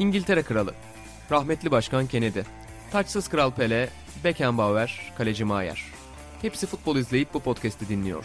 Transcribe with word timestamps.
İngiltere 0.00 0.42
Kralı, 0.42 0.74
rahmetli 1.30 1.70
Başkan 1.70 2.06
Kennedy, 2.06 2.40
taçsız 2.92 3.28
Kral 3.28 3.50
Pele, 3.50 3.88
Beckenbauer, 4.24 5.12
Kaleci 5.18 5.44
Maier. 5.44 5.84
Hepsi 6.42 6.66
futbol 6.66 6.96
izleyip 6.96 7.34
bu 7.34 7.40
podcast'i 7.40 7.88
dinliyor. 7.88 8.24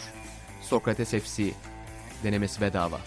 Sokrates 0.62 1.10
FC, 1.10 1.52
denemesi 2.24 2.62
bedava. 2.62 3.00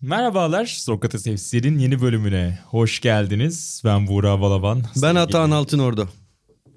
Merhabalar 0.00 0.66
Sokrates 0.66 1.24
FC'nin 1.24 1.78
yeni 1.78 2.02
bölümüne 2.02 2.58
hoş 2.66 3.00
geldiniz. 3.00 3.82
Ben 3.84 4.06
Buğra 4.06 4.40
Balaban. 4.40 4.82
Ben 5.02 5.14
Atahan 5.14 5.50
Altınordu. 5.50 6.08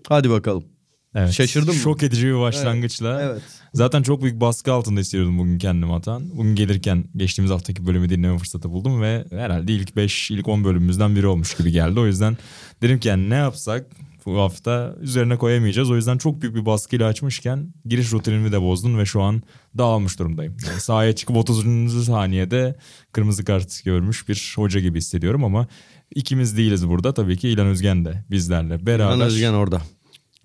Hadi 0.07 0.29
bakalım. 0.29 0.74
Evet. 1.15 1.31
Şaşırdın 1.31 1.73
mı? 1.73 1.79
Şok 1.79 2.03
edici 2.03 2.27
bir 2.27 2.39
başlangıçla. 2.39 3.21
Evet. 3.21 3.41
Zaten 3.73 4.01
çok 4.01 4.21
büyük 4.21 4.41
baskı 4.41 4.73
altında 4.73 4.99
hissediyordum 4.99 5.39
bugün 5.39 5.57
kendimi 5.57 5.93
Atahan. 5.93 6.37
Bugün 6.37 6.55
gelirken 6.55 7.05
geçtiğimiz 7.15 7.51
haftaki 7.51 7.87
bölümü 7.87 8.09
dinleme 8.09 8.37
fırsatı 8.37 8.69
buldum 8.69 9.01
ve 9.01 9.25
herhalde 9.29 9.73
ilk 9.73 9.95
5, 9.95 10.31
ilk 10.31 10.47
10 10.47 10.63
bölümümüzden 10.63 11.15
biri 11.15 11.27
olmuş 11.27 11.57
gibi 11.57 11.71
geldi. 11.71 11.99
O 11.99 12.05
yüzden 12.05 12.37
dedim 12.81 12.99
ki 12.99 13.07
yani 13.07 13.29
ne 13.29 13.35
yapsak 13.35 13.85
bu 14.25 14.39
hafta 14.39 14.95
üzerine 15.01 15.37
koyamayacağız. 15.37 15.91
O 15.91 15.95
yüzden 15.95 16.17
çok 16.17 16.41
büyük 16.41 16.55
bir 16.55 16.65
baskıyla 16.65 17.07
açmışken 17.07 17.73
giriş 17.85 18.13
rutinimi 18.13 18.51
de 18.51 18.61
bozdun 18.61 18.97
ve 18.97 19.05
şu 19.05 19.21
an 19.21 19.41
dağılmış 19.77 20.19
durumdayım. 20.19 20.57
Yani 20.67 20.81
sahaya 20.81 21.15
çıkıp 21.15 21.37
30. 21.37 22.05
saniyede 22.05 22.75
kırmızı 23.11 23.45
kart 23.45 23.83
görmüş 23.85 24.29
bir 24.29 24.53
hoca 24.55 24.79
gibi 24.79 24.97
hissediyorum 24.97 25.43
ama 25.43 25.67
ikimiz 26.15 26.57
değiliz 26.57 26.87
burada. 26.87 27.13
Tabii 27.13 27.37
ki 27.37 27.49
İlan 27.49 27.67
Özgen 27.67 28.05
de 28.05 28.23
bizlerle 28.31 28.85
beraber. 28.85 29.19
Ben 29.19 29.25
Özgen 29.25 29.53
orada. 29.53 29.81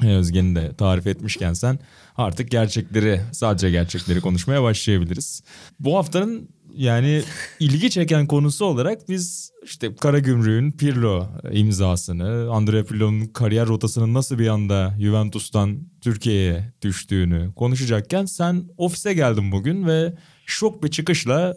Özgen'i 0.08 0.54
de 0.54 0.74
tarif 0.74 1.06
etmişken 1.06 1.52
sen 1.52 1.78
artık 2.16 2.50
gerçekleri 2.50 3.20
sadece 3.32 3.70
gerçekleri 3.70 4.20
konuşmaya 4.20 4.62
başlayabiliriz. 4.62 5.42
Bu 5.80 5.96
haftanın 5.96 6.48
yani 6.76 7.22
ilgi 7.60 7.90
çeken 7.90 8.26
konusu 8.26 8.64
olarak 8.64 9.08
biz 9.08 9.52
işte 9.64 9.94
Karagümrük'ün 9.94 10.72
Pirlo 10.72 11.26
imzasını, 11.52 12.50
Andrea 12.52 12.84
Pirlo'nun 12.84 13.26
kariyer 13.26 13.66
rotasının 13.66 14.14
nasıl 14.14 14.38
bir 14.38 14.48
anda 14.48 14.94
Juventus'tan 15.00 15.78
Türkiye'ye 16.00 16.72
düştüğünü 16.82 17.52
konuşacakken 17.56 18.24
sen 18.24 18.64
ofise 18.76 19.14
geldin 19.14 19.52
bugün 19.52 19.86
ve 19.86 20.14
şok 20.46 20.82
bir 20.82 20.88
çıkışla 20.88 21.56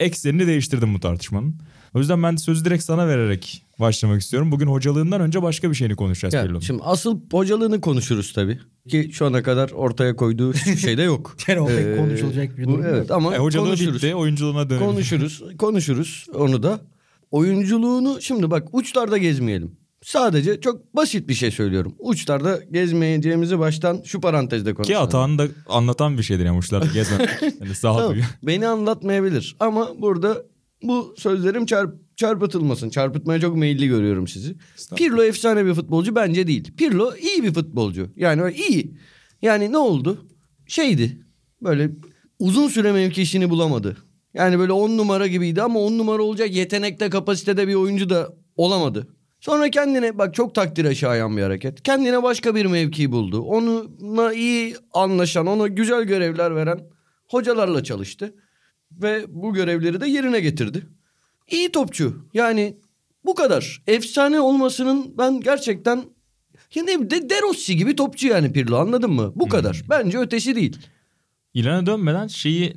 eksenini 0.00 0.46
değiştirdin 0.46 0.94
bu 0.94 1.00
tartışmanın. 1.00 1.60
O 1.94 1.98
yüzden 1.98 2.22
ben 2.22 2.36
sözü 2.36 2.64
direkt 2.64 2.84
sana 2.84 3.08
vererek 3.08 3.64
başlamak 3.80 4.20
istiyorum. 4.20 4.52
Bugün 4.52 4.66
hocalığından 4.66 5.20
önce 5.20 5.42
başka 5.42 5.70
bir 5.70 5.74
şeyini 5.74 5.96
konuşacağız 5.96 6.34
Ya, 6.34 6.42
Pirlo'nun. 6.42 6.60
şimdi 6.60 6.82
asıl 6.84 7.20
hocalığını 7.32 7.80
konuşuruz 7.80 8.32
tabii. 8.32 8.58
Ki 8.88 9.10
şu 9.12 9.26
ana 9.26 9.42
kadar 9.42 9.70
ortaya 9.70 10.16
koyduğu 10.16 10.52
hiçbir 10.52 10.76
şey 10.76 10.98
de 10.98 11.02
yok. 11.02 11.36
Yani 11.48 11.60
o 11.60 11.66
pek 11.66 11.86
Ee, 11.86 11.96
konuşulacak 11.96 12.58
bir 12.58 12.64
durum 12.68 12.84
Evet 12.86 13.10
ama 13.10 13.34
E, 13.34 13.38
hocalığı 13.38 13.66
konuşuruz. 13.66 13.94
bitti, 13.94 14.14
oyunculuğuna 14.14 14.70
dönelim. 14.70 14.86
Konuşuruz. 14.86 15.42
Konuşuruz 15.58 16.26
onu 16.34 16.62
da. 16.62 16.80
Oyunculuğunu 17.30 18.18
şimdi 18.20 18.50
bak 18.50 18.68
uçlarda 18.72 19.18
gezmeyelim. 19.18 19.76
Sadece 20.04 20.60
çok 20.60 20.96
basit 20.96 21.28
bir 21.28 21.34
şey 21.34 21.50
söylüyorum. 21.50 21.94
Uçlarda 21.98 22.60
gezmeyeceğimizi 22.72 23.58
baştan 23.58 24.00
şu 24.04 24.20
parantezde 24.20 24.70
Ki 24.70 24.74
konuşalım. 24.76 25.02
Atahan 25.02 25.38
da 25.38 25.46
anlatan 25.68 26.18
bir 26.18 26.22
şeydir 26.22 26.44
yani 26.44 26.58
uçlarda 26.58 26.86
gezmek. 26.94 27.20
yani 27.60 27.74
sağ 27.74 27.96
Tamam, 27.96 28.16
beni 28.42 28.66
anlatmayabilir 28.68 29.56
ama 29.60 29.88
burada 29.98 30.42
bu 30.82 31.14
sözlerim 31.18 31.66
çarp, 31.66 31.94
çarpıtılmasın. 32.16 32.90
Çarpıtmaya 32.90 33.40
çok 33.40 33.56
meyilli 33.56 33.88
görüyorum 33.88 34.28
sizi. 34.28 34.56
Pirlo 34.96 35.22
efsane 35.22 35.66
bir 35.66 35.74
futbolcu 35.74 36.14
bence 36.14 36.46
değil. 36.46 36.72
Pirlo 36.76 37.14
iyi 37.16 37.42
bir 37.42 37.54
futbolcu. 37.54 38.08
Yani 38.16 38.52
iyi. 38.52 38.94
Yani 39.42 39.72
ne 39.72 39.78
oldu? 39.78 40.26
Şeydi 40.66 41.20
böyle 41.62 41.90
uzun 42.38 42.68
süre 42.68 42.92
mevkisini 42.92 43.50
bulamadı. 43.50 43.96
Yani 44.34 44.58
böyle 44.58 44.72
on 44.72 44.96
numara 44.96 45.26
gibiydi 45.26 45.62
ama 45.62 45.80
on 45.80 45.98
numara 45.98 46.22
olacak 46.22 46.54
yetenekte 46.54 47.10
kapasitede 47.10 47.68
bir 47.68 47.74
oyuncu 47.74 48.10
da 48.10 48.34
olamadı. 48.56 49.08
Sonra 49.40 49.70
kendine 49.70 50.18
bak 50.18 50.34
çok 50.34 50.54
takdire 50.54 50.94
şayan 50.94 51.36
bir 51.36 51.42
hareket. 51.42 51.82
Kendine 51.82 52.22
başka 52.22 52.54
bir 52.54 52.66
mevki 52.66 53.12
buldu. 53.12 53.40
Onunla 53.40 54.32
iyi 54.34 54.76
anlaşan, 54.92 55.46
ona 55.46 55.66
güzel 55.66 56.02
görevler 56.02 56.56
veren 56.56 56.80
hocalarla 57.28 57.84
çalıştı. 57.84 58.34
Ve 58.92 59.24
bu 59.28 59.54
görevleri 59.54 60.00
de 60.00 60.06
yerine 60.08 60.40
getirdi. 60.40 60.86
İyi 61.50 61.72
topçu. 61.72 62.26
Yani 62.34 62.76
bu 63.24 63.34
kadar. 63.34 63.82
Efsane 63.86 64.40
olmasının 64.40 65.14
ben 65.18 65.40
gerçekten 65.40 66.04
ya 66.74 66.84
ne 66.84 67.10
de 67.10 67.30
De 67.30 67.40
Rossi 67.42 67.76
gibi 67.76 67.96
topçu 67.96 68.28
yani 68.28 68.52
Pirlo 68.52 68.76
anladın 68.76 69.10
mı? 69.10 69.32
Bu 69.36 69.48
kadar. 69.48 69.82
Bence 69.90 70.18
ötesi 70.18 70.56
değil. 70.56 70.76
İlana 71.54 71.86
dönmeden 71.86 72.26
şeyi 72.26 72.76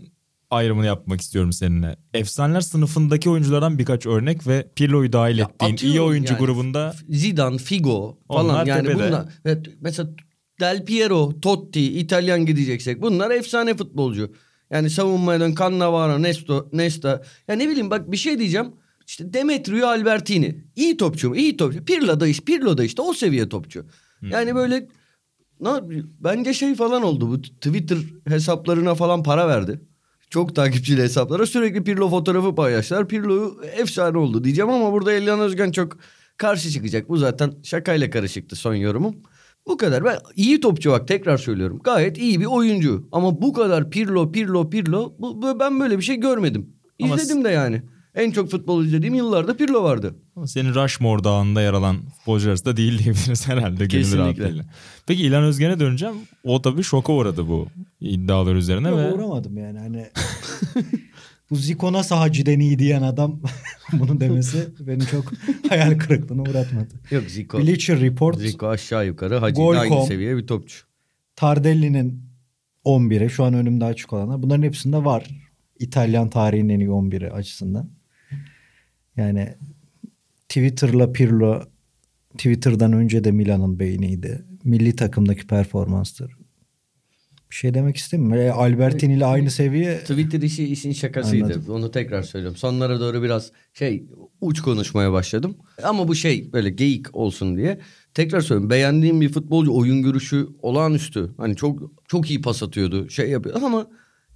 ayrımını 0.52 0.86
yapmak 0.86 1.22
istiyorum 1.22 1.54
seninle. 1.54 1.96
Efsaneler 2.14 2.62
sınıfındaki 2.62 3.30
oyunculardan 3.30 3.80
birkaç 3.80 4.06
örnek 4.06 4.48
ve 4.48 4.68
Pirlo'yu 4.76 5.14
dahil 5.14 5.38
Ya 5.38 5.46
ettiğin 5.54 5.78
iyi 5.94 6.02
oyuncu 6.02 6.34
yani. 6.34 6.46
grubunda 6.46 6.96
Zidane, 7.10 7.58
Figo 7.58 8.20
falan 8.28 8.46
Onlar 8.50 8.66
yani 8.66 8.88
tepede. 8.88 9.08
bunlar. 9.08 9.26
Evet, 9.46 9.66
mesela 9.82 10.10
Del 10.60 10.86
Piero, 10.86 11.40
Totti, 11.42 12.00
İtalyan 12.00 12.46
gideceksek 12.46 13.02
bunlar 13.02 13.32
efsane 13.32 13.76
futbolcu. 13.76 14.34
Yani 14.74 14.90
savunmaya 14.90 15.40
dön 15.40 15.56
Cannavaro, 15.60 16.22
Nesto, 16.22 16.70
Nesta. 16.74 17.24
Ya 17.48 17.56
ne 17.56 17.70
bileyim 17.70 17.90
bak 17.90 18.12
bir 18.12 18.18
şey 18.18 18.40
diyeceğim. 18.40 18.68
İşte 19.08 19.34
Demetrio 19.34 19.88
Albertini. 19.88 20.64
iyi 20.76 20.98
topçu 20.98 21.30
mu? 21.30 21.36
İyi 21.36 21.58
topçu. 21.58 21.86
Pirlo 21.86 22.20
da 22.20 22.28
işte, 22.28 22.46
Pirlo 22.46 22.78
da 22.78 22.84
işte 22.84 23.02
o 23.02 23.14
seviye 23.14 23.50
topçu. 23.50 23.86
Yani 24.22 24.56
böyle 24.56 24.88
ne, 25.60 25.70
bence 26.20 26.54
şey 26.54 26.76
falan 26.76 27.04
oldu 27.04 27.30
bu 27.30 27.42
Twitter 27.42 27.98
hesaplarına 28.28 28.96
falan 28.96 29.24
para 29.24 29.48
verdi. 29.48 29.82
Çok 30.30 30.56
takipçili 30.56 31.02
hesaplara 31.02 31.46
sürekli 31.46 31.84
Pirlo 31.84 32.10
fotoğrafı 32.10 32.56
paylaştılar. 32.56 33.08
Pirlo 33.08 33.62
efsane 33.78 34.18
oldu 34.18 34.44
diyeceğim 34.44 34.70
ama 34.70 34.92
burada 34.92 35.14
Elian 35.14 35.40
Özgen 35.40 35.72
çok 35.72 35.98
karşı 36.38 36.70
çıkacak. 36.70 37.10
Bu 37.10 37.18
zaten 37.18 37.54
şakayla 37.64 38.10
karışıktı 38.10 38.56
son 38.56 38.76
yorumum. 38.76 39.16
Bu 39.68 39.78
kadar. 39.78 40.06
Ben 40.06 40.18
iyi 40.36 40.60
topçu 40.60 40.92
bak 40.92 41.08
tekrar 41.08 41.38
söylüyorum. 41.38 41.80
Gayet 41.84 42.18
iyi 42.18 42.40
bir 42.40 42.46
oyuncu. 42.46 43.08
Ama 43.12 43.42
bu 43.42 43.54
kadar 43.54 43.90
Pirlo, 43.90 44.32
Pirlo, 44.32 44.70
Pirlo 44.70 45.14
bu, 45.20 45.42
bu- 45.42 45.60
ben 45.60 45.80
böyle 45.80 45.98
bir 45.98 46.04
şey 46.04 46.16
görmedim. 46.16 46.70
Ama 47.04 47.16
İzledim 47.16 47.44
de 47.44 47.50
yani. 47.50 47.82
En 48.16 48.32
çok 48.32 48.50
futbol 48.52 48.86
izlediğim 48.86 49.14
yıllarda 49.14 49.58
Pirlo 49.58 49.84
vardı. 49.84 50.16
ama 50.36 50.48
senin 50.48 50.74
Rushmore 50.76 51.24
dağında 51.24 51.62
yer 51.62 51.74
alan 51.74 51.98
futbolcular 52.18 52.50
arasında 52.52 52.78
değil 52.78 53.00
diyebiliriz 53.00 53.48
herhalde 53.48 53.88
Kesinlikle. 53.88 54.54
Peki 55.08 55.24
İlhan 55.24 55.44
Özgen'e 55.44 55.80
döneceğim. 55.80 56.16
O 56.44 56.62
tabii 56.62 56.84
şoka 56.84 57.14
uğradı 57.14 57.48
bu 57.48 57.68
iddialar 58.02 58.56
üzerine 58.56 58.90
Yok, 58.90 58.98
ve 59.00 59.14
uğramadım 59.14 59.58
yani 59.58 59.80
hani. 59.80 60.08
Bu 61.54 61.58
Zico 61.58 61.94
nasıl 61.94 62.16
haciden 62.16 62.60
iyi 62.60 62.80
diyen 62.80 63.02
adam 63.02 63.42
bunu 63.94 64.20
demesi 64.20 64.68
beni 64.80 65.06
çok 65.06 65.34
hayal 65.70 65.98
kırıklığına 65.98 66.42
uğratmadı. 66.42 66.94
Yok 67.12 67.24
Zico. 67.30 67.60
Bleacher 67.60 68.00
Report 68.00 68.40
Zico 68.40 68.68
aşağı 68.68 69.06
yukarı 69.06 69.52
Gol 69.52 69.76
aynı 69.76 69.90
com. 69.90 70.08
seviye 70.08 70.38
bir 70.38 70.48
topçu. 70.48 70.86
Tardelli'nin 71.36 72.24
11'i 72.86 73.30
şu 73.30 73.44
an 73.44 73.54
önümde 73.54 73.86
açık 73.86 74.14
olanlar. 74.14 74.44
Bunların 74.44 74.64
hepsinde 74.64 75.06
var. 75.06 75.28
İtalyan 75.80 76.30
tarihinin 76.30 76.70
en 76.70 76.80
iyi 76.80 76.90
11'i 76.90 77.32
açısından. 77.32 77.90
Yani 79.18 79.56
Twitter'la 80.50 81.12
Pirlo 81.12 81.64
Twitter'dan 82.38 82.94
önce 82.94 83.24
de 83.24 83.32
Milan'ın 83.32 83.80
beyniydi. 83.80 84.46
Milli 84.64 84.96
takımdaki 84.96 85.48
performanstır. 85.48 86.38
Bir 87.54 87.58
şey 87.58 87.74
demek 87.74 87.98
istemiyorum. 87.98 88.46
Yani 88.46 88.52
Albertini 88.52 89.14
ile 89.14 89.26
aynı 89.26 89.52
seviye 89.52 90.00
Twitter 90.00 90.42
işi 90.42 90.66
işin 90.66 90.92
şakasıydı. 90.92 91.46
Anladım. 91.46 91.66
Onu 91.70 91.92
tekrar 91.92 92.22
söylüyorum. 92.22 92.58
Sonlara 92.58 93.00
doğru 93.00 93.24
biraz 93.24 93.52
şey 93.74 94.04
uç 94.42 94.62
konuşmaya 94.62 95.12
başladım. 95.12 95.58
Ama 95.84 96.08
bu 96.08 96.16
şey 96.16 96.54
böyle 96.54 96.70
geyik 96.70 97.16
olsun 97.16 97.58
diye. 97.58 97.80
Tekrar 98.14 98.42
söylüyorum. 98.42 98.70
Beğendiğim 98.70 99.22
bir 99.22 99.30
futbolcu 99.30 99.76
oyun 99.76 100.02
görüşü 100.02 100.48
olağanüstü. 100.62 101.32
Hani 101.38 101.56
çok 101.56 101.92
çok 102.08 102.30
iyi 102.30 102.42
pas 102.42 102.64
atıyordu. 102.64 103.10
Şey 103.10 103.30
yapıyor 103.30 103.56
ama 103.64 103.88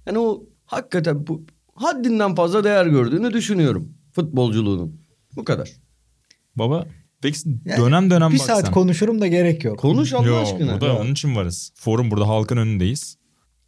yani 0.06 0.18
o 0.18 0.46
hakikaten 0.66 1.26
bu 1.26 1.46
haddinden 1.74 2.34
fazla 2.34 2.64
değer 2.64 2.86
gördüğünü 2.86 3.32
düşünüyorum 3.32 3.92
futbolculuğunun. 4.12 5.00
Bu 5.36 5.44
kadar. 5.44 5.72
baba 6.56 6.86
peki 7.22 7.38
Yani 7.64 7.82
dönem 7.82 8.10
dönem 8.10 8.32
bir 8.32 8.38
baksan. 8.38 8.54
saat 8.54 8.70
konuşurum 8.70 9.20
da 9.20 9.26
gerek 9.26 9.64
yok. 9.64 9.78
Konuş 9.78 10.12
Allah 10.12 10.26
Yo, 10.26 10.36
aşkına. 10.36 10.80
burada 10.80 10.96
onun 10.96 11.12
için 11.12 11.36
varız. 11.36 11.72
Forum 11.74 12.10
burada 12.10 12.28
halkın 12.28 12.56
önündeyiz. 12.56 13.18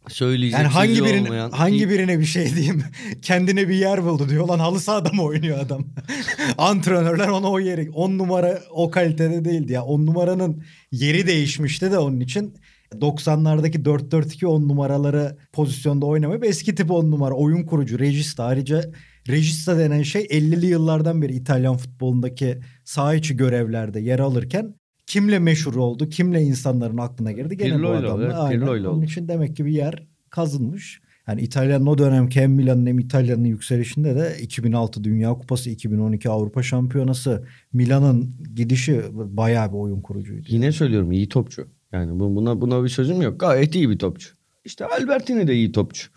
Söyleyecek 0.07 0.59
Yani 0.59 0.67
hangi 0.67 1.05
birine 1.05 1.27
olmayan- 1.29 1.51
hangi 1.51 1.89
birine 1.89 2.19
bir 2.19 2.25
şey 2.25 2.55
diyeyim. 2.55 2.83
Kendine 3.21 3.69
bir 3.69 3.75
yer 3.75 4.03
buldu 4.03 4.29
diyor. 4.29 4.47
Lan 4.47 4.59
halı 4.59 4.79
sahada 4.79 5.09
mı 5.13 5.23
oynuyor 5.23 5.59
adam? 5.59 5.85
Antrenörler 6.57 7.27
ona 7.27 7.51
o 7.51 7.59
yeri 7.59 7.89
10 7.91 8.17
numara 8.17 8.59
o 8.71 8.91
kalitede 8.91 9.45
değildi 9.45 9.73
ya. 9.73 9.83
10 9.83 10.05
numaranın 10.05 10.63
yeri 10.91 11.27
değişmişti 11.27 11.91
de 11.91 11.97
onun 11.99 12.19
için 12.19 12.53
90'lardaki 12.95 13.83
4-4-2 13.83 14.45
10 14.45 14.67
numaraları 14.69 15.37
pozisyonda 15.53 16.05
oynamayıp 16.05 16.43
eski 16.45 16.75
tip 16.75 16.91
10 16.91 17.11
numara 17.11 17.33
oyun 17.33 17.63
kurucu 17.63 17.99
Regista 17.99 18.43
ayrıca 18.45 18.91
Regista 19.27 19.77
denen 19.77 20.03
şey 20.03 20.21
50'li 20.21 20.65
yıllardan 20.65 21.21
beri 21.21 21.33
İtalyan 21.35 21.77
futbolundaki 21.77 22.59
saha 22.91 23.15
içi 23.15 23.37
görevlerde 23.37 23.99
yer 23.99 24.19
alırken 24.19 24.73
kimle 25.07 25.39
meşhur 25.39 25.75
oldu, 25.75 26.09
kimle 26.09 26.41
insanların 26.41 26.97
aklına 26.97 27.31
girdi 27.31 27.57
gene 27.57 27.73
bu 27.73 27.77
Pirlo'yla 27.77 27.97
oldu, 27.99 28.07
adamla. 28.07 28.25
evet, 28.25 28.35
Aynen. 28.37 28.59
Pirlo'yla 28.59 28.89
Onun 28.89 28.97
oldu. 28.97 29.05
için 29.05 29.27
demek 29.27 29.55
ki 29.55 29.65
bir 29.65 29.71
yer 29.71 30.07
kazınmış. 30.29 31.01
Yani 31.27 31.41
İtalya'nın 31.41 31.85
o 31.85 31.97
dönemki 31.97 32.41
hem 32.41 32.51
Milan'ın 32.51 32.85
hem 32.85 32.99
İtalya'nın 32.99 33.43
yükselişinde 33.43 34.15
de 34.15 34.35
2006 34.41 35.03
Dünya 35.03 35.33
Kupası, 35.33 35.69
2012 35.69 36.29
Avrupa 36.29 36.63
Şampiyonası, 36.63 37.43
Milan'ın 37.73 38.35
gidişi 38.55 39.01
bayağı 39.13 39.69
bir 39.69 39.77
oyun 39.77 40.01
kurucuydu. 40.01 40.47
Yine 40.49 40.71
söylüyorum 40.71 41.11
iyi 41.11 41.29
topçu. 41.29 41.67
Yani 41.91 42.19
bu- 42.19 42.35
buna 42.35 42.61
buna 42.61 42.83
bir 42.83 42.89
sözüm 42.89 43.21
yok. 43.21 43.39
Gayet 43.39 43.75
iyi 43.75 43.89
bir 43.89 43.99
topçu. 43.99 44.29
İşte 44.65 44.85
Albertini 44.85 45.47
de 45.47 45.55
iyi 45.55 45.71
topçu. 45.71 46.09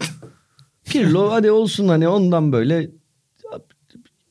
Pirlo 0.85 1.31
hadi 1.31 1.51
olsun 1.51 1.89
hani 1.89 2.09
ondan 2.09 2.53
böyle 2.53 2.91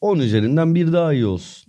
10 0.01 0.19
üzerinden 0.19 0.75
bir 0.75 0.93
daha 0.93 1.13
iyi 1.13 1.25
olsun. 1.25 1.62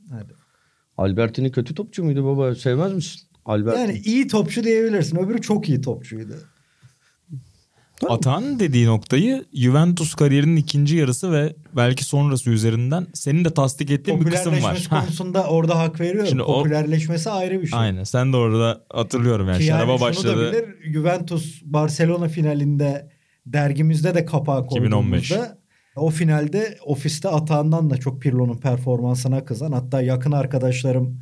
Albertini 0.99 1.52
kötü 1.52 1.75
topçu 1.75 2.05
muydu 2.05 2.25
baba? 2.25 2.55
Sevmez 2.55 2.93
misin? 2.94 3.20
Albertini. 3.46 3.81
Yani 3.82 3.99
iyi 4.05 4.29
topçu 4.29 4.64
diyebilirsin. 4.64 5.17
Öbürü 5.17 5.41
çok 5.43 5.69
iyi 5.69 5.81
topçuydu. 5.81 6.35
Atan 8.08 8.58
dediği 8.61 8.87
noktayı 8.87 9.44
Juventus 9.55 10.14
kariyerinin 10.14 10.56
ikinci 10.56 10.96
yarısı 10.96 11.32
ve 11.32 11.56
belki 11.76 12.05
sonrası 12.05 12.50
üzerinden 12.50 13.06
senin 13.14 13.44
de 13.44 13.50
tasdik 13.55 13.91
ettiğin 13.91 14.20
bir 14.20 14.25
kısım 14.31 14.52
var. 14.52 14.58
Popülerleşmesi 14.58 14.91
konusunda 14.91 15.44
orada 15.46 15.79
hak 15.79 16.00
veriyorum. 16.00 16.26
Şimdi 16.29 16.43
o- 16.43 16.58
Popülerleşmesi 16.62 17.31
ayrı 17.31 17.62
bir 17.62 17.67
şey. 17.67 17.79
Aynen 17.79 18.05
sen 18.05 18.32
de 18.32 18.37
orada 18.37 18.85
hatırlıyorum 18.93 19.49
yani 19.49 19.58
Ki 19.58 19.64
yani 19.64 19.79
şaraba 19.79 19.96
da 19.96 20.00
başladı. 20.00 20.52
bilir, 20.52 20.93
Juventus 20.93 21.62
Barcelona 21.64 22.29
finalinde 22.29 23.11
dergimizde 23.46 24.14
de 24.14 24.25
kapağı 24.25 24.64
2015. 24.64 25.32
o 25.96 26.11
finalde 26.11 26.79
ofiste 26.87 27.29
atağından 27.29 27.91
da 27.91 27.96
çok 27.96 28.23
Pirlo'nun 28.23 28.56
performansına 28.56 29.44
kızan 29.44 29.73
hatta 29.73 30.02
yakın 30.02 30.32
arkadaşlarım 30.32 31.20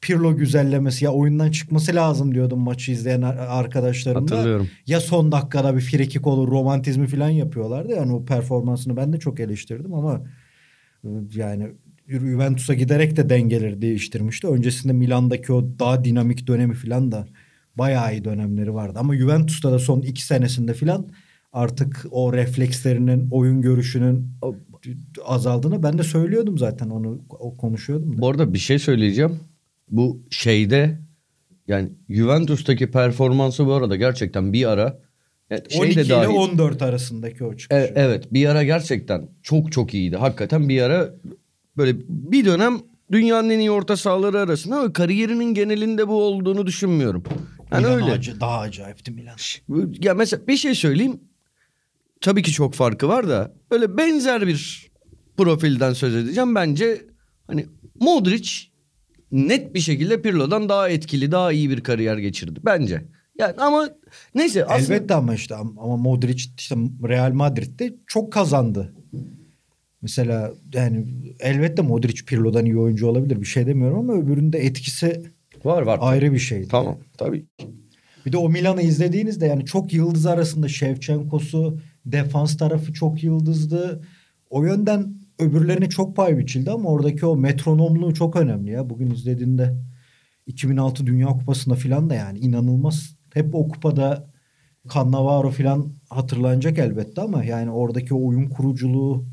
Pirlo 0.00 0.36
güzellemesi 0.36 1.04
ya 1.04 1.10
oyundan 1.12 1.50
çıkması 1.50 1.94
lazım 1.94 2.34
diyordum 2.34 2.60
maçı 2.60 2.92
izleyen 2.92 3.22
ar- 3.22 3.36
arkadaşlarım 3.36 4.28
da. 4.28 4.42
Ya 4.86 5.00
son 5.00 5.32
dakikada 5.32 5.76
bir 5.76 5.80
frikik 5.80 6.26
olur 6.26 6.50
romantizmi 6.50 7.06
falan 7.06 7.28
yapıyorlardı. 7.28 7.92
Yani 7.92 8.12
o 8.12 8.24
performansını 8.24 8.96
ben 8.96 9.12
de 9.12 9.18
çok 9.18 9.40
eleştirdim 9.40 9.94
ama 9.94 10.22
e, 11.04 11.08
yani 11.34 11.68
Juventus'a 12.08 12.74
giderek 12.74 13.16
de 13.16 13.28
dengeleri 13.28 13.82
değiştirmişti. 13.82 14.46
Öncesinde 14.46 14.92
Milan'daki 14.92 15.52
o 15.52 15.64
daha 15.78 16.04
dinamik 16.04 16.46
dönemi 16.46 16.74
falan 16.74 17.12
da 17.12 17.26
bayağı 17.76 18.12
iyi 18.12 18.24
dönemleri 18.24 18.74
vardı. 18.74 18.98
Ama 18.98 19.16
Juventus'ta 19.16 19.72
da 19.72 19.78
son 19.78 20.00
iki 20.00 20.22
senesinde 20.22 20.74
falan 20.74 21.06
artık 21.52 22.06
o 22.10 22.32
reflekslerinin, 22.32 23.28
oyun 23.30 23.62
görüşünün 23.62 24.28
azaldığını 25.24 25.82
ben 25.82 25.98
de 25.98 26.02
söylüyordum 26.02 26.58
zaten 26.58 26.90
onu 26.90 27.20
o 27.30 27.56
konuşuyordum 27.56 28.16
da. 28.16 28.20
Bu 28.20 28.28
arada 28.28 28.54
bir 28.54 28.58
şey 28.58 28.78
söyleyeceğim. 28.78 29.40
Bu 29.90 30.22
şeyde 30.30 30.98
yani 31.68 31.88
Juventus'taki 32.08 32.90
performansı 32.90 33.66
bu 33.66 33.72
arada 33.72 33.96
gerçekten 33.96 34.52
bir 34.52 34.66
ara 34.68 34.98
yani 35.50 35.62
şey 35.70 35.80
12 35.80 35.96
de 35.96 36.00
ile 36.02 36.08
dahil- 36.10 36.28
14 36.36 36.82
arasındaki 36.82 37.44
o 37.44 37.56
çıkış. 37.56 37.76
E- 37.78 37.92
evet 37.96 38.32
bir 38.32 38.46
ara 38.46 38.62
gerçekten 38.64 39.28
çok 39.42 39.72
çok 39.72 39.94
iyiydi. 39.94 40.16
Hakikaten 40.16 40.68
bir 40.68 40.82
ara 40.82 41.14
böyle 41.76 41.96
bir 42.08 42.44
dönem 42.44 42.78
dünyanın 43.12 43.50
en 43.50 43.58
iyi 43.58 43.70
orta 43.70 43.96
sahaları 43.96 44.40
arasında 44.40 44.76
ama 44.76 44.92
kariyerinin 44.92 45.54
genelinde 45.54 46.08
bu 46.08 46.22
olduğunu 46.22 46.66
düşünmüyorum. 46.66 47.22
Yani 47.72 47.86
Milan 47.86 48.02
öyle. 48.02 48.10
acı- 48.12 48.40
daha 48.40 48.58
acayipti 48.58 49.10
Milan. 49.10 49.36
Ya 50.02 50.14
mesela 50.14 50.46
bir 50.46 50.56
şey 50.56 50.74
söyleyeyim. 50.74 51.20
Tabii 52.20 52.42
ki 52.42 52.52
çok 52.52 52.74
farkı 52.74 53.08
var 53.08 53.28
da 53.28 53.52
böyle 53.70 53.96
benzer 53.96 54.46
bir 54.46 54.90
profilden 55.36 55.92
söz 55.92 56.14
edeceğim. 56.14 56.54
Bence 56.54 57.02
hani 57.46 57.66
Modric 58.00 58.50
net 59.32 59.74
bir 59.74 59.80
şekilde 59.80 60.22
Pirlo'dan 60.22 60.68
daha 60.68 60.88
etkili, 60.88 61.32
daha 61.32 61.52
iyi 61.52 61.70
bir 61.70 61.80
kariyer 61.80 62.18
geçirdi 62.18 62.60
bence. 62.64 63.04
Yani 63.38 63.54
ama 63.58 63.88
neyse 64.34 64.64
aslında 64.64 64.94
Elbette 64.94 65.14
ama 65.14 65.34
işte 65.34 65.54
ama 65.54 65.96
Modric 65.96 66.44
işte 66.58 66.76
Real 67.08 67.32
Madrid'de 67.32 67.94
çok 68.06 68.32
kazandı. 68.32 68.94
Mesela 70.02 70.52
yani 70.74 71.06
elbette 71.40 71.82
Modric 71.82 72.24
Pirlo'dan 72.24 72.64
iyi 72.64 72.78
oyuncu 72.78 73.06
olabilir 73.06 73.40
bir 73.40 73.46
şey 73.46 73.66
demiyorum 73.66 73.98
ama 73.98 74.12
öbüründe 74.12 74.58
etkisi 74.58 75.22
var 75.64 75.82
var. 75.82 75.98
ayrı 76.02 76.32
bir 76.32 76.38
şeydi. 76.38 76.68
Tamam 76.68 76.98
tabii. 77.18 77.46
Bir 78.26 78.32
de 78.32 78.36
o 78.36 78.48
Milan'ı 78.48 78.82
izlediğinizde 78.82 79.46
yani 79.46 79.64
çok 79.64 79.92
yıldız 79.92 80.26
arasında 80.26 80.68
Şevçenko'su 80.68 81.78
defans 82.06 82.56
tarafı 82.56 82.92
çok 82.92 83.22
yıldızdı. 83.22 84.02
O 84.50 84.64
yönden 84.64 85.14
öbürlerine 85.38 85.88
çok 85.88 86.16
pay 86.16 86.38
biçildi 86.38 86.70
ama 86.70 86.88
oradaki 86.88 87.26
o 87.26 87.36
metronomluğu 87.36 88.14
çok 88.14 88.36
önemli 88.36 88.70
ya. 88.70 88.90
Bugün 88.90 89.10
izlediğinde 89.10 89.76
2006 90.46 91.06
Dünya 91.06 91.28
Kupası'nda 91.28 91.74
filan 91.74 92.10
da 92.10 92.14
yani 92.14 92.38
inanılmaz. 92.38 93.16
Hep 93.34 93.54
o 93.54 93.68
kupada 93.68 94.30
Cannavaro 94.94 95.50
filan 95.50 95.92
hatırlanacak 96.10 96.78
elbette 96.78 97.20
ama 97.20 97.44
yani 97.44 97.70
oradaki 97.70 98.14
o 98.14 98.26
oyun 98.26 98.48
kuruculuğu 98.48 99.24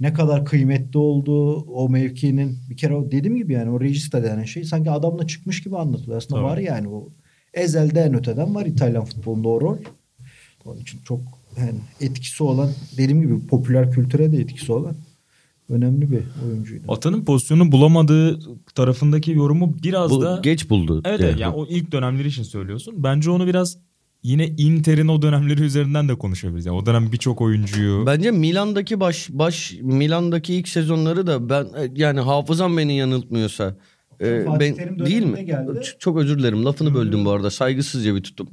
ne 0.00 0.12
kadar 0.12 0.44
kıymetli 0.44 0.98
olduğu 0.98 1.60
o 1.60 1.88
mevkinin 1.88 2.58
bir 2.70 2.76
kere 2.76 2.94
o 2.94 3.10
dediğim 3.10 3.36
gibi 3.36 3.52
yani 3.52 3.70
o 3.70 3.80
regista 3.80 4.22
denen 4.22 4.44
şey 4.44 4.64
sanki 4.64 4.90
adamla 4.90 5.26
çıkmış 5.26 5.62
gibi 5.62 5.76
anlatılıyor. 5.76 6.16
Aslında 6.16 6.40
Tabii. 6.40 6.50
var 6.50 6.58
yani 6.58 6.88
o 6.88 7.08
ezelde 7.54 8.00
en 8.00 8.14
öteden 8.14 8.54
var 8.54 8.66
İtalyan 8.66 9.04
futbolunda 9.04 9.48
o 9.48 9.60
rol. 9.60 9.78
Onun 10.64 10.80
için 10.80 11.00
çok 11.04 11.20
yani 11.60 11.80
etkisi 12.00 12.42
olan 12.42 12.70
dediğim 12.96 13.20
gibi 13.20 13.46
popüler 13.46 13.90
kültüre 13.90 14.32
de 14.32 14.36
etkisi 14.36 14.72
olan 14.72 14.96
önemli 15.68 16.10
bir 16.10 16.20
oyuncuydu. 16.46 16.92
Atanın 16.92 17.24
pozisyonu 17.24 17.72
bulamadığı 17.72 18.40
tarafındaki 18.74 19.32
yorumu 19.32 19.76
biraz 19.82 20.10
Bu 20.10 20.22
da 20.22 20.40
geç 20.42 20.70
buldu. 20.70 21.02
Evet 21.04 21.20
evet 21.20 21.40
yani 21.40 21.54
o 21.54 21.66
ilk 21.66 21.92
dönemleri 21.92 22.28
için 22.28 22.42
söylüyorsun. 22.42 22.94
Bence 22.98 23.30
onu 23.30 23.46
biraz 23.46 23.78
yine 24.22 24.46
Inter'in 24.46 25.08
o 25.08 25.22
dönemleri 25.22 25.62
üzerinden 25.62 26.08
de 26.08 26.14
konuşabiliriz. 26.14 26.66
Yani 26.66 26.76
o 26.76 26.86
dönem 26.86 27.12
birçok 27.12 27.40
oyuncuyu 27.40 28.06
Bence 28.06 28.30
Milan'daki 28.30 29.00
baş 29.00 29.28
baş 29.30 29.74
Milan'daki 29.82 30.54
ilk 30.54 30.68
sezonları 30.68 31.26
da 31.26 31.48
ben 31.48 31.64
e, 31.64 31.90
yani 31.94 32.20
hafızam 32.20 32.76
beni 32.76 32.96
yanıltmıyorsa 32.96 33.76
e, 34.20 34.46
ben 34.60 34.76
değil 35.06 35.22
mi? 35.22 35.44
geldi. 35.44 35.80
Çok 35.98 36.18
özür 36.18 36.38
dilerim. 36.38 36.64
Lafını 36.64 36.94
böldüm 36.94 37.24
bu 37.24 37.30
arada. 37.30 37.50
Saygısızca 37.50 38.14
bir 38.14 38.22
tutum. 38.22 38.48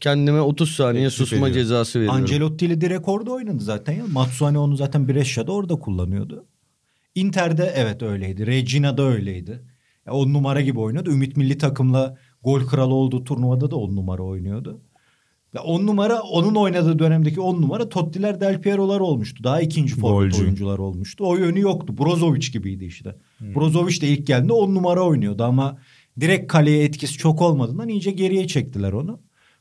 Kendime 0.00 0.40
30 0.40 0.70
saniye 0.70 1.04
Teklif 1.04 1.18
susma 1.18 1.36
ediyorum. 1.36 1.54
cezası 1.54 1.98
veriyorum. 1.98 2.20
Ancelotti 2.20 2.66
ile 2.66 2.80
direkt 2.80 3.08
orada 3.08 3.30
oynadı 3.30 3.60
zaten 3.60 3.92
ya. 3.92 4.04
Matsuane 4.12 4.58
onu 4.58 4.76
zaten 4.76 5.08
Brescia'da 5.08 5.52
orada 5.52 5.76
kullanıyordu. 5.76 6.44
Inter'de 7.14 7.72
evet 7.76 8.02
öyleydi. 8.02 8.46
Regina'da 8.46 9.02
öyleydi. 9.02 9.62
Ya 10.06 10.12
on 10.12 10.32
numara 10.32 10.60
gibi 10.60 10.80
oynuyordu. 10.80 11.10
Ümit 11.10 11.36
Milli 11.36 11.58
takımla 11.58 12.16
gol 12.44 12.60
kralı 12.60 12.94
olduğu 12.94 13.24
turnuvada 13.24 13.70
da 13.70 13.76
on 13.76 13.96
numara 13.96 14.22
oynuyordu. 14.22 14.80
Ya 15.54 15.62
on 15.62 15.86
numara 15.86 16.20
onun 16.20 16.54
oynadığı 16.54 16.98
dönemdeki 16.98 17.40
on 17.40 17.62
numara 17.62 17.88
Totti'ler 17.88 18.40
Del 18.40 18.60
Piero'lar 18.60 19.00
olmuştu. 19.00 19.44
Daha 19.44 19.60
ikinci 19.60 19.94
forvet 19.94 20.40
oyuncular 20.40 20.78
olmuştu. 20.78 21.24
O 21.26 21.36
yönü 21.36 21.60
yoktu. 21.60 21.98
Brozovic 21.98 22.48
gibiydi 22.52 22.84
işte. 22.84 23.16
Brozovic 23.40 24.00
de 24.00 24.08
ilk 24.08 24.26
geldiğinde 24.26 24.52
on 24.52 24.74
numara 24.74 25.02
oynuyordu 25.02 25.44
ama 25.44 25.78
direkt 26.20 26.52
kaleye 26.52 26.84
etkisi 26.84 27.18
çok 27.18 27.42
olmadığından 27.42 27.88
iyice 27.88 28.10
geriye 28.10 28.46
çektiler 28.46 28.92
onu. 28.92 29.20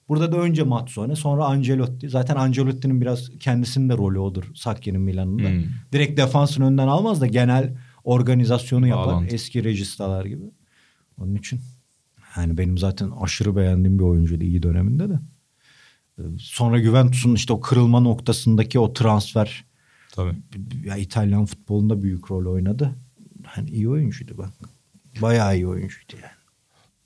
Burada 0.09 0.31
da 0.31 0.37
önce 0.37 0.63
Matsone 0.63 1.15
sonra 1.15 1.45
Ancelotti. 1.45 2.09
Zaten 2.09 2.35
Ancelotti'nin 2.35 3.01
biraz 3.01 3.29
kendisinin 3.39 3.89
de 3.89 3.97
rolü 3.97 4.19
odur 4.19 4.43
Sakki'nin 4.55 5.01
Milan'ında. 5.01 5.49
Hmm. 5.49 5.63
Direkt 5.91 6.19
defansın 6.19 6.61
önden 6.61 6.87
almaz 6.87 7.21
da 7.21 7.27
genel 7.27 7.77
organizasyonu 8.03 8.87
yapar. 8.87 9.07
Bağlantı. 9.07 9.35
Eski 9.35 9.63
rejistalar 9.63 10.25
gibi. 10.25 10.43
Onun 11.17 11.35
için 11.35 11.59
yani 12.37 12.57
benim 12.57 12.77
zaten 12.77 13.11
aşırı 13.21 13.55
beğendiğim 13.55 13.99
bir 13.99 14.03
oyuncuydu 14.03 14.43
iyi 14.43 14.63
döneminde 14.63 15.09
de. 15.09 15.19
Ee, 16.19 16.21
Sonra 16.39 16.83
Juventus'un 16.83 17.35
işte 17.35 17.53
o 17.53 17.61
kırılma 17.61 17.99
noktasındaki 17.99 18.79
o 18.79 18.93
transfer 18.93 19.65
tabii. 20.11 20.35
ya 20.85 20.97
İtalyan 20.97 21.45
futbolunda 21.45 22.01
büyük 22.03 22.31
rol 22.31 22.53
oynadı. 22.53 22.95
Hani 23.45 23.69
iyi 23.69 23.89
oyuncuydu 23.89 24.37
bak. 24.37 24.49
Bayağı 25.21 25.55
iyi 25.55 25.67
oyuncuydu 25.67 26.13
yani. 26.13 26.36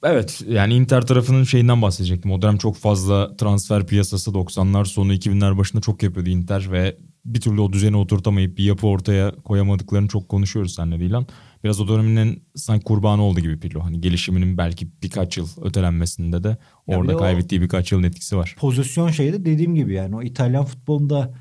Evet 0.03 0.41
yani 0.49 0.73
Inter 0.73 1.01
tarafının 1.05 1.43
şeyinden 1.43 1.81
bahsedecektim. 1.81 2.31
O 2.31 2.41
dönem 2.41 2.57
çok 2.57 2.75
fazla 2.77 3.35
transfer 3.37 3.87
piyasası 3.87 4.31
90'lar 4.31 4.85
sonu 4.85 5.13
2000'ler 5.13 5.57
başında 5.57 5.81
çok 5.81 6.03
yapıyordu 6.03 6.29
Inter 6.29 6.71
ve 6.71 6.97
bir 7.25 7.41
türlü 7.41 7.61
o 7.61 7.73
düzeni 7.73 7.97
oturtamayıp 7.97 8.57
bir 8.57 8.63
yapı 8.63 8.87
ortaya 8.87 9.31
koyamadıklarını 9.31 10.07
çok 10.07 10.29
konuşuyoruz 10.29 10.73
seninle 10.73 10.99
Dilan. 10.99 11.25
Biraz 11.63 11.81
o 11.81 11.87
döneminin 11.87 12.43
sanki 12.55 12.83
kurbanı 12.83 13.21
oldu 13.23 13.39
gibi 13.39 13.59
Pirlo. 13.59 13.83
Hani 13.83 14.01
gelişiminin 14.01 14.57
belki 14.57 14.87
birkaç 15.03 15.37
yıl 15.37 15.47
ötelenmesinde 15.61 16.43
de 16.43 16.57
orada 16.87 17.15
o- 17.15 17.17
kaybettiği 17.17 17.61
birkaç 17.61 17.91
yılın 17.91 18.03
etkisi 18.03 18.37
var. 18.37 18.55
pozisyon 18.59 19.09
şeyde 19.11 19.45
dediğim 19.45 19.75
gibi 19.75 19.93
yani 19.93 20.15
o 20.15 20.21
İtalyan 20.21 20.65
futbolunda 20.65 21.33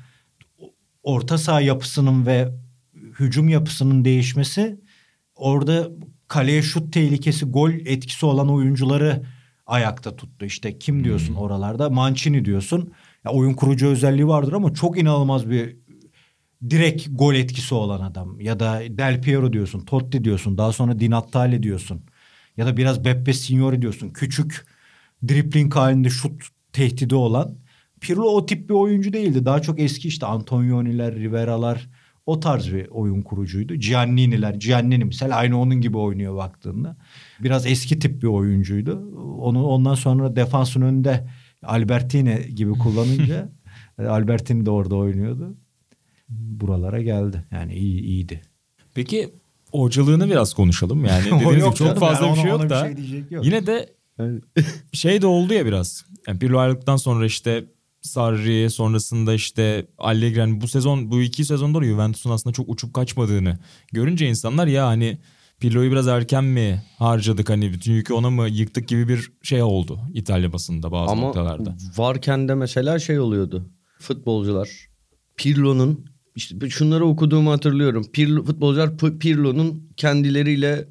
orta 1.03 1.37
saha 1.37 1.61
yapısının 1.61 2.25
ve 2.25 2.49
hücum 3.19 3.49
yapısının 3.49 4.05
değişmesi 4.05 4.81
orada 5.35 5.89
kaleye 6.31 6.61
şut 6.61 6.93
tehlikesi, 6.93 7.45
gol 7.45 7.71
etkisi 7.71 8.25
olan 8.25 8.49
oyuncuları 8.49 9.23
ayakta 9.65 10.15
tuttu. 10.15 10.45
İşte 10.45 10.79
kim 10.79 11.03
diyorsun 11.03 11.35
oralarda? 11.35 11.89
Mancini 11.89 12.45
diyorsun. 12.45 12.93
Ya 13.25 13.31
oyun 13.31 13.53
kurucu 13.53 13.87
özelliği 13.87 14.27
vardır 14.27 14.53
ama 14.53 14.73
çok 14.73 14.99
inanılmaz 14.99 15.49
bir 15.49 15.77
direkt 16.69 17.07
gol 17.11 17.35
etkisi 17.35 17.75
olan 17.75 18.01
adam. 18.01 18.39
Ya 18.41 18.59
da 18.59 18.81
Del 18.89 19.21
Piero 19.21 19.53
diyorsun, 19.53 19.79
Totti 19.79 20.23
diyorsun, 20.23 20.57
daha 20.57 20.71
sonra 20.71 20.99
Di 20.99 21.09
Natale 21.09 21.63
diyorsun. 21.63 22.01
Ya 22.57 22.65
da 22.65 22.77
biraz 22.77 23.05
Beppe 23.05 23.33
Signori 23.33 23.81
diyorsun. 23.81 24.09
Küçük 24.09 24.65
dripling 25.27 25.75
halinde 25.75 26.09
şut 26.09 26.41
tehdidi 26.73 27.15
olan 27.15 27.55
Pirlo 28.01 28.23
o 28.23 28.45
tip 28.45 28.69
bir 28.69 28.73
oyuncu 28.73 29.13
değildi. 29.13 29.45
Daha 29.45 29.61
çok 29.61 29.79
eski 29.79 30.07
işte 30.07 30.25
Antonioni'ler, 30.25 31.15
Rivera'lar 31.15 31.89
o 32.25 32.39
tarz 32.39 32.73
bir 32.73 32.87
oyun 32.87 33.21
kurucuydu. 33.21 33.75
Giannini'ler, 33.75 34.53
Giannini 34.53 35.05
mesela 35.05 35.35
aynı 35.35 35.59
onun 35.59 35.81
gibi 35.81 35.97
oynuyor 35.97 36.35
baktığında. 36.35 36.97
Biraz 37.39 37.65
eski 37.65 37.99
tip 37.99 38.21
bir 38.21 38.27
oyuncuydu. 38.27 38.91
Onu 39.41 39.65
ondan 39.65 39.95
sonra 39.95 40.35
defansın 40.35 40.81
önünde 40.81 41.27
Albertini 41.63 42.55
gibi 42.55 42.71
kullanınca 42.71 43.49
Albertini 43.97 44.65
de 44.65 44.71
orada 44.71 44.95
oynuyordu. 44.95 45.55
Buralara 46.29 47.01
geldi. 47.01 47.45
Yani 47.51 47.73
iyi 47.73 48.01
iyiydi. 48.01 48.41
Peki 48.93 49.29
hocalığını 49.71 50.29
biraz 50.29 50.53
konuşalım. 50.53 51.05
Yani 51.05 51.25
dediğiniz 51.31 51.65
gibi 51.65 51.75
çok 51.75 51.99
fazla 51.99 52.25
yani 52.25 52.35
bir 52.35 52.41
şey 52.41 52.51
ona- 52.53 52.61
yok 52.61 52.69
da. 52.69 52.95
şey 53.07 53.23
yok. 53.29 53.45
Yine 53.45 53.67
de 53.67 53.89
şey 54.93 55.21
de 55.21 55.27
oldu 55.27 55.53
ya 55.53 55.65
biraz. 55.65 56.05
Yani 56.27 56.39
Pirlo 56.39 56.59
ayrıldıktan 56.59 56.97
sonra 56.97 57.25
işte 57.25 57.65
Sarri 58.01 58.69
sonrasında 58.69 59.33
işte 59.33 59.87
Allegri 59.97 60.39
yani 60.39 60.61
bu 60.61 60.67
sezon 60.67 61.11
bu 61.11 61.21
iki 61.21 61.45
sezonda 61.45 61.81
da 61.81 61.85
Juventus'un 61.85 62.29
aslında 62.29 62.53
çok 62.53 62.69
uçup 62.69 62.93
kaçmadığını 62.93 63.59
görünce 63.91 64.27
insanlar 64.29 64.67
ya 64.67 64.87
hani 64.87 65.17
Pirlo'yu 65.59 65.91
biraz 65.91 66.07
erken 66.07 66.43
mi 66.43 66.83
harcadık 66.97 67.49
hani 67.49 67.73
bütün 67.73 67.93
yükü 67.93 68.13
ona 68.13 68.29
mı 68.29 68.49
yıktık 68.49 68.87
gibi 68.87 69.07
bir 69.07 69.31
şey 69.41 69.63
oldu 69.63 69.99
İtalya 70.13 70.53
basında 70.53 70.91
bazı 70.91 71.11
Ama 71.11 71.21
noktalarda. 71.21 71.75
varken 71.97 72.47
de 72.47 72.55
mesela 72.55 72.99
şey 72.99 73.19
oluyordu. 73.19 73.69
Futbolcular 73.99 74.69
Pirlo'nun 75.37 76.05
işte 76.35 76.69
şunları 76.69 77.05
okuduğumu 77.05 77.51
hatırlıyorum. 77.51 78.05
Pirlo, 78.13 78.43
futbolcular 78.43 78.97
Pirlo'nun 78.97 79.89
kendileriyle 79.97 80.87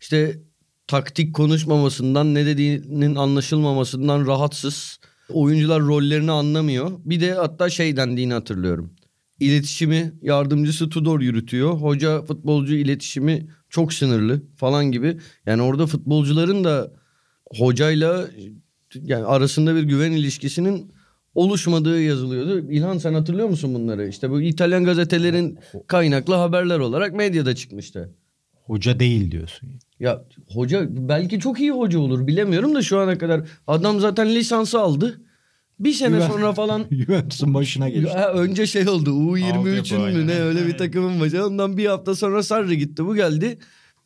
işte 0.00 0.38
taktik 0.86 1.34
konuşmamasından 1.34 2.34
ne 2.34 2.46
dediğinin 2.46 3.14
anlaşılmamasından 3.14 4.26
rahatsız. 4.26 5.00
Oyuncular 5.32 5.80
rollerini 5.80 6.30
anlamıyor. 6.30 6.90
Bir 7.04 7.20
de 7.20 7.32
hatta 7.32 7.70
şey 7.70 7.96
dendiğini 7.96 8.32
hatırlıyorum. 8.32 8.94
İletişimi 9.40 10.12
yardımcısı 10.22 10.88
Tudor 10.88 11.20
yürütüyor. 11.20 11.72
Hoca 11.72 12.22
futbolcu 12.22 12.74
iletişimi 12.74 13.48
çok 13.68 13.92
sınırlı 13.92 14.42
falan 14.56 14.84
gibi. 14.84 15.16
Yani 15.46 15.62
orada 15.62 15.86
futbolcuların 15.86 16.64
da 16.64 16.92
hocayla 17.58 18.28
yani 18.94 19.24
arasında 19.24 19.74
bir 19.74 19.82
güven 19.82 20.12
ilişkisinin 20.12 20.92
oluşmadığı 21.34 22.02
yazılıyordu. 22.02 22.70
İlhan 22.70 22.98
sen 22.98 23.14
hatırlıyor 23.14 23.48
musun 23.48 23.74
bunları? 23.74 24.08
İşte 24.08 24.30
bu 24.30 24.40
İtalyan 24.40 24.84
gazetelerin 24.84 25.58
kaynaklı 25.86 26.34
haberler 26.34 26.78
olarak 26.78 27.14
medyada 27.14 27.54
çıkmıştı. 27.54 28.14
Hoca 28.64 29.00
değil 29.00 29.30
diyorsun. 29.30 29.68
Ya 30.00 30.24
hoca 30.48 30.86
belki 30.90 31.40
çok 31.40 31.60
iyi 31.60 31.70
hoca 31.70 31.98
olur 31.98 32.26
bilemiyorum 32.26 32.74
da 32.74 32.82
şu 32.82 32.98
ana 32.98 33.18
kadar 33.18 33.48
adam 33.66 34.00
zaten 34.00 34.34
lisansı 34.34 34.80
aldı. 34.80 35.20
Bir 35.80 35.92
sene 35.92 36.16
Juven- 36.16 36.28
sonra 36.28 36.52
falan 36.52 36.84
Juventus'un 36.90 37.54
başına 37.54 37.88
geçti. 37.88 38.12
Ha, 38.12 38.32
önce 38.32 38.66
şey 38.66 38.88
oldu 38.88 39.10
U23'ün 39.10 39.78
Altyapı, 39.78 40.18
mü 40.18 40.26
ne 40.26 40.40
öyle 40.40 40.66
bir 40.66 40.78
takımın 40.78 41.20
başı. 41.20 41.46
Ondan 41.46 41.76
bir 41.76 41.86
hafta 41.86 42.14
sonra 42.14 42.42
Sarri 42.42 42.78
gitti 42.78 43.04
bu 43.04 43.14
geldi. 43.14 43.58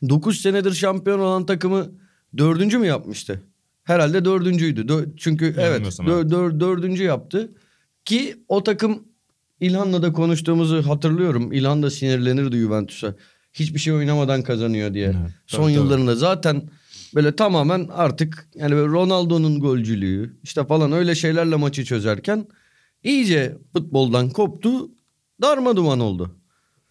9 0.09 0.41
senedir 0.41 0.73
şampiyon 0.73 1.19
olan 1.19 1.47
takımı 1.47 1.93
dördüncü 2.39 2.79
mü 2.79 2.87
yapmıştı? 2.87 3.43
Herhalde 3.85 4.25
dördüncüydü. 4.25 4.81
Dö- 4.81 5.17
çünkü 5.17 5.45
evet 5.45 5.59
Yanılmıyorsam 5.59 6.07
dö- 6.07 6.15
evet. 6.15 6.33
dör- 6.33 6.61
dördüncü 6.61 7.03
yaptı. 7.03 7.53
Ki 8.05 8.37
o 8.49 8.63
takım 8.63 9.03
İlhan'la 9.61 10.03
da 10.03 10.13
konuştuğumuzu 10.13 10.83
hatırlıyorum. 10.83 11.53
İlhan 11.53 11.83
da 11.83 11.91
sinirlenirdi 11.91 12.57
Juventus'a. 12.57 13.15
Hiçbir 13.55 13.79
şey 13.79 13.93
oynamadan 13.93 14.43
kazanıyor 14.43 14.95
diye. 14.95 15.07
Evet, 15.07 15.17
Son 15.47 15.59
tabii, 15.59 15.67
tabii. 15.67 15.75
yıllarında 15.75 16.15
zaten 16.15 16.63
böyle 17.15 17.37
tamamen 17.37 17.89
artık 17.93 18.49
yani 18.55 18.75
Ronaldo'nun 18.75 19.61
golcülüğü 19.61 20.37
işte 20.43 20.65
falan 20.67 20.93
öyle 20.93 21.15
şeylerle 21.15 21.57
maçı 21.57 21.85
çözerken 21.85 22.47
iyice 23.03 23.57
futboldan 23.73 24.31
koptu. 24.31 24.91
Darma 25.43 25.77
duman 25.77 26.01
oldu. 26.01 26.37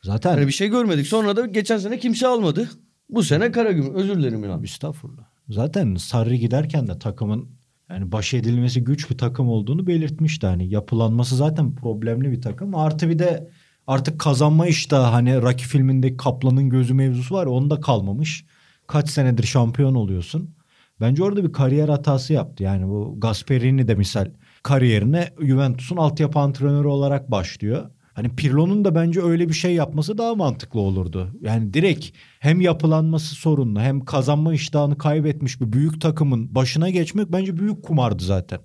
Zaten 0.03 0.32
Yani 0.38 0.48
bir 0.48 0.53
şey 0.53 0.67
görmedik. 0.67 1.08
Sonra 1.08 1.36
da 1.36 1.46
geçen 1.46 1.77
sene 1.77 2.00
kimse 2.00 2.27
almadı. 2.27 2.70
Bu 3.10 3.24
sene 3.24 3.51
Karagümrük. 3.51 3.96
Özür 3.96 4.15
dilerim 4.15 4.43
İlhan. 4.43 4.63
Estağfurullah. 4.63 5.24
Zaten 5.50 5.96
Sarri 5.96 6.39
giderken 6.39 6.88
de 6.88 7.00
takımın 7.00 7.50
yani 7.89 8.12
baş 8.12 8.34
edilmesi 8.34 8.84
güç 8.84 9.10
bir 9.12 9.17
takım 9.17 9.50
olduğunu 9.50 9.88
belirtmişti. 9.88 10.48
Hani 10.48 10.70
yapılanması 10.70 11.36
zaten 11.36 11.75
problemli 11.75 12.32
bir 12.32 12.41
takım. 12.41 12.75
Artı 12.75 13.10
bir 13.10 13.20
de 13.20 13.50
artık 13.88 14.20
kazanma 14.20 14.68
iştahı 14.68 15.12
hani 15.12 15.42
Rocky 15.42 15.68
filmindeki 15.68 16.18
Kaplan'ın 16.18 16.70
gözü 16.70 16.94
mevzusu 16.94 17.36
var 17.36 17.46
ya 17.46 17.52
onda 17.52 17.82
kalmamış. 17.82 18.46
Kaç 18.88 19.10
senedir 19.10 19.44
şampiyon 19.44 19.96
oluyorsun. 19.96 20.56
Bence 21.02 21.24
orada 21.24 21.44
bir 21.44 21.52
kariyer 21.54 21.90
hatası 21.90 22.34
yaptı. 22.34 22.63
Yani 22.63 22.88
bu 22.88 23.16
Gasperini 23.20 23.88
de 23.88 23.96
misal 23.96 24.32
kariyerine 24.63 25.30
Juventus'un 25.40 25.98
altyapı 25.98 26.40
antrenörü 26.40 26.88
olarak 26.88 27.32
başlıyor. 27.32 27.90
Hani 28.13 28.36
Pirlo'nun 28.36 28.86
da 28.86 28.96
bence 28.96 29.22
öyle 29.22 29.50
bir 29.50 29.54
şey 29.54 29.74
yapması 29.74 30.18
daha 30.18 30.36
mantıklı 30.36 30.80
olurdu. 30.80 31.30
Yani 31.42 31.74
direkt 31.74 32.10
hem 32.40 32.62
yapılanması 32.62 33.36
sorunlu 33.36 33.80
hem 33.82 34.06
kazanma 34.06 34.54
iştahını 34.54 34.98
kaybetmiş 34.98 35.62
bir 35.62 35.74
büyük 35.74 36.02
takımın 36.02 36.56
başına 36.56 36.90
geçmek 36.90 37.32
bence 37.32 37.58
büyük 37.58 37.84
kumardı 37.84 38.24
zaten. 38.24 38.60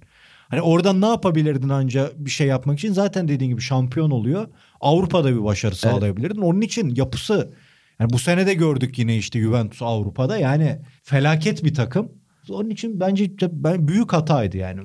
Hani 0.49 0.63
oradan 0.63 1.01
ne 1.01 1.07
yapabilirdin 1.07 1.69
anca 1.69 2.11
bir 2.17 2.31
şey 2.31 2.47
yapmak 2.47 2.79
için? 2.79 2.93
Zaten 2.93 3.29
dediğin 3.29 3.51
gibi 3.51 3.61
şampiyon 3.61 4.11
oluyor. 4.11 4.49
Avrupa'da 4.81 5.33
bir 5.37 5.45
başarı 5.45 5.77
sağlayabilirdin. 5.77 6.41
Onun 6.41 6.61
için 6.61 6.95
yapısı 6.95 7.53
yani 8.01 8.11
bu 8.11 8.19
sene 8.19 8.47
de 8.47 8.55
gördük 8.55 8.99
yine 8.99 9.17
işte 9.17 9.41
Juventus 9.41 9.83
Avrupa'da 9.83 10.39
yani 10.39 10.81
felaket 11.03 11.65
bir 11.65 11.75
takım. 11.75 12.13
Onun 12.51 12.71
için 12.71 13.01
bence 13.01 13.31
ben 13.53 13.89
büyük 13.89 14.13
hataydı 14.13 14.57
yani. 14.57 14.81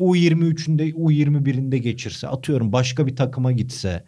U23'ünde 0.00 0.92
U21'inde 0.92 1.76
geçirse 1.76 2.28
atıyorum 2.28 2.72
başka 2.72 3.06
bir 3.06 3.16
takıma 3.16 3.52
gitse 3.52 4.04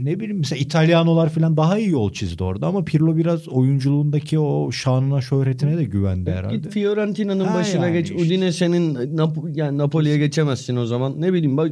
ne 0.00 0.20
bileyim 0.20 0.38
mesela 0.38 0.58
İtalyanolar 0.60 1.28
falan 1.28 1.56
daha 1.56 1.78
iyi 1.78 1.90
yol 1.90 2.12
çizdi 2.12 2.44
orada 2.44 2.66
ama 2.66 2.84
Pirlo 2.84 3.16
biraz 3.16 3.48
oyunculuğundaki 3.48 4.38
o 4.38 4.72
şanına 4.72 5.20
şöhretine 5.20 5.76
de 5.76 5.84
güvendi 5.84 6.30
herhalde. 6.30 6.56
Git 6.56 6.68
Fiorentina'nın 6.72 7.44
Ha 7.44 7.54
başına 7.54 7.86
yani 7.86 7.92
geç. 7.98 8.10
işte. 8.10 8.22
Udinese'nin 8.22 8.94
Nap- 8.94 9.56
yani 9.56 9.78
Napoli'ye 9.78 10.18
geçemezsin 10.18 10.76
o 10.76 10.86
zaman. 10.86 11.20
Ne 11.20 11.32
bileyim 11.32 11.56
bak 11.56 11.70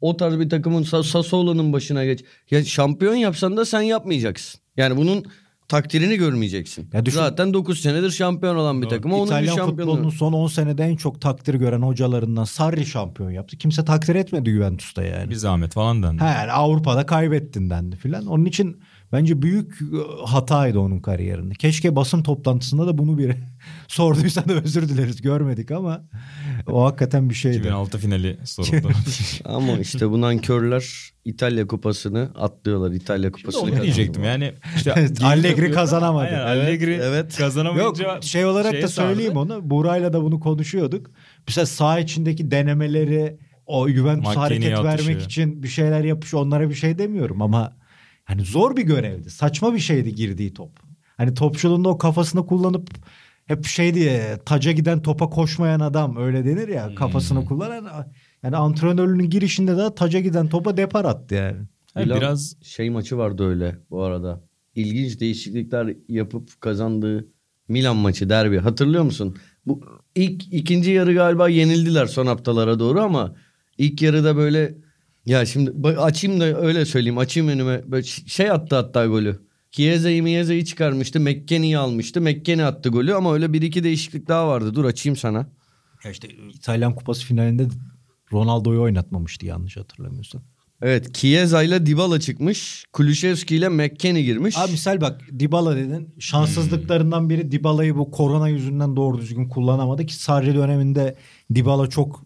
o 0.00 0.16
tarz 0.16 0.38
bir 0.40 0.50
takımın 0.50 0.82
Sa- 0.82 1.04
Sassuolo'nun 1.10 1.72
başına 1.72 2.04
geç. 2.04 2.24
Ya 2.50 2.64
şampiyon 2.64 3.14
yapsan 3.14 3.56
da 3.56 3.64
sen 3.64 3.80
yapmayacaksın. 3.82 4.60
Yani 4.76 4.96
bunun 4.96 5.24
takdirini 5.68 6.16
görmeyeceksin. 6.16 6.88
Ya 6.92 7.06
düşün- 7.06 7.18
Zaten 7.18 7.54
9 7.54 7.80
senedir 7.80 8.10
şampiyon 8.10 8.56
olan 8.56 8.82
bir 8.82 8.88
takım. 8.88 9.12
Onun 9.12 9.22
bir 9.22 9.26
İtalyan 9.26 9.56
şampiyonu. 9.56 9.90
futbolunun 9.90 10.10
son 10.10 10.32
10 10.32 10.46
senede 10.46 10.84
en 10.84 10.96
çok 10.96 11.20
takdir 11.20 11.54
gören 11.54 11.82
hocalarından 11.82 12.44
Sarri 12.44 12.86
şampiyon 12.86 13.30
yaptı. 13.30 13.56
Kimse 13.56 13.84
takdir 13.84 14.14
etmedi 14.14 14.50
Juventus'ta 14.50 15.02
yani. 15.04 15.30
Bir 15.30 15.34
zahmet 15.34 15.72
falan 15.72 16.02
dendi. 16.02 16.18
Ha 16.18 16.28
yani 16.40 16.52
Avrupa'da 16.52 17.06
kaybettin 17.06 17.70
dendi 17.70 17.96
filan. 17.96 18.26
Onun 18.26 18.44
için 18.44 18.80
bence 19.12 19.42
büyük 19.42 19.72
e, 19.82 20.26
hataydı 20.26 20.78
onun 20.78 21.00
kariyerinde. 21.00 21.54
Keşke 21.54 21.96
basın 21.96 22.22
toplantısında 22.22 22.86
da 22.86 22.98
bunu 22.98 23.18
biri 23.18 23.36
sorduysa 23.88 24.48
da 24.48 24.52
özür 24.52 24.88
dileriz 24.88 25.22
görmedik 25.22 25.70
ama 25.70 26.04
o 26.66 26.84
hakikaten 26.84 27.30
bir 27.30 27.34
şeydi. 27.34 27.56
2006 27.56 27.98
finali 27.98 28.38
soruldu. 28.44 28.88
Ama 29.44 29.72
işte 29.78 30.10
bu 30.10 30.20
nankörler 30.20 31.10
İtalya 31.24 31.66
kupasını 31.66 32.30
atlıyorlar. 32.34 32.90
İtalya 32.92 33.32
kupasını 33.32 33.60
Onu 33.62 33.70
kazanıyorlar. 33.70 33.96
diyecektim 33.96 34.24
yani. 34.24 34.52
işte 34.76 34.92
Evet, 34.96 35.22
Allegri 35.24 35.72
kazanamadı. 35.72 36.26
Aynen, 36.26 36.38
Evet, 36.56 36.64
Allegri 36.68 36.94
evet. 37.02 37.24
Yok 37.30 37.38
kazanamayınca 37.38 38.20
şey 38.22 38.44
olarak 38.44 38.82
da 38.82 38.88
söyleyeyim 38.88 39.32
sardı. 39.34 39.54
onu. 39.54 39.70
Burayla 39.70 40.12
da 40.12 40.22
bunu 40.22 40.40
konuşuyorduk. 40.40 41.10
Mesela 41.48 41.66
saha 41.66 41.98
içindeki 42.00 42.50
denemeleri 42.50 43.38
o 43.66 43.88
Juventus 43.88 44.36
Makineye 44.36 44.74
hareket 44.74 44.78
atışı. 44.78 45.08
vermek 45.08 45.24
için 45.26 45.62
bir 45.62 45.68
şeyler 45.68 46.04
yapmış 46.04 46.34
onlara 46.34 46.68
bir 46.70 46.74
şey 46.74 46.98
demiyorum 46.98 47.42
ama 47.42 47.72
hani 48.24 48.44
zor 48.44 48.76
bir 48.76 48.82
görevdi. 48.82 49.30
Saçma 49.30 49.74
bir 49.74 49.78
şeydi 49.78 50.14
girdiği 50.14 50.54
top. 50.54 50.70
Hani 51.16 51.34
topçuluğunda 51.34 51.88
o 51.88 51.98
kafasını 51.98 52.46
kullanıp 52.46 52.90
hep 53.46 53.66
şey 53.66 53.94
diye 53.94 54.38
taca 54.46 54.72
giden 54.72 55.02
topa 55.02 55.30
koşmayan 55.30 55.80
adam 55.80 56.16
öyle 56.16 56.44
denir 56.44 56.68
ya 56.68 56.88
Hmm. 56.88 56.94
kafasını 56.94 57.44
kullanan 57.44 58.06
yani 58.42 58.56
antrenörlüğünün 58.56 59.30
girişinde 59.30 59.76
de 59.76 59.94
taca 59.94 60.20
giden 60.20 60.48
topa 60.48 60.76
depar 60.76 61.04
attı 61.04 61.34
yani. 61.34 61.56
Yani 61.96 62.06
Milan 62.06 62.20
biraz 62.20 62.56
şey 62.62 62.90
maçı 62.90 63.18
vardı 63.18 63.48
öyle 63.48 63.78
bu 63.90 64.02
arada. 64.02 64.40
İlginç 64.74 65.20
değişiklikler 65.20 65.96
yapıp 66.08 66.60
kazandığı 66.60 67.28
Milan 67.68 67.96
maçı 67.96 68.28
derbi. 68.28 68.58
Hatırlıyor 68.58 69.04
musun? 69.04 69.36
Bu 69.66 69.84
ilk 70.14 70.52
ikinci 70.52 70.90
yarı 70.90 71.14
galiba 71.14 71.48
yenildiler 71.48 72.06
son 72.06 72.26
haftalara 72.26 72.78
doğru 72.78 73.00
ama 73.00 73.34
ilk 73.78 74.02
yarıda 74.02 74.36
böyle 74.36 74.74
ya 75.26 75.46
şimdi 75.46 75.88
açayım 75.88 76.40
da 76.40 76.44
öyle 76.44 76.84
söyleyeyim. 76.84 77.18
Açayım 77.18 77.48
önüme. 77.48 77.82
Böyle 77.86 78.02
şey 78.06 78.50
attı 78.50 78.76
hatta 78.76 79.06
golü. 79.06 79.40
Chiesa'yı 79.70 80.22
Mieza'yı 80.22 80.64
çıkarmıştı. 80.64 81.20
McKennie'yi 81.20 81.78
almıştı. 81.78 82.20
McKennie 82.20 82.64
attı 82.64 82.88
golü 82.88 83.14
ama 83.14 83.34
öyle 83.34 83.52
bir 83.52 83.62
iki 83.62 83.84
değişiklik 83.84 84.28
daha 84.28 84.48
vardı. 84.48 84.74
Dur 84.74 84.84
açayım 84.84 85.16
sana. 85.16 85.46
Ya 86.04 86.10
işte 86.10 86.28
İtalyan 86.54 86.94
Kupası 86.94 87.24
finalinde 87.24 87.66
Ronaldo'yu 88.32 88.80
oynatmamıştı 88.82 89.46
yanlış 89.46 89.76
hatırlamıyorsam. 89.76 90.42
Evet 90.82 91.14
Chiesa 91.14 91.62
ile 91.62 91.86
Dybala 91.86 92.20
çıkmış. 92.20 92.84
Kulüşevski 92.92 93.56
ile 93.56 93.68
McKennie 93.68 94.22
girmiş. 94.22 94.58
Abi 94.58 94.72
misal 94.72 95.00
bak 95.00 95.20
Dybala 95.38 95.76
dedin. 95.76 96.14
Şanssızlıklarından 96.18 97.30
biri 97.30 97.52
Dybala'yı 97.52 97.96
bu 97.96 98.10
korona 98.10 98.48
yüzünden 98.48 98.96
doğru 98.96 99.18
düzgün 99.18 99.48
kullanamadı 99.48 100.06
ki 100.06 100.14
Sarri 100.16 100.54
döneminde 100.54 101.16
Dybala 101.54 101.86
çok 101.90 102.24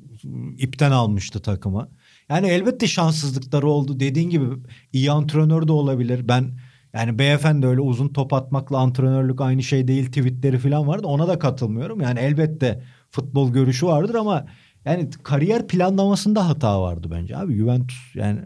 ipten 0.58 0.90
almıştı 0.90 1.40
takımı. 1.40 1.88
Yani 2.28 2.46
elbette 2.46 2.86
şanssızlıkları 2.86 3.68
oldu. 3.68 4.00
Dediğin 4.00 4.30
gibi 4.30 4.46
iyi 4.92 5.10
antrenör 5.10 5.68
de 5.68 5.72
olabilir. 5.72 6.28
Ben 6.28 6.58
yani 6.92 7.18
beyefendi 7.18 7.66
öyle 7.66 7.80
uzun 7.80 8.08
top 8.08 8.32
atmakla 8.32 8.78
antrenörlük 8.78 9.40
aynı 9.40 9.62
şey 9.62 9.88
değil 9.88 10.06
tweetleri 10.06 10.58
falan 10.58 10.88
vardı. 10.88 11.06
Ona 11.06 11.28
da 11.28 11.38
katılmıyorum. 11.38 12.00
Yani 12.00 12.18
elbette 12.18 12.82
futbol 13.10 13.52
görüşü 13.52 13.86
vardır 13.86 14.14
ama 14.14 14.46
yani 14.84 15.10
kariyer 15.22 15.66
planlamasında 15.66 16.48
hata 16.48 16.82
vardı 16.82 17.08
bence 17.10 17.36
abi. 17.36 17.56
Juventus 17.56 18.14
yani 18.14 18.40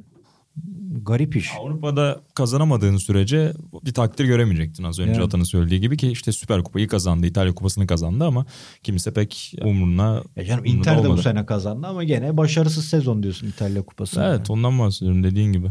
garip 1.03 1.37
iş. 1.37 1.51
Avrupa'da 1.61 2.21
kazanamadığın 2.35 2.97
sürece 2.97 3.53
bir 3.85 3.95
takdir 3.95 4.25
göremeyecektin 4.25 4.85
az 4.85 4.99
önce 4.99 5.13
Yani. 5.13 5.23
Atan'ın 5.23 5.45
söylediği 5.45 5.81
gibi 5.81 5.97
ki 5.97 6.11
işte 6.11 6.33
Süper 6.33 6.63
Kupayı 6.63 6.89
kazandı, 6.89 7.27
İtalya 7.27 7.55
Kupası'nı 7.55 7.87
kazandı 7.87 8.25
ama 8.25 8.47
kimse 8.83 9.13
pek 9.13 9.55
umuruna 9.65 10.23
Ya 10.37 10.45
canım 10.45 10.65
umurunda 10.65 10.91
Inter 10.91 11.05
de 11.05 11.11
bu 11.11 11.17
sene 11.17 11.47
kazandı 11.47 11.87
ama 11.87 12.05
gene 12.05 12.37
başarısız 12.37 12.85
sezon 12.85 13.23
diyorsun 13.23 13.47
İtalya 13.47 13.83
Kupası. 13.83 14.21
Evet 14.25 14.51
ondan 14.51 14.79
bahsediyorum 14.79 15.23
dediğin 15.23 15.53
gibi. 15.53 15.69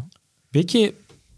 Peki 0.52 0.94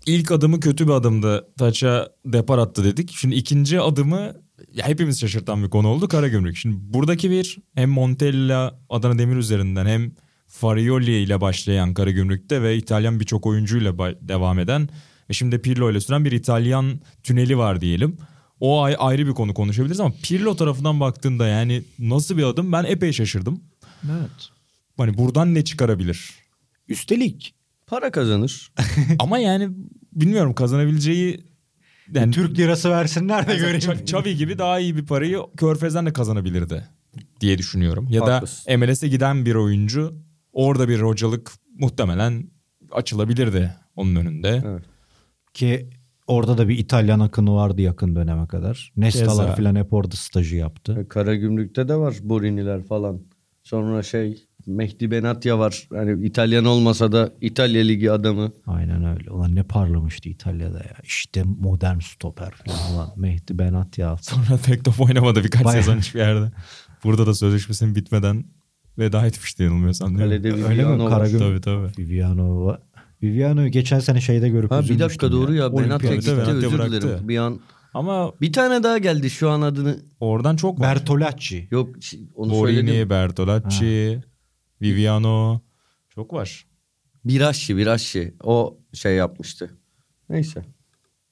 ilk 0.06 0.32
adımı 0.32 0.60
kötü 0.60 0.88
bir 0.88 0.94
adımdı. 0.94 1.48
Taça 1.58 2.10
depar 2.26 2.58
attı 2.58 2.84
dedik. 2.84 3.12
Şimdi 3.12 3.36
ikinci 3.36 3.82
adımı 3.82 4.34
ya 4.74 4.88
hepimiz 4.88 5.20
şaşırtan 5.20 5.64
bir 5.64 5.70
konu 5.70 5.88
oldu 5.88 6.08
Karagümrük. 6.08 6.58
Şimdi 6.58 6.78
buradaki 6.80 7.32
bir 7.32 7.58
hem 7.76 7.90
Montella 7.90 8.80
Adana 8.90 9.20
Demir 9.20 9.36
üzerinden 9.36 9.86
hem 9.86 10.12
Farioli 10.54 11.12
ile 11.24 11.42
başlayan 11.42 11.94
Karagümrük'te 11.94 12.62
ve 12.62 12.78
İtalyan 12.78 13.20
birçok 13.20 13.46
oyuncuyla 13.46 13.94
devam 14.22 14.60
eden 14.60 14.90
ve 15.30 15.34
şimdi 15.34 15.62
Pirlo 15.62 15.92
ile 15.92 16.02
süren 16.02 16.26
bir 16.26 16.32
İtalyan 16.32 17.00
tüneli 17.24 17.58
var 17.58 17.82
diyelim. 17.82 18.18
O 18.60 18.82
ay- 18.82 18.96
ayrı 19.00 19.28
bir 19.28 19.32
konu 19.32 19.54
konuşabiliriz 19.54 20.00
ama 20.00 20.14
Pirlo 20.24 20.56
tarafından 20.56 21.00
baktığında 21.00 21.48
yani 21.48 21.84
nasıl 22.00 22.38
bir 22.38 22.44
adım 22.44 22.72
ben 22.72 22.84
epey 22.84 23.14
şaşırdım. 23.14 23.64
Evet. 24.06 24.50
Hani 24.98 25.18
buradan 25.18 25.54
ne 25.56 25.64
çıkarabilir? 25.64 26.30
Üstelik 26.88 27.56
Para 27.88 28.12
kazanır. 28.12 28.72
Ama 29.20 29.38
yani 29.40 29.70
bilmiyorum 30.14 30.54
kazanabileceği 30.54 31.44
yani 32.14 32.32
Türk 32.34 32.58
lirası 32.60 32.90
versinler 32.90 33.48
de 33.48 33.56
göreyim. 33.56 33.80
Ça- 33.80 34.02
Xavi 34.04 34.38
gibi 34.38 34.58
daha 34.58 34.80
iyi 34.80 34.96
bir 34.96 35.06
parayı 35.06 35.40
Körfez'den 35.58 36.06
de 36.06 36.14
kazanabilirdi 36.14 36.88
diye 37.42 37.58
düşünüyorum. 37.58 38.08
Ya 38.10 38.22
Haklısın. 38.28 38.72
da 38.72 38.78
MLS'e 38.78 39.08
giden 39.08 39.46
bir 39.46 39.56
oyuncu 39.56 40.14
orada 40.54 40.88
bir 40.90 41.02
hocalık 41.02 41.52
muhtemelen 41.80 42.44
açılabilirdi 42.92 43.76
onun 43.96 44.16
önünde. 44.16 44.64
Evet. 44.66 44.84
Ki 45.54 45.90
orada 46.28 46.58
da 46.58 46.68
bir 46.70 46.78
İtalyan 46.78 47.20
akını 47.20 47.56
vardı 47.56 47.82
yakın 47.82 48.16
döneme 48.16 48.48
kadar. 48.48 48.94
Nestalar 48.98 49.46
Keza. 49.46 49.56
falan 49.56 49.76
hep 49.76 49.94
orada 49.94 50.16
stajı 50.16 50.56
yaptı. 50.56 51.08
Karagümrük'te 51.10 51.88
de 51.88 51.96
var 51.96 52.16
Boriniler 52.24 52.84
falan. 52.84 53.22
Sonra 53.64 54.04
şey 54.04 54.44
Mehdi 54.68 55.12
Benatya 55.12 55.60
var. 55.60 55.88
Hani 55.90 56.26
İtalyan 56.26 56.66
olmasa 56.66 57.12
da 57.12 57.32
İtalya 57.42 57.84
Ligi 57.84 58.12
adamı. 58.12 58.52
Aynen 58.68 59.06
öyle. 59.06 59.32
Ulan 59.32 59.56
ne 59.56 59.64
parlamıştı 59.64 60.30
İtalya'da 60.30 60.78
ya. 60.78 60.96
İşte 61.04 61.44
modern 61.60 62.00
stoper 62.00 62.52
falan. 62.52 62.94
Ulan 62.94 63.14
Mehdi 63.16 63.60
Benatya. 63.60 64.18
Sonra 64.18 64.60
pek 64.66 64.86
top 64.86 65.02
oynamadı 65.02 65.44
birkaç 65.44 65.66
Bayağı. 65.66 65.84
sezon 65.84 65.98
hiçbir 65.98 66.20
yerde. 66.20 66.52
Burada 67.04 67.28
da 67.28 67.34
sözleşmesinin 67.34 67.96
bitmeden 67.96 68.46
veda 68.98 69.26
etmişti 69.28 69.64
yanılmıyorsam. 69.64 70.08
değil 70.08 70.20
mi? 70.20 70.24
Kalede 70.26 70.48
Öyle 70.54 70.64
mi? 70.64 70.70
Viviano 70.70 71.06
var. 71.12 71.30
Tabii 71.40 71.62
tabii. 71.62 71.88
Viviano 71.98 72.66
var. 72.66 72.80
Viviano'yu 73.24 73.70
geçen 73.72 74.00
sene 74.00 74.22
şeyde 74.22 74.50
görüp 74.50 74.72
Ha 74.72 74.80
bir 74.80 74.84
üzülmüştüm 74.84 75.10
dakika 75.10 75.32
doğru 75.32 75.54
ya. 75.54 75.74
Benatya 75.78 76.10
Olimpiyat- 76.12 76.20
gitti 76.20 76.32
özür 76.32 76.72
bıraktı. 76.78 77.02
dilerim. 77.02 77.30
Bir 77.30 77.38
an 77.38 77.60
Ama 77.94 78.34
bir 78.42 78.54
tane 78.54 78.84
daha 78.84 78.98
geldi 78.98 79.30
şu 79.30 79.50
an 79.50 79.62
adını. 79.62 80.00
oradan 80.20 80.56
çok 80.56 80.80
var. 80.80 80.96
Bertolacci. 80.96 81.68
Yok 81.72 81.90
şey, 82.04 82.20
onu 82.36 82.56
söyledim. 82.56 82.88
Borini, 82.88 83.10
Bertolacci, 83.10 84.24
Viviano 84.82 85.62
çok 86.16 86.34
var. 86.34 86.66
Birasçı 87.26 87.78
Birasçı. 87.78 88.34
O 88.44 88.78
şey 88.94 89.16
yapmıştı. 89.16 89.78
Neyse. 90.30 90.66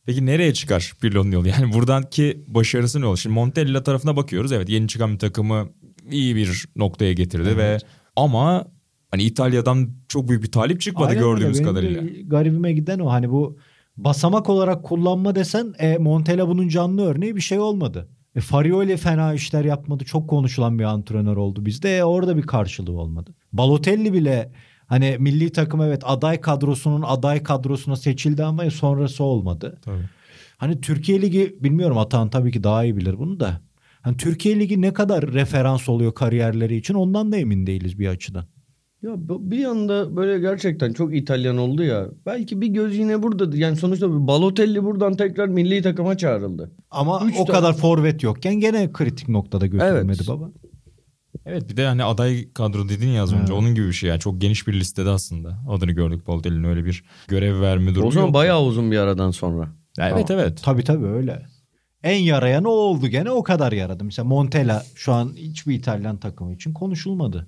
Peki 0.05 0.25
nereye 0.25 0.53
çıkar 0.53 0.93
Pirlo'nun 1.01 1.31
yolu? 1.31 1.47
Yani 1.47 1.73
buradaki 1.73 2.43
başarısı 2.47 3.01
ne 3.01 3.05
olur? 3.05 3.17
Şimdi 3.17 3.33
Montella 3.33 3.83
tarafına 3.83 4.15
bakıyoruz. 4.15 4.51
Evet 4.51 4.69
yeni 4.69 4.87
çıkan 4.87 5.13
bir 5.13 5.19
takımı 5.19 5.69
iyi 6.11 6.35
bir 6.35 6.65
noktaya 6.75 7.13
getirdi 7.13 7.57
ve 7.57 7.77
ama 8.15 8.65
hani 9.11 9.23
İtalya'dan 9.23 9.89
çok 10.07 10.29
büyük 10.29 10.43
bir 10.43 10.51
talip 10.51 10.81
çıkmadı 10.81 11.09
Aynen 11.09 11.23
öyle. 11.23 11.31
gördüğümüz 11.31 11.59
Benim 11.59 11.67
de 11.67 11.69
kadarıyla. 11.69 12.03
Garibime 12.27 12.73
giden 12.73 12.99
o. 12.99 13.11
Hani 13.11 13.31
bu 13.31 13.57
basamak 13.97 14.49
olarak 14.49 14.83
kullanma 14.83 15.35
desen 15.35 15.73
e, 15.79 15.97
Montella 15.97 16.47
bunun 16.47 16.67
canlı 16.67 17.05
örneği 17.05 17.35
bir 17.35 17.41
şey 17.41 17.59
olmadı. 17.59 18.09
E, 18.35 18.41
Farioli 18.41 18.97
fena 18.97 19.33
işler 19.33 19.65
yapmadı. 19.65 20.05
Çok 20.05 20.29
konuşulan 20.29 20.79
bir 20.79 20.83
antrenör 20.83 21.37
oldu 21.37 21.65
bizde. 21.65 21.97
E, 21.97 22.03
orada 22.03 22.37
bir 22.37 22.41
karşılığı 22.41 22.99
olmadı. 22.99 23.35
Balotelli 23.53 24.13
bile 24.13 24.51
hani 24.87 25.15
milli 25.19 25.51
takım 25.51 25.81
evet 25.81 26.01
aday 26.05 26.41
kadrosunun 26.41 27.01
aday 27.01 27.43
kadrosuna 27.43 27.95
seçildi 27.95 28.43
ama 28.43 28.69
sonrası 28.69 29.23
olmadı. 29.23 29.79
Tabii. 29.81 30.09
Hani 30.57 30.81
Türkiye 30.81 31.21
Ligi 31.21 31.55
bilmiyorum 31.59 31.97
Atan 31.97 32.29
tabii 32.29 32.51
ki 32.51 32.63
daha 32.63 32.83
iyi 32.83 32.97
bilir 32.97 33.19
bunu 33.19 33.39
da. 33.39 33.61
Hani 34.01 34.17
Türkiye 34.17 34.59
Ligi 34.59 34.81
ne 34.81 34.93
kadar 34.93 35.33
referans 35.33 35.89
oluyor 35.89 36.13
kariyerleri 36.13 36.75
için 36.75 36.93
ondan 36.93 37.31
da 37.31 37.37
emin 37.37 37.67
değiliz 37.67 37.99
bir 37.99 38.07
açıdan. 38.07 38.45
Ya 39.03 39.11
bir 39.29 39.65
anda 39.65 40.15
böyle 40.15 40.39
gerçekten 40.39 40.93
çok 40.93 41.15
İtalyan 41.15 41.57
oldu 41.57 41.83
ya. 41.83 42.05
Belki 42.25 42.61
bir 42.61 42.67
göz 42.67 42.97
yine 42.97 43.23
burada. 43.23 43.57
Yani 43.57 43.75
sonuçta 43.75 44.27
Balotelli 44.27 44.83
buradan 44.83 45.13
tekrar 45.15 45.47
milli 45.47 45.81
takıma 45.81 46.17
çağrıldı. 46.17 46.71
Ama 46.91 47.21
Üç 47.25 47.35
o 47.39 47.45
tane- 47.45 47.59
kadar 47.59 47.73
forvet 47.73 48.23
yokken 48.23 48.55
gene 48.59 48.91
kritik 48.91 49.29
noktada 49.29 49.65
götürmedi 49.67 50.17
Evet. 50.19 50.27
baba. 50.27 50.51
Evet 51.45 51.69
bir 51.69 51.77
de 51.77 51.85
hani 51.85 52.03
aday 52.03 52.53
kadro 52.53 52.89
dedin 52.89 53.09
ya 53.09 53.23
az 53.23 53.33
önce 53.33 53.41
Evet. 53.43 53.51
onun 53.63 53.75
gibi 53.75 53.87
bir 53.87 53.93
şey. 53.93 54.09
Yani 54.09 54.19
çok 54.19 54.41
geniş 54.41 54.67
bir 54.67 54.73
listede 54.73 55.09
aslında. 55.09 55.57
Adını 55.69 55.91
gördük 55.91 56.27
Balotelli'nin 56.27 56.63
öyle 56.63 56.85
bir 56.85 57.03
görev 57.27 57.61
verme 57.61 57.95
durumu 57.95 58.07
o 58.07 58.11
zaman 58.11 58.25
yok. 58.27 58.33
bayağı 58.33 58.63
uzun 58.63 58.91
bir 58.91 58.97
aradan 58.97 59.31
sonra. 59.31 59.69
Ya 59.97 60.09
Evet 60.09 60.31
evet. 60.31 60.59
Tabii 60.63 60.83
tabii 60.83 61.05
öyle. 61.05 61.45
En 62.03 62.19
yarayan 62.19 62.63
o 62.63 62.69
oldu 62.69 63.07
gene 63.07 63.31
o 63.31 63.43
kadar 63.43 63.71
yaradı. 63.71 64.03
Mesela 64.03 64.25
Montella 64.27 64.85
şu 64.95 65.13
an 65.13 65.33
hiçbir 65.35 65.75
İtalyan 65.75 66.17
takımı 66.17 66.53
için 66.53 66.73
konuşulmadı. 66.73 67.47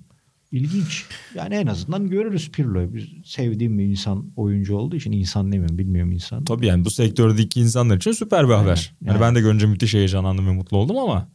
İlginç. 0.52 1.04
Yani 1.34 1.54
en 1.54 1.66
azından 1.66 2.10
görürüz 2.10 2.50
Pirlo'yu. 2.50 2.94
Biz 2.94 3.04
sevdiğim 3.24 3.78
bir 3.78 3.84
insan 3.84 4.32
oyuncu 4.36 4.76
olduğu 4.76 4.96
için 4.96 5.12
insan 5.12 5.52
demiyorum 5.52 5.78
bilmiyorum 5.78 6.12
insan. 6.12 6.44
Tabii 6.44 6.66
yani 6.66 6.84
bu 6.84 6.90
sektördeki 6.90 7.60
insanlar 7.60 7.96
için 7.96 8.12
süper 8.12 8.48
bir 8.48 8.54
haber. 8.54 8.94
Yani 9.00 9.10
Yani. 9.10 9.20
ben 9.20 9.34
de 9.34 9.40
görünce 9.40 9.66
müthiş 9.66 9.94
heyecanlandım 9.94 10.46
ve 10.46 10.52
mutlu 10.52 10.76
oldum 10.76 10.98
ama 10.98 11.28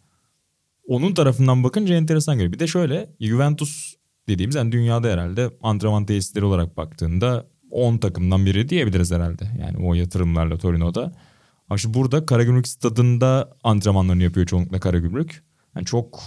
onun 0.88 1.14
tarafından 1.14 1.64
bakınca 1.64 1.96
enteresan 1.96 2.36
geliyor. 2.36 2.54
Bir 2.54 2.60
de 2.60 2.68
şöyle 2.68 3.10
Juventus 3.20 3.94
dediğimiz 4.30 4.56
yani 4.56 4.72
dünyada 4.72 5.08
herhalde 5.08 5.50
antrenman 5.62 6.06
tesisleri 6.06 6.46
olarak 6.46 6.78
baktığında 6.78 7.46
10 7.72 7.98
takımdan 7.98 8.46
biri 8.46 8.70
diyebiliriz 8.70 9.12
herhalde. 9.12 9.52
Yani 9.62 9.88
o 9.88 9.94
yatırımlarla 9.94 10.58
Torino'da. 10.58 11.14
Ama 11.70 11.78
şimdi 11.78 11.98
burada 11.98 12.26
Karagümrük 12.26 12.68
stadında 12.68 13.58
antrenmanlarını 13.64 14.24
yapıyor 14.24 14.46
çoğunlukla 14.46 14.80
Karagümrük. 14.80 15.44
Yani 15.76 15.86
çok 15.86 16.22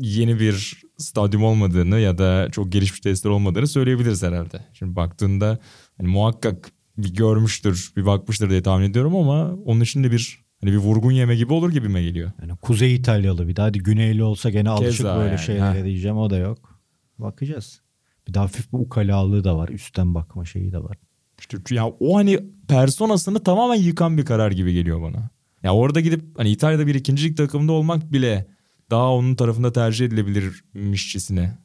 yeni 0.00 0.40
bir 0.40 0.82
stadyum 0.98 1.44
olmadığını 1.44 1.98
ya 1.98 2.18
da 2.18 2.48
çok 2.52 2.72
gelişmiş 2.72 3.00
tesisler 3.00 3.30
olmadığını 3.30 3.66
söyleyebiliriz 3.66 4.22
herhalde. 4.22 4.64
Şimdi 4.72 4.96
baktığında 4.96 5.58
hani 5.98 6.08
muhakkak 6.08 6.70
bir 6.98 7.14
görmüştür, 7.14 7.92
bir 7.96 8.06
bakmıştır 8.06 8.50
diye 8.50 8.62
tahmin 8.62 8.90
ediyorum 8.90 9.16
ama 9.16 9.54
onun 9.64 9.80
için 9.80 10.04
de 10.04 10.10
bir 10.10 10.44
hani 10.60 10.72
bir 10.72 10.76
vurgun 10.76 11.10
yeme 11.12 11.36
gibi 11.36 11.52
olur 11.52 11.72
gibime 11.72 12.02
geliyor. 12.02 12.32
Yani 12.40 12.56
Kuzey 12.56 12.94
İtalyalı 12.94 13.48
bir 13.48 13.56
de 13.56 13.62
hadi 13.62 13.78
Güneyli 13.78 14.22
olsa 14.22 14.50
gene 14.50 14.70
alışık 14.70 14.96
Keza 14.96 15.16
böyle 15.16 15.28
yani, 15.28 15.38
şeylere 15.38 15.78
ha. 15.78 15.84
diyeceğim 15.84 16.16
o 16.16 16.30
da 16.30 16.36
yok. 16.36 16.80
Bakacağız. 17.18 17.80
Bir 18.28 18.34
de 18.34 18.38
hafif 18.38 18.72
bir 18.72 18.78
ukalalığı 18.78 19.44
da 19.44 19.56
var. 19.56 19.68
Üstten 19.68 20.14
bakma 20.14 20.44
şeyi 20.44 20.72
de 20.72 20.78
var. 20.78 20.96
İşte 21.38 21.58
ya 21.70 21.86
o 21.88 22.16
hani 22.16 22.40
personasını 22.68 23.42
tamamen 23.42 23.74
yıkan 23.74 24.18
bir 24.18 24.24
karar 24.24 24.52
gibi 24.52 24.72
geliyor 24.72 25.02
bana. 25.02 25.30
Ya 25.62 25.74
orada 25.74 26.00
gidip 26.00 26.38
hani 26.38 26.50
İtalya'da 26.50 26.86
bir 26.86 26.94
ikincilik 26.94 27.36
takımında 27.36 27.72
olmak 27.72 28.12
bile 28.12 28.46
daha 28.90 29.12
onun 29.12 29.34
tarafında 29.34 29.72
tercih 29.72 30.06
edilebilirmişçesine 30.06 31.58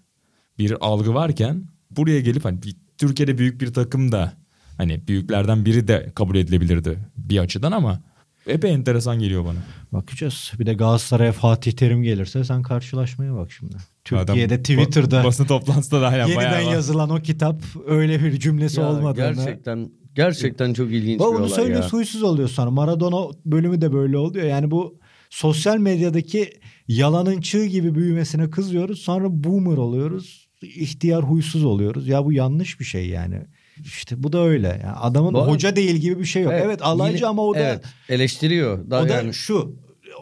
bir 0.57 0.77
algı 0.81 1.13
varken 1.13 1.63
buraya 1.91 2.21
gelip 2.21 2.45
hani 2.45 2.63
bir, 2.63 2.75
Türkiye'de 2.97 3.37
büyük 3.37 3.61
bir 3.61 3.73
takım 3.73 4.11
da 4.11 4.33
hani 4.77 5.07
büyüklerden 5.07 5.65
biri 5.65 5.87
de 5.87 6.11
kabul 6.15 6.35
edilebilirdi 6.35 6.99
bir 7.17 7.39
açıdan 7.39 7.71
ama 7.71 8.01
epey 8.47 8.73
enteresan 8.73 9.19
geliyor 9.19 9.45
bana. 9.45 9.59
Bakacağız. 9.91 10.51
Bir 10.59 10.65
de 10.65 10.73
Galatasaray'a 10.73 11.31
Fatih 11.31 11.71
Terim 11.71 12.03
gelirse 12.03 12.43
sen 12.43 12.61
karşılaşmaya 12.61 13.35
bak 13.35 13.51
şimdi. 13.51 13.75
Türkiye'de 14.03 14.53
Adam 14.53 14.63
Twitter'da 14.63 15.21
ba- 15.21 15.23
basın 15.23 15.45
toplantısında 15.45 16.01
da 16.01 16.07
hala 16.11 16.17
yeniden 16.17 16.37
bayağı 16.37 16.65
var. 16.67 16.73
yazılan 16.73 17.09
o 17.09 17.19
kitap 17.21 17.61
öyle 17.87 18.23
bir 18.23 18.39
cümlesi 18.39 18.79
Ya 18.79 18.89
olmadığını. 18.89 19.33
gerçekten 19.35 19.89
gerçekten 20.15 20.73
çok 20.73 20.91
ilginç 20.91 21.19
Bak 21.19 21.27
bir 21.27 21.33
onu 21.35 21.39
olay 21.45 21.49
söylüyor 21.49 21.83
ya. 21.83 21.89
huysuz 21.89 22.23
oluyor 22.23 22.49
sonra. 22.49 22.71
Maradona 22.71 23.31
bölümü 23.45 23.81
de 23.81 23.93
böyle 23.93 24.17
oluyor. 24.17 24.45
Yani 24.45 24.71
bu 24.71 24.99
sosyal 25.29 25.77
medyadaki 25.77 26.49
yalanın 26.87 27.41
çığ 27.41 27.65
gibi 27.65 27.95
büyümesine 27.95 28.49
kızıyoruz. 28.49 28.99
Sonra 29.01 29.25
boomer 29.43 29.77
oluyoruz. 29.77 30.47
İhtiyar 30.61 31.23
huysuz 31.23 31.63
oluyoruz. 31.65 32.07
Ya 32.07 32.25
bu 32.25 32.33
yanlış 32.33 32.79
bir 32.79 32.85
şey 32.85 33.07
yani. 33.07 33.35
İşte 33.83 34.23
bu 34.23 34.33
da 34.33 34.39
öyle. 34.43 34.67
Yani 34.67 34.95
adamın 34.97 35.33
Bu- 35.33 35.47
hoca 35.47 35.75
değil 35.75 35.95
gibi 35.95 36.19
bir 36.19 36.25
şey 36.25 36.43
yok. 36.43 36.53
Evet, 36.55 36.81
alaycı 36.81 37.17
yine- 37.17 37.27
ama 37.27 37.41
o 37.45 37.53
da 37.55 37.59
evet, 37.59 37.83
eleştiriyor. 38.09 38.89
Daha 38.89 39.03
o 39.03 39.09
da 39.09 39.13
yani 39.13 39.33
şu 39.33 39.75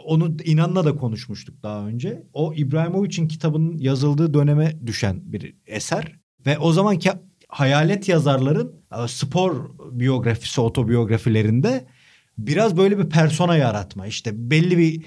onu 0.06 0.38
İnan'la 0.44 0.86
da 0.86 0.96
konuşmuştuk 0.96 1.64
daha 1.64 1.88
önce. 1.88 2.24
O 2.34 2.54
İbrahimovic'in 2.54 3.28
kitabının 3.28 3.78
yazıldığı 3.78 4.34
döneme 4.34 4.80
düşen 4.86 5.22
bir 5.24 5.56
eser. 5.68 6.16
Ve 6.46 6.58
o 6.58 6.72
zamanki 6.72 7.10
hayalet 7.48 8.10
yazarların 8.10 8.74
e, 9.04 9.08
spor 9.08 9.70
biyografisi, 9.92 10.62
otobiyografilerinde 10.62 11.86
biraz 12.38 12.78
böyle 12.78 12.98
bir 12.98 13.10
persona 13.10 13.58
yaratma. 13.58 14.08
İşte 14.08 14.50
belli 14.50 14.78
bir 14.78 15.04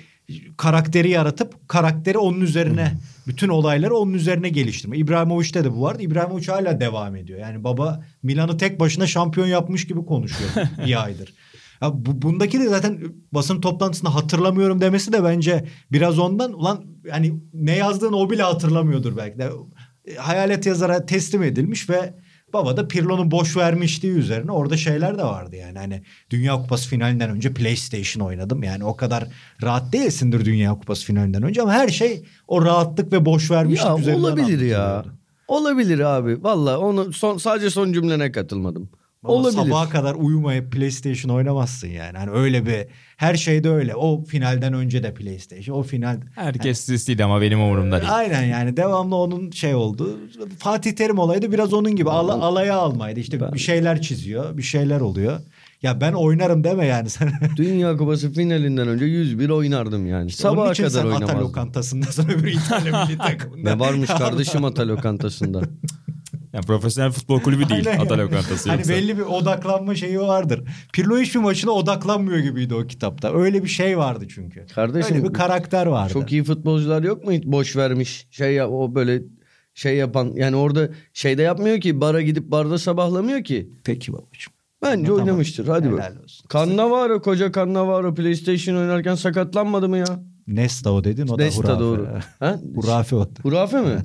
karakteri 0.56 1.10
yaratıp 1.10 1.68
karakteri 1.68 2.18
onun 2.18 2.40
üzerine 2.40 2.92
bütün 3.26 3.48
olayları 3.48 3.94
onun 3.94 4.12
üzerine 4.12 4.48
geliştirme. 4.48 4.98
İbrahimovic'te 4.98 5.64
de 5.64 5.72
bu 5.72 5.82
vardı. 5.82 6.02
İbrahimovic 6.02 6.46
hala 6.46 6.80
devam 6.80 7.16
ediyor. 7.16 7.38
Yani 7.38 7.64
baba 7.64 8.04
Milan'ı 8.22 8.56
tek 8.56 8.80
başına 8.80 9.06
şampiyon 9.06 9.46
yapmış 9.46 9.86
gibi 9.86 10.04
konuşuyor 10.04 10.50
bir 10.86 11.04
aydır. 11.04 11.34
Ya 11.82 11.90
bu, 11.94 12.22
bundaki 12.22 12.60
de 12.60 12.68
zaten 12.68 13.00
basın 13.32 13.60
toplantısında 13.60 14.14
hatırlamıyorum 14.14 14.80
demesi 14.80 15.12
de 15.12 15.24
bence 15.24 15.64
biraz 15.92 16.18
ondan 16.18 16.52
ulan 16.52 16.84
yani 17.04 17.40
ne 17.54 17.76
yazdığını 17.76 18.16
o 18.16 18.30
bile 18.30 18.42
hatırlamıyordur 18.42 19.16
belki 19.16 19.38
de. 19.38 19.50
Hayalet 20.18 20.66
yazara 20.66 21.06
teslim 21.06 21.42
edilmiş 21.42 21.90
ve 21.90 22.14
baba 22.52 22.76
da 22.76 22.88
Pirlo'nun 22.88 23.30
boş 23.30 23.56
vermişliği 23.56 24.12
üzerine 24.12 24.52
orada 24.52 24.76
şeyler 24.76 25.18
de 25.18 25.24
vardı 25.24 25.56
yani. 25.56 25.78
Hani 25.78 26.02
Dünya 26.30 26.54
Kupası 26.54 26.88
finalinden 26.88 27.30
önce 27.30 27.54
PlayStation 27.54 28.26
oynadım. 28.26 28.62
Yani 28.62 28.84
o 28.84 28.96
kadar 28.96 29.28
rahat 29.62 29.92
değilsindir 29.92 30.44
Dünya 30.44 30.74
Kupası 30.74 31.04
finalinden 31.04 31.42
önce 31.42 31.62
ama 31.62 31.72
her 31.72 31.88
şey 31.88 32.24
o 32.48 32.64
rahatlık 32.64 33.12
ve 33.12 33.24
boş 33.24 33.50
vermişlik 33.50 33.86
Ya 33.86 33.98
üzerinden 33.98 34.20
olabilir 34.20 34.60
ya. 34.60 35.04
Olabilir 35.48 35.98
abi. 35.98 36.42
Valla 36.42 36.78
onu 36.78 37.12
son, 37.12 37.38
sadece 37.38 37.70
son 37.70 37.92
cümlene 37.92 38.32
katılmadım. 38.32 38.90
Valla 39.24 39.34
Olabilir. 39.36 39.62
Sabaha 39.62 39.88
kadar 39.88 40.14
uyumayıp 40.14 40.72
PlayStation 40.72 41.34
oynamazsın 41.36 41.88
yani. 41.88 42.18
Hani 42.18 42.30
öyle 42.30 42.66
bir 42.66 42.86
her 43.16 43.34
şeyde 43.34 43.70
öyle. 43.70 43.94
O 43.94 44.24
finalden 44.24 44.72
önce 44.72 45.02
de 45.02 45.14
PlayStation. 45.14 45.76
O 45.78 45.82
final 45.82 46.20
Herkes 46.34 46.80
sisliydi 46.80 47.24
ama 47.24 47.40
benim 47.40 47.60
umurumda 47.60 48.00
değil. 48.00 48.14
Aynen 48.14 48.42
yani 48.42 48.76
devamlı 48.76 49.16
onun 49.16 49.50
şey 49.50 49.74
oldu. 49.74 50.18
Fatih 50.58 50.92
Terim 50.92 51.18
olaydı 51.18 51.52
biraz 51.52 51.72
onun 51.72 51.96
gibi 51.96 52.10
Ala, 52.10 52.32
alaya 52.32 52.76
almaydı. 52.76 53.20
İşte 53.20 53.52
bir 53.52 53.58
şeyler 53.58 54.02
çiziyor, 54.02 54.56
bir 54.56 54.62
şeyler 54.62 55.00
oluyor. 55.00 55.40
Ya 55.82 56.00
ben 56.00 56.12
oynarım 56.12 56.64
deme 56.64 56.86
yani 56.86 57.10
sen. 57.10 57.32
Dünya 57.56 57.96
Kupası 57.96 58.32
finalinden 58.32 58.88
önce 58.88 59.04
101 59.04 59.48
oynardım 59.50 60.06
yani. 60.06 60.22
Onun 60.22 60.28
Sabaha 60.28 60.72
için 60.72 60.84
kadar 60.84 61.00
sen 61.00 61.06
Ata 61.06 61.14
oynamazdım. 61.14 61.40
lokantasındasın 61.40 62.28
öbür 62.28 62.48
İtalya 62.52 63.04
milli 63.04 63.18
takımında. 63.28 63.74
Ne 63.74 63.80
varmış 63.80 64.10
kardeşim 64.18 64.64
Ata 64.64 64.88
lokantasında. 64.88 65.60
Yani 66.52 66.64
profesyonel 66.66 67.12
futbol 67.12 67.40
kulübü 67.40 67.68
değil 67.68 67.86
Aynen 67.88 68.00
Ata 68.04 68.14
yani. 68.14 68.22
lokantası 68.24 68.68
Hani 68.70 68.78
yoksa. 68.78 68.92
belli 68.92 69.18
bir 69.18 69.22
odaklanma 69.22 69.94
şeyi 69.94 70.20
vardır. 70.20 70.68
Pirlo 70.92 71.18
hiçbir 71.18 71.40
maçına 71.40 71.70
odaklanmıyor 71.70 72.38
gibiydi 72.38 72.74
o 72.74 72.86
kitapta. 72.86 73.34
Öyle 73.34 73.62
bir 73.62 73.68
şey 73.68 73.98
vardı 73.98 74.24
çünkü. 74.34 74.66
Kardeşim, 74.74 75.16
Öyle 75.16 75.28
bir 75.28 75.32
karakter 75.32 75.86
vardı. 75.86 76.12
Çok 76.12 76.32
iyi 76.32 76.44
futbolcular 76.44 77.02
yok 77.02 77.24
mu 77.24 77.32
hiç 77.32 77.44
boş 77.44 77.76
vermiş 77.76 78.26
şey 78.30 78.54
yap, 78.54 78.70
o 78.72 78.94
böyle 78.94 79.22
şey 79.74 79.96
yapan 79.96 80.32
yani 80.34 80.56
orada 80.56 80.88
şeyde 81.12 81.42
yapmıyor 81.42 81.80
ki 81.80 82.00
bara 82.00 82.22
gidip 82.22 82.50
barda 82.50 82.78
sabahlamıyor 82.78 83.44
ki. 83.44 83.70
Peki 83.84 84.12
babacığım. 84.12 84.52
Bence 84.82 85.06
Tamam. 85.06 85.20
oynamıştır 85.20 85.68
hadi 85.68 85.86
Helal 85.88 85.96
bak. 85.98 86.12
olsun. 86.24 86.46
Cannavaro 86.52 87.22
koca 87.22 87.52
Cannavaro 87.52 88.14
PlayStation 88.14 88.76
oynarken 88.76 89.14
sakatlanmadı 89.14 89.88
mı 89.88 89.98
ya? 89.98 90.04
Nesta 90.46 90.92
o 90.92 91.04
dedin 91.04 91.28
o 91.28 91.38
da 91.38 91.42
Nesta 91.42 91.62
hurafe. 91.62 91.80
doğru. 91.80 92.08
Ha? 92.38 92.60
Hurafe 92.74 93.16
o. 93.16 93.28
Hurafe 93.42 93.80
mi? 93.80 93.96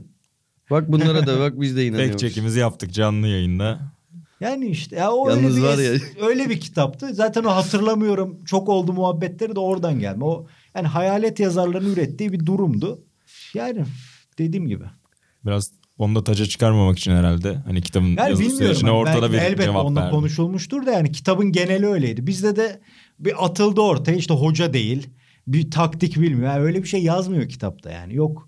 Bak 0.72 0.92
bunlara 0.92 1.28
da 1.28 1.40
bak 1.40 1.62
biz 1.62 1.78
de 1.78 1.86
inanıyoruz. 1.86 2.12
Tek 2.12 2.20
çekimizi 2.20 2.60
yaptık 2.60 2.94
canlı 2.94 3.28
yayında. 3.28 3.80
Yani 4.40 4.68
işte 4.68 4.96
ya 4.96 5.12
o 5.12 5.30
Yalnız 5.30 5.58
öyle 5.58 5.58
bir, 5.58 5.64
var 5.64 5.78
ya. 5.78 6.28
öyle 6.28 6.50
bir 6.50 6.60
kitaptı. 6.60 7.14
Zaten 7.14 7.44
o 7.44 7.50
hatırlamıyorum. 7.50 8.44
Çok 8.46 8.70
oldu 8.70 8.94
muhabbetleri 8.94 9.56
de 9.56 9.60
oradan 9.60 10.00
gelme. 10.00 10.26
O 10.26 10.48
yani 10.76 10.88
hayalet 10.88 11.40
yazarların 11.40 11.94
ürettiği 11.94 12.32
bir 12.32 12.46
durumdu. 12.46 13.04
Yani 13.54 13.86
dediğim 14.38 14.68
gibi. 14.68 14.84
Biraz 15.46 15.72
onu 15.98 16.16
da 16.16 16.24
taca 16.24 16.46
çıkarmamak 16.46 17.00
için 17.00 17.12
herhalde. 17.12 17.56
Hani 17.56 17.82
kitabın 17.82 18.08
Yani 18.08 18.30
yazı 18.30 18.42
bilmiyorum. 18.42 18.66
sürecine 18.66 18.90
Hani 18.90 19.00
ortada 19.00 19.32
bir 19.32 19.38
elbette 19.38 19.64
cevap 19.64 19.86
onunla 19.86 20.10
konuşulmuştur 20.10 20.86
da 20.86 20.92
yani 20.92 21.12
kitabın 21.12 21.52
geneli 21.52 21.88
öyleydi. 21.88 22.28
Bizde 22.28 22.56
de 22.56 22.80
bir 23.20 23.46
atıldı 23.46 23.82
ortaya 23.82 24.18
işte 24.18 24.34
hoca 24.34 24.74
değil. 24.74 25.10
Bir 25.48 25.72
taktik 25.72 26.16
bilmiyor. 26.20 26.54
Yani 26.54 26.64
öyle 26.64 26.84
bir 26.84 26.88
şey 26.88 27.04
yazmıyor 27.04 27.50
kitapta 27.50 27.92
yani. 27.92 28.16
Yok. 28.16 28.47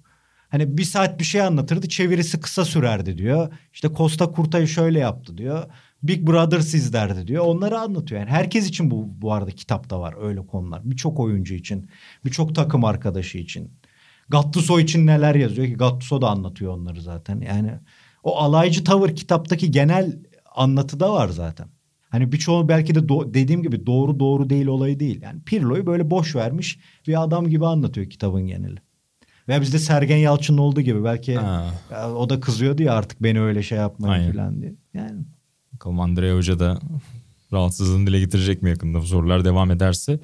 Hani 0.49 0.77
bir 0.77 0.83
saat 0.83 1.19
bir 1.19 1.23
şey 1.23 1.41
anlatırdı 1.41 1.89
çevirisi 1.89 2.39
kısa 2.39 2.65
sürerdi 2.65 3.17
diyor. 3.17 3.53
İşte 3.73 3.89
Costa 3.97 4.31
Kurta'yı 4.31 4.67
şöyle 4.67 4.99
yaptı 4.99 5.37
diyor. 5.37 5.65
Big 6.03 6.27
Brothers 6.27 6.73
izlerdi 6.73 7.27
diyor. 7.27 7.45
Onları 7.45 7.79
anlatıyor. 7.79 8.21
Yani 8.21 8.29
herkes 8.31 8.67
için 8.67 8.91
bu 8.91 9.07
bu 9.21 9.33
arada 9.33 9.51
kitapta 9.51 9.99
var 9.99 10.15
öyle 10.21 10.47
konular. 10.47 10.81
Birçok 10.83 11.19
oyuncu 11.19 11.53
için, 11.53 11.89
birçok 12.25 12.55
takım 12.55 12.85
arkadaşı 12.85 13.37
için. 13.37 13.71
Gattuso 14.29 14.79
için 14.79 15.07
neler 15.07 15.35
yazıyor 15.35 15.67
ki 15.67 15.73
Gattuso 15.73 16.21
da 16.21 16.29
anlatıyor 16.29 16.73
onları 16.73 17.01
zaten. 17.01 17.41
Yani 17.41 17.71
o 18.23 18.37
alaycı 18.37 18.83
tavır 18.83 19.15
kitaptaki 19.15 19.71
genel 19.71 20.19
anlatıda 20.55 21.13
var 21.13 21.27
zaten. 21.29 21.67
Hani 22.09 22.31
birçoğu 22.31 22.69
belki 22.69 22.95
de 22.95 22.99
do- 22.99 23.33
dediğim 23.33 23.63
gibi 23.63 23.85
doğru 23.85 24.19
doğru 24.19 24.49
değil 24.49 24.67
olayı 24.67 24.99
değil. 24.99 25.21
Yani 25.21 25.41
Pirlo'yu 25.45 25.85
böyle 25.85 26.09
boş 26.09 26.35
vermiş 26.35 26.79
bir 27.07 27.23
adam 27.23 27.47
gibi 27.47 27.65
anlatıyor 27.65 28.09
kitabın 28.09 28.47
geneli. 28.47 28.88
Ve 29.49 29.61
bizde 29.61 29.79
Sergen 29.79 30.17
Yalçın'ın 30.17 30.57
olduğu 30.57 30.81
gibi 30.81 31.03
belki 31.03 31.31
ya 31.31 31.73
o 32.15 32.29
da 32.29 32.39
kızıyordu 32.39 32.83
ya 32.83 32.93
artık 32.93 33.23
beni 33.23 33.41
öyle 33.41 33.63
şey 33.63 33.77
yapmayın 33.77 34.31
falan 34.33 34.61
diye. 34.61 34.73
Yani 34.93 35.21
Bakalım 35.73 35.99
Andrea 35.99 36.35
Hoca 36.35 36.59
da 36.59 36.79
rahatsızlığını 37.53 38.07
dile 38.07 38.19
getirecek 38.19 38.61
mi 38.61 38.69
yakında 38.69 38.99
bu 39.01 39.05
sorular 39.05 39.45
devam 39.45 39.71
ederse. 39.71 40.19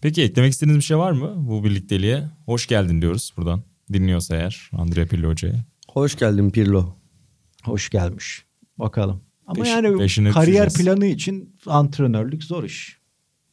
Peki 0.00 0.22
eklemek 0.22 0.52
istediğiniz 0.52 0.80
bir 0.80 0.84
şey 0.84 0.98
var 0.98 1.12
mı 1.12 1.34
bu 1.36 1.64
birlikteliğe? 1.64 2.24
Hoş 2.46 2.66
geldin 2.66 3.00
diyoruz 3.02 3.32
buradan. 3.36 3.62
Dinliyorsa 3.92 4.36
eğer 4.36 4.70
Andrea 4.72 5.06
Pirlo 5.06 5.28
Hoca'ya. 5.28 5.64
Hoş 5.92 6.16
geldin 6.16 6.50
Pirlo. 6.50 6.94
hoş 7.64 7.90
gelmiş. 7.90 8.44
Bakalım. 8.78 9.20
Ama 9.46 9.64
Peş- 9.64 9.68
yani 9.68 10.32
kariyer 10.32 10.66
düşeceğiz. 10.66 10.74
planı 10.96 11.06
için 11.06 11.56
antrenörlük 11.66 12.44
zor 12.44 12.64
iş. 12.64 12.98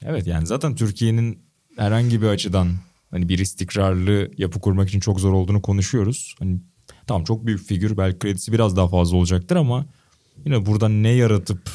Evet 0.04 0.28
yani 0.28 0.48
zaten 0.48 0.76
Türkiye'nin 0.76 1.40
herhangi 1.78 2.22
bir 2.22 2.28
açıdan 2.28 2.68
hani 3.16 3.30
bir 3.30 3.40
istikrarlı 3.40 4.32
yapı 4.38 4.60
kurmak 4.60 4.90
için 4.90 5.00
çok 5.00 5.20
zor 5.20 5.34
olduğunu 5.34 5.62
konuşuyoruz. 5.62 6.36
Hani 6.40 6.60
tamam 7.08 7.24
çok 7.24 7.46
büyük 7.46 7.62
figür 7.62 7.98
belki 7.98 8.20
kredisi 8.20 8.52
biraz 8.52 8.76
daha 8.76 8.88
fazla 8.88 9.18
olacaktır 9.18 9.56
ama 9.56 9.86
yine 10.46 10.66
burada 10.66 10.90
ne 10.90 11.10
yaratıp 11.10 11.70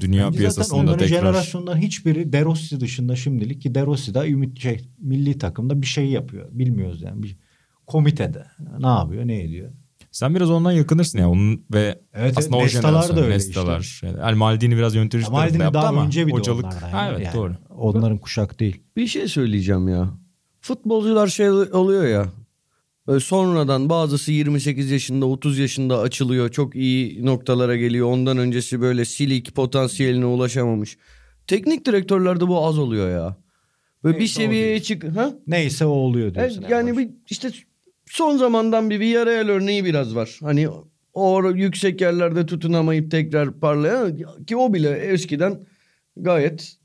dünya 0.00 0.26
Bence 0.26 0.38
piyasasında 0.38 0.64
zaten 0.64 0.82
onların 0.82 0.98
tekrar 0.98 1.18
jenerasyondan 1.18 1.76
hiçbiri 1.76 2.32
De 2.32 2.44
Rossi 2.44 2.80
dışında 2.80 3.16
şimdilik 3.16 3.62
ki 3.62 3.74
De 3.74 3.86
Rossi 3.86 4.14
da 4.14 4.28
ümit 4.28 4.60
şey, 4.60 4.88
milli 4.98 5.38
takımda 5.38 5.82
bir 5.82 5.86
şey 5.86 6.06
yapıyor. 6.06 6.48
Bilmiyoruz 6.52 7.02
yani. 7.02 7.22
Bir 7.22 7.36
komitede 7.86 8.46
ne 8.78 8.86
yapıyor 8.86 9.26
ne 9.26 9.42
ediyor. 9.42 9.70
sen 10.10 10.34
biraz 10.34 10.50
ondan 10.50 10.72
yakınırsın 10.72 11.18
ya 11.18 11.30
onun 11.30 11.64
ve 11.72 12.00
Evet, 12.12 12.38
aslında 12.38 12.56
evet, 12.56 12.62
o 12.62 12.76
Nestalar 12.76 12.90
jenerasyon 12.90 13.16
da 13.16 13.20
öyle 13.22 13.34
Nestalar. 13.34 14.00
Yani, 14.02 14.18
yani 14.18 14.34
Maldini 14.36 14.76
biraz 14.76 14.94
yönetici 14.94 15.24
Ya 15.24 15.30
Maldini 15.30 15.62
yaptı 15.62 15.74
daha 15.74 15.88
ama 15.88 16.04
önce 16.04 16.26
bir 16.26 16.32
hocalık. 16.32 16.64
de. 16.64 16.76
Ha, 16.76 17.08
evet 17.10 17.24
Yani 17.24 17.34
doğru. 17.34 17.56
Onların 17.70 18.18
kuşak 18.18 18.60
değil. 18.60 18.82
Bir 18.96 19.06
şey 19.06 19.28
söyleyeceğim 19.28 19.88
ya. 19.88 20.21
Futbolcular 20.62 21.26
şey 21.26 21.50
oluyor 21.50 22.06
ya. 22.06 22.32
Böyle 23.06 23.20
sonradan 23.20 23.88
bazısı 23.88 24.32
28 24.32 24.90
yaşında 24.90 25.26
30 25.26 25.58
yaşında 25.58 25.98
açılıyor. 25.98 26.48
Çok 26.48 26.76
iyi 26.76 27.26
noktalara 27.26 27.76
geliyor. 27.76 28.06
Ondan 28.06 28.38
öncesi 28.38 28.80
böyle 28.80 29.04
silik 29.04 29.54
potansiyeline 29.54 30.26
ulaşamamış. 30.26 30.98
Teknik 31.46 31.86
direktörlerde 31.86 32.48
bu 32.48 32.66
az 32.66 32.78
oluyor 32.78 33.10
ya. 33.10 33.36
Böyle 34.04 34.16
bir 34.16 34.20
Neyse, 34.20 34.40
o 34.40 34.44
seviyeye 34.44 34.82
çık. 34.82 35.04
Ha? 35.16 35.34
Neyse 35.46 35.86
o 35.86 35.90
oluyor 35.90 36.34
diyorsun. 36.34 36.60
Evet, 36.60 36.70
yani 36.70 36.98
bir 36.98 37.10
işte 37.30 37.50
son 38.06 38.36
zamandan 38.36 38.90
bir 38.90 39.00
Villarreal 39.00 39.48
örneği 39.48 39.84
biraz 39.84 40.14
var. 40.14 40.38
Hani 40.42 40.68
o 41.14 41.50
yüksek 41.50 42.00
yerlerde 42.00 42.46
tutunamayıp 42.46 43.10
tekrar 43.10 43.60
parlayan 43.60 44.18
ki 44.46 44.56
o 44.56 44.74
bile 44.74 44.90
eskiden 44.90 45.66
gayet 46.16 46.76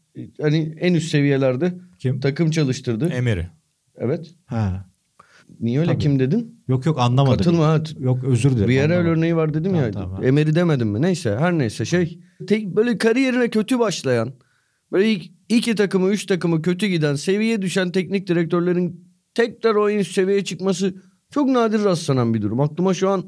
hani 0.42 0.76
en 0.80 0.94
üst 0.94 1.12
seviyelerde 1.12 1.74
Kim? 2.00 2.20
takım 2.20 2.52
çalıştırdı. 2.52 3.10
Emery. 3.10 3.57
Evet. 3.98 4.36
Ha. 4.46 4.86
Niye 5.60 5.80
öyle 5.80 5.92
Tabii. 5.92 6.00
kim 6.04 6.20
dedin? 6.20 6.62
Yok 6.68 6.86
yok 6.86 7.00
anlamadım. 7.00 7.38
Katılma 7.38 7.68
ha. 7.68 7.84
Yok 8.00 8.24
özür 8.24 8.52
dilerim. 8.52 8.70
Villarreal 8.70 8.92
anlamadım. 9.00 9.18
örneği 9.18 9.36
var 9.36 9.54
dedim 9.54 9.72
Tamam, 9.72 9.86
ya. 9.86 9.92
tamam. 9.92 10.24
Emery 10.26 10.56
demedim 10.56 10.88
mi? 10.90 11.02
Neyse 11.02 11.36
her 11.40 11.58
neyse 11.58 11.86
şey. 11.86 12.20
Tek 12.48 12.76
böyle 12.76 12.98
kariyerine 12.98 13.50
kötü 13.50 13.80
başlayan 13.80 14.34
böyle 14.92 15.12
ilk 15.12 15.32
iki 15.50 15.76
takımı 15.76 16.10
üç 16.10 16.26
takımı 16.26 16.62
kötü 16.62 16.88
giden 16.88 17.16
seviye 17.16 17.62
düşen 17.62 17.92
teknik 17.92 18.28
direktörlerin 18.28 19.08
tekrar 19.34 19.76
o 19.76 20.04
seviyeye 20.04 20.44
çıkması 20.44 20.94
çok 21.32 21.50
nadir 21.50 21.84
rastlanan 21.84 22.34
bir 22.34 22.42
durum. 22.42 22.60
Aklıma 22.60 22.94
şu 22.94 23.10
an 23.10 23.24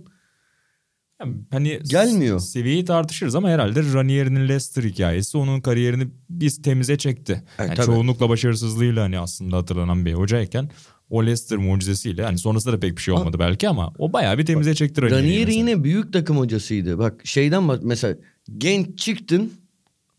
Yani 1.19 1.35
Hani 1.51 1.79
Gelmiyor. 1.89 2.39
Seviyeyi 2.39 2.85
tartışırız 2.85 3.35
ama 3.35 3.49
herhalde 3.49 3.93
Ranier'in 3.93 4.35
Leicester 4.35 4.83
hikayesi 4.83 5.37
onun 5.37 5.61
kariyerini 5.61 6.07
biz 6.29 6.61
temize 6.61 6.97
çekti. 6.97 7.43
Yani 7.59 7.73
tabii. 7.75 7.85
çoğunlukla 7.85 8.29
başarısızlığıyla 8.29 9.03
hani 9.03 9.19
aslında 9.19 9.57
hatırlanan 9.57 10.05
bir 10.05 10.13
hocayken 10.13 10.69
o 11.09 11.23
Leicester 11.25 11.57
mucizesiyle 11.57 12.23
hani 12.23 12.37
sonrasında 12.37 12.73
da 12.73 12.79
pek 12.79 12.97
bir 12.97 13.01
şey 13.01 13.13
olmadı 13.13 13.37
belki 13.39 13.69
ama 13.69 13.93
o 13.97 14.13
bayağı 14.13 14.37
bir 14.37 14.45
temize 14.45 14.75
çekti 14.75 15.01
Ranier'i. 15.01 15.17
Ranieri 15.17 15.53
yine 15.53 15.83
büyük 15.83 16.13
takım 16.13 16.37
hocasıydı. 16.37 16.97
Bak 16.99 17.21
şeyden 17.23 17.67
bak 17.67 17.83
mesela 17.83 18.15
genç 18.57 18.99
çıktın. 18.99 19.53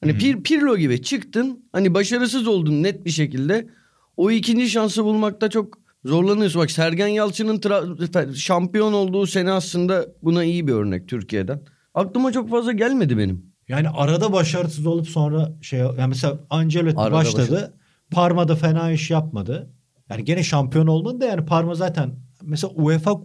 Hani 0.00 0.18
Pir, 0.18 0.42
Pirlo 0.42 0.76
gibi 0.76 1.02
çıktın. 1.02 1.64
Hani 1.72 1.94
başarısız 1.94 2.46
oldun 2.46 2.82
net 2.82 3.04
bir 3.04 3.10
şekilde. 3.10 3.68
o 4.16 4.30
ikinci 4.30 4.70
şansı 4.70 5.04
bulmakta 5.04 5.50
çok 5.50 5.78
zorlanıyorsun. 6.04 6.62
Bak 6.62 6.70
Sergen 6.70 7.06
Yalçın'ın 7.08 7.58
tra- 7.58 8.34
şampiyon 8.36 8.92
olduğu 8.92 9.26
sene 9.26 9.50
aslında 9.52 10.06
buna 10.22 10.44
iyi 10.44 10.66
bir 10.66 10.72
örnek 10.72 11.08
Türkiye'den. 11.08 11.60
Aklıma 11.94 12.32
çok 12.32 12.50
fazla 12.50 12.72
gelmedi 12.72 13.18
benim. 13.18 13.50
Yani 13.68 13.88
arada 13.88 14.32
başarısız 14.32 14.86
olup 14.86 15.08
sonra 15.08 15.52
şey 15.62 15.78
yani 15.78 16.06
mesela 16.08 16.38
Ancelotti 16.50 16.96
Arada 16.98 17.14
başladı. 17.14 17.52
başarı- 17.52 17.72
Parma'da 18.10 18.56
fena 18.56 18.92
iş 18.92 19.10
yapmadı. 19.10 19.70
Yani 20.10 20.24
gene 20.24 20.42
şampiyon 20.42 20.86
olmadı 20.86 21.20
da 21.20 21.26
yani 21.26 21.46
Parma 21.46 21.74
zaten 21.74 22.10
mesela 22.42 22.72
UEFA 22.74 23.20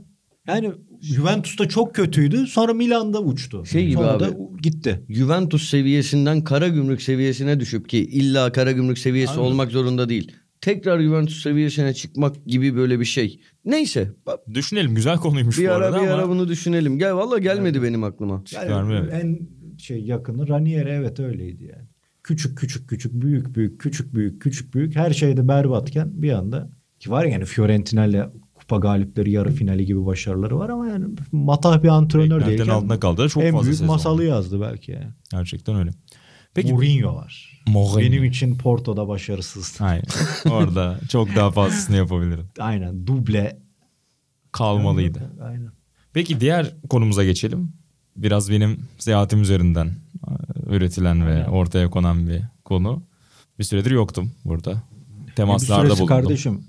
yani 0.47 0.71
Juventus'ta 1.01 1.69
çok 1.69 1.95
kötüydü. 1.95 2.47
Sonra 2.47 2.73
Milan'da 2.73 3.19
uçtu. 3.21 3.65
Şey 3.65 3.85
gibi 3.87 3.93
sonra 3.97 4.11
abi. 4.11 4.19
da 4.23 4.29
gitti. 4.61 5.05
Juventus 5.09 5.69
seviyesinden 5.69 6.43
kara 6.43 6.67
gümrük 6.67 7.01
seviyesine 7.01 7.59
düşüp 7.59 7.89
ki 7.89 7.97
illa 7.97 8.51
kara 8.51 8.71
gümrük 8.71 8.97
seviyesi 8.97 9.31
Aynen. 9.33 9.43
olmak 9.43 9.71
zorunda 9.71 10.09
değil. 10.09 10.31
Tekrar 10.61 10.99
Juventus 11.01 11.43
seviyesine 11.43 11.93
çıkmak 11.93 12.45
gibi 12.45 12.75
böyle 12.75 12.99
bir 12.99 13.05
şey. 13.05 13.39
Neyse 13.65 14.11
Düşünelim 14.53 14.95
güzel 14.95 15.17
konuymuş 15.17 15.59
bir 15.59 15.67
bu 15.67 15.71
ara 15.71 15.85
arada 15.85 16.01
bir 16.01 16.07
ama. 16.07 16.15
ara 16.15 16.29
bunu 16.29 16.47
düşünelim. 16.47 16.99
Gel 16.99 17.15
valla 17.15 17.37
gelmedi 17.37 17.83
benim 17.83 18.03
aklıma. 18.03 18.43
Yani 18.69 19.09
en 19.11 19.39
şey 19.77 20.01
yakını 20.03 20.47
Ranieri 20.47 20.89
evet 20.89 21.19
öyleydi 21.19 21.63
yani. 21.63 21.87
Küçük 22.23 22.57
küçük 22.57 22.89
küçük 22.89 23.13
büyük 23.13 23.55
büyük 23.55 23.81
küçük 23.81 24.13
büyük 24.13 24.41
küçük 24.41 24.73
büyük 24.73 24.95
her 24.95 25.11
şeyde 25.11 25.47
berbatken 25.47 26.09
bir 26.13 26.31
anda 26.31 26.69
ki 26.99 27.11
var 27.11 27.25
ya 27.25 27.31
yani 27.31 27.45
Fiorentina'yla 27.45 28.33
kupa 28.53 28.77
galipleri 28.77 29.31
yarı 29.31 29.51
finali 29.51 29.85
gibi 29.85 30.05
başarıları 30.05 30.59
var 30.59 30.69
ama 30.69 30.87
yani 30.87 31.05
matah 31.31 31.83
bir 31.83 31.87
antrenör 31.87 32.25
Beklentinin 32.25 32.57
değilken 32.57 32.73
altında 32.73 32.99
kaldı. 32.99 33.29
Çok 33.29 33.43
en 33.43 33.51
fazla 33.51 33.63
büyük 33.63 33.77
sezon. 33.77 33.93
masalı 33.93 34.23
yazdı 34.23 34.61
belki 34.61 34.91
yani. 34.91 35.11
Gerçekten 35.31 35.75
öyle. 35.75 35.91
Peki 36.53 36.73
Mourinho 36.73 37.15
var. 37.15 37.54
Mourinho. 37.67 37.99
Benim 38.11 38.23
için 38.23 38.55
Porto'da 38.57 39.07
başarısız. 39.07 39.77
Aynen. 39.79 40.03
Orada 40.49 40.99
çok 41.09 41.35
daha 41.35 41.51
fazlasını 41.51 41.95
yapabilirim. 41.95 42.47
Aynen 42.59 43.07
duble. 43.07 43.59
Kalmalıydı. 44.51 45.31
Aynen. 45.43 45.71
Peki 46.13 46.39
diğer 46.39 46.75
konumuza 46.89 47.23
geçelim. 47.23 47.73
Biraz 48.15 48.51
benim 48.51 48.79
seyahatim 48.97 49.41
üzerinden 49.41 49.87
e, 49.87 50.31
üretilen 50.75 51.27
ve 51.27 51.33
Aynen. 51.33 51.45
ortaya 51.45 51.89
konan 51.89 52.27
bir 52.27 52.41
konu. 52.65 53.03
Bir 53.59 53.63
süredir 53.63 53.91
yoktum 53.91 54.31
burada. 54.45 54.81
Temaslarda 55.35 55.81
süresi 55.81 55.99
bulundum. 55.99 56.15
kardeşim. 56.15 56.63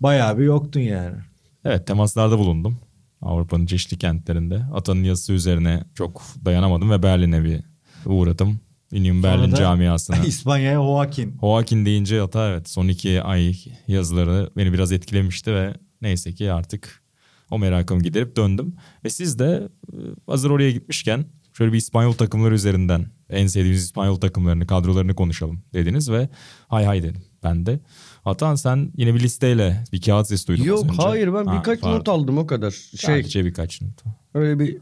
Bayağı 0.00 0.38
bir 0.38 0.44
yoktun 0.44 0.80
yani. 0.80 1.16
Evet 1.64 1.86
temaslarda 1.86 2.38
bulundum. 2.38 2.78
Avrupa'nın 3.22 3.66
çeşitli 3.66 3.98
kentlerinde. 3.98 4.62
Atanın 4.74 5.04
yazısı 5.04 5.32
üzerine 5.32 5.84
çok 5.94 6.22
dayanamadım 6.44 6.90
ve 6.90 7.02
Berlin'e 7.02 7.44
bir 7.44 7.60
uğradım. 8.06 8.60
Union 8.92 9.22
Berlin 9.22 9.54
camiasına. 9.54 10.16
İspanya'ya 10.26 10.74
Joaquin. 10.78 11.36
Joaquin 11.40 11.84
deyince 11.86 12.20
hata 12.20 12.48
evet 12.48 12.68
son 12.68 12.88
iki 12.88 13.22
ay 13.22 13.54
yazıları 13.88 14.50
beni 14.56 14.72
biraz 14.72 14.92
etkilemişti 14.92 15.54
ve 15.54 15.74
neyse 16.02 16.32
ki 16.34 16.52
artık 16.52 17.02
o 17.50 17.58
merakımı 17.58 18.02
giderip 18.02 18.36
döndüm. 18.36 18.74
Ve 19.04 19.10
siz 19.10 19.38
de 19.38 19.68
e, 19.92 19.96
hazır 20.26 20.50
oraya 20.50 20.70
gitmişken 20.70 21.24
şöyle 21.52 21.72
bir 21.72 21.78
İspanyol 21.78 22.12
takımları 22.12 22.54
üzerinden 22.54 23.06
en 23.30 23.46
sevdiğiniz 23.46 23.82
İspanyol 23.84 24.16
takımlarını, 24.16 24.66
kadrolarını 24.66 25.14
konuşalım 25.14 25.62
dediniz 25.74 26.10
ve 26.10 26.28
hay 26.68 26.84
hay 26.84 27.02
dedim 27.02 27.22
ben 27.44 27.66
de. 27.66 27.80
Hatan 28.24 28.54
sen 28.54 28.92
yine 28.96 29.14
bir 29.14 29.20
listeyle 29.20 29.84
bir 29.92 30.00
kağıt 30.00 30.26
sesi 30.28 30.46
duydum 30.46 30.62
az 30.62 30.68
Yok 30.68 30.86
hayır 30.98 31.34
ben 31.34 31.44
Ha, 31.46 31.58
birkaç 31.58 31.80
pardon. 31.80 31.98
not 31.98 32.08
aldım 32.08 32.38
o 32.38 32.46
kadar. 32.46 32.70
Şey 32.70 32.98
Sadece 33.00 33.44
birkaç 33.44 33.82
not. 33.82 33.90
öyle 34.34 34.58
bir 34.58 34.78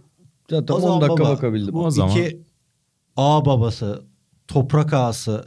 zaten 0.50 0.74
O 0.74 0.76
10 0.76 0.80
zaman 0.80 1.00
dakika 1.00 1.24
baba, 1.24 1.30
bakabildim. 1.32 1.74
Bu 1.74 1.84
O 1.84 1.90
zaman- 1.90 2.16
iki 2.16 2.45
ağ 3.16 3.44
babası, 3.44 4.04
toprak 4.48 4.92
ağası, 4.92 5.44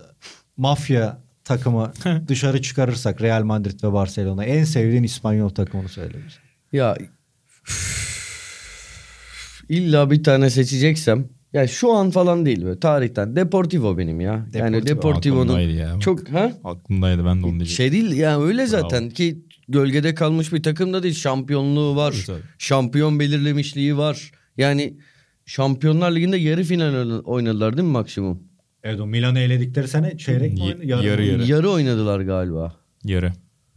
mafya 0.57 1.21
takımı 1.43 1.91
dışarı 2.27 2.61
çıkarırsak 2.61 3.21
Real 3.21 3.43
Madrid 3.43 3.83
ve 3.83 3.93
Barcelona 3.93 4.45
en 4.45 4.63
sevdiğin 4.63 5.03
İspanyol 5.03 5.49
takımını 5.49 5.89
söyle 5.89 6.13
bize. 6.27 6.37
Ya 6.77 6.97
illa 9.69 10.11
bir 10.11 10.23
tane 10.23 10.49
seçeceksem 10.49 11.25
ya 11.53 11.67
şu 11.67 11.91
an 11.93 12.11
falan 12.11 12.45
değil 12.45 12.63
böyle 12.65 12.79
tarihten 12.79 13.35
Deportivo 13.35 13.97
benim 13.97 14.21
ya. 14.21 14.45
yani 14.53 14.73
Deportivo, 14.75 14.95
Deportivo'nun 14.97 15.41
aklımdaydı 15.53 15.71
ya. 15.71 15.99
çok 15.99 16.29
ha 16.29 16.51
Aklımdaydı 16.63 17.25
ben 17.25 17.41
de 17.41 17.45
onu 17.45 17.51
diyecektim. 17.59 17.75
şey 17.75 17.91
değil 17.91 18.11
ya 18.11 18.41
öyle 18.41 18.57
Bravo. 18.57 18.67
zaten 18.67 19.09
ki 19.09 19.39
gölgede 19.67 20.15
kalmış 20.15 20.53
bir 20.53 20.63
takım 20.63 20.93
da 20.93 21.03
değil 21.03 21.13
şampiyonluğu 21.15 21.95
var. 21.95 22.23
Tabii. 22.27 22.41
Şampiyon 22.57 23.19
belirlemişliği 23.19 23.97
var. 23.97 24.31
Yani 24.57 24.93
Şampiyonlar 25.53 26.11
Ligi'nde 26.15 26.37
yarı 26.37 26.63
final 26.63 27.19
oynadılar 27.19 27.77
değil 27.77 27.87
mi 27.87 27.91
maksimum? 27.91 28.43
Evet 28.83 28.99
o 28.99 29.05
Milan'ı 29.07 29.39
eledikleri 29.39 29.87
sene 29.87 30.17
çeyrek 30.17 30.53
mi 30.53 30.59
Y- 30.59 30.65
oynadı? 30.65 30.85
yarı 30.85 31.21
mı? 31.21 31.27
yarı. 31.27 31.43
Yarı 31.45 31.69
oynadılar 31.69 32.19
galiba. 32.19 32.75
Yarı. 33.03 33.33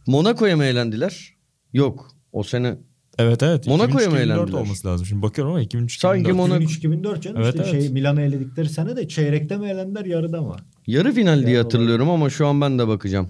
Monaco'ya 0.07 0.57
mı 0.57 0.63
eğlendiler? 0.63 1.33
Yok. 1.73 2.11
O 2.31 2.43
sene 2.43 2.75
Evet 3.17 3.43
evet. 3.43 3.67
Monaco'ya 3.67 4.09
mı 4.09 4.15
2003-2004 4.17 4.21
eğlendiler? 4.23 4.57
olması 4.59 4.87
lazım. 4.87 5.05
Şimdi 5.05 5.21
bakıyorum 5.21 5.53
ama 5.53 5.61
2003 5.61 5.99
Sanki 5.99 6.31
Monaco- 6.31 6.63
2003-2004 6.63 7.21
canım 7.21 7.41
Evet, 7.41 7.55
işte 7.55 7.69
evet. 7.69 7.83
şey 7.83 7.91
Milan'ı 7.93 8.21
eledikleri 8.21 8.69
sene 8.69 8.95
de 8.95 9.07
çeyrekte 9.07 9.57
mi 9.57 9.67
elendiler 9.69 10.05
yarıda 10.05 10.41
mı? 10.41 10.55
yarı 10.87 11.11
final 11.13 11.39
diye 11.41 11.49
Yarı 11.53 11.63
hatırlıyorum 11.63 12.09
ama 12.09 12.29
şu 12.29 12.47
an 12.47 12.61
ben 12.61 12.79
de 12.79 12.87
bakacağım. 12.87 13.27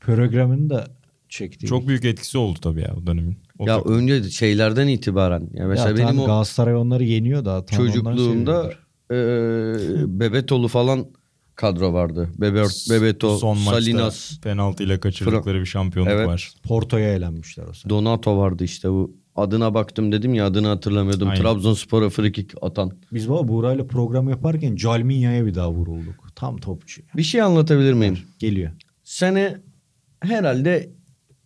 Programını 0.00 0.70
da 0.70 0.86
çekti. 1.28 1.66
Çok 1.66 1.88
büyük 1.88 2.04
etkisi 2.04 2.38
oldu 2.38 2.58
tabii 2.62 2.80
ya 2.80 2.94
o 3.02 3.06
dönemin. 3.06 3.36
O 3.58 3.66
ya 3.66 3.76
takım. 3.78 3.92
önce 3.94 4.30
şeylerden 4.30 4.88
itibaren. 4.88 5.48
Ya 5.54 5.66
mesela 5.66 5.88
ya 5.88 5.96
benim 5.96 6.20
o 6.20 6.26
Galatasaray 6.26 6.74
onları 6.76 7.04
yeniyor 7.04 7.44
da. 7.44 7.64
çocukluğumda 7.76 8.70
e, 9.10 9.16
Bebetolu 10.20 10.68
falan 10.68 11.06
kadro 11.54 11.92
vardı. 11.92 12.28
Bebe, 12.38 12.62
Bebeto, 12.90 13.36
Son 13.38 13.54
Salinas, 13.54 14.40
penaltıyla 14.40 15.00
kaçırdıkları 15.00 15.60
bir 15.60 15.66
şampiyonluk 15.66 16.12
Evet. 16.12 16.26
var. 16.26 16.52
Porto'ya 16.62 17.14
elenmişler 17.14 17.64
o 17.64 17.72
sene. 17.72 17.90
Donato 17.90 18.38
vardı 18.38 18.64
işte 18.64 18.90
bu. 18.90 19.16
Adına 19.36 19.74
baktım 19.74 20.12
dedim 20.12 20.34
ya 20.34 20.46
adını 20.46 20.66
hatırlamıyordum. 20.66 21.28
Aynen. 21.28 21.42
Trabzonspor'a 21.42 22.10
frikik 22.10 22.50
atan. 22.62 22.92
Biz 23.12 23.28
baba 23.28 23.48
Buğra'yla 23.48 23.86
program 23.86 24.28
yaparken 24.28 24.76
Calminya'ya 24.76 25.46
bir 25.46 25.54
daha 25.54 25.72
vurulduk. 25.72 26.28
Tam 26.34 26.56
topçu. 26.56 27.02
Bir 27.16 27.22
şey 27.22 27.42
anlatabilir 27.42 27.92
miyim? 27.92 28.18
Geliyor. 28.38 28.70
Sene 29.04 29.56
herhalde 30.20 30.90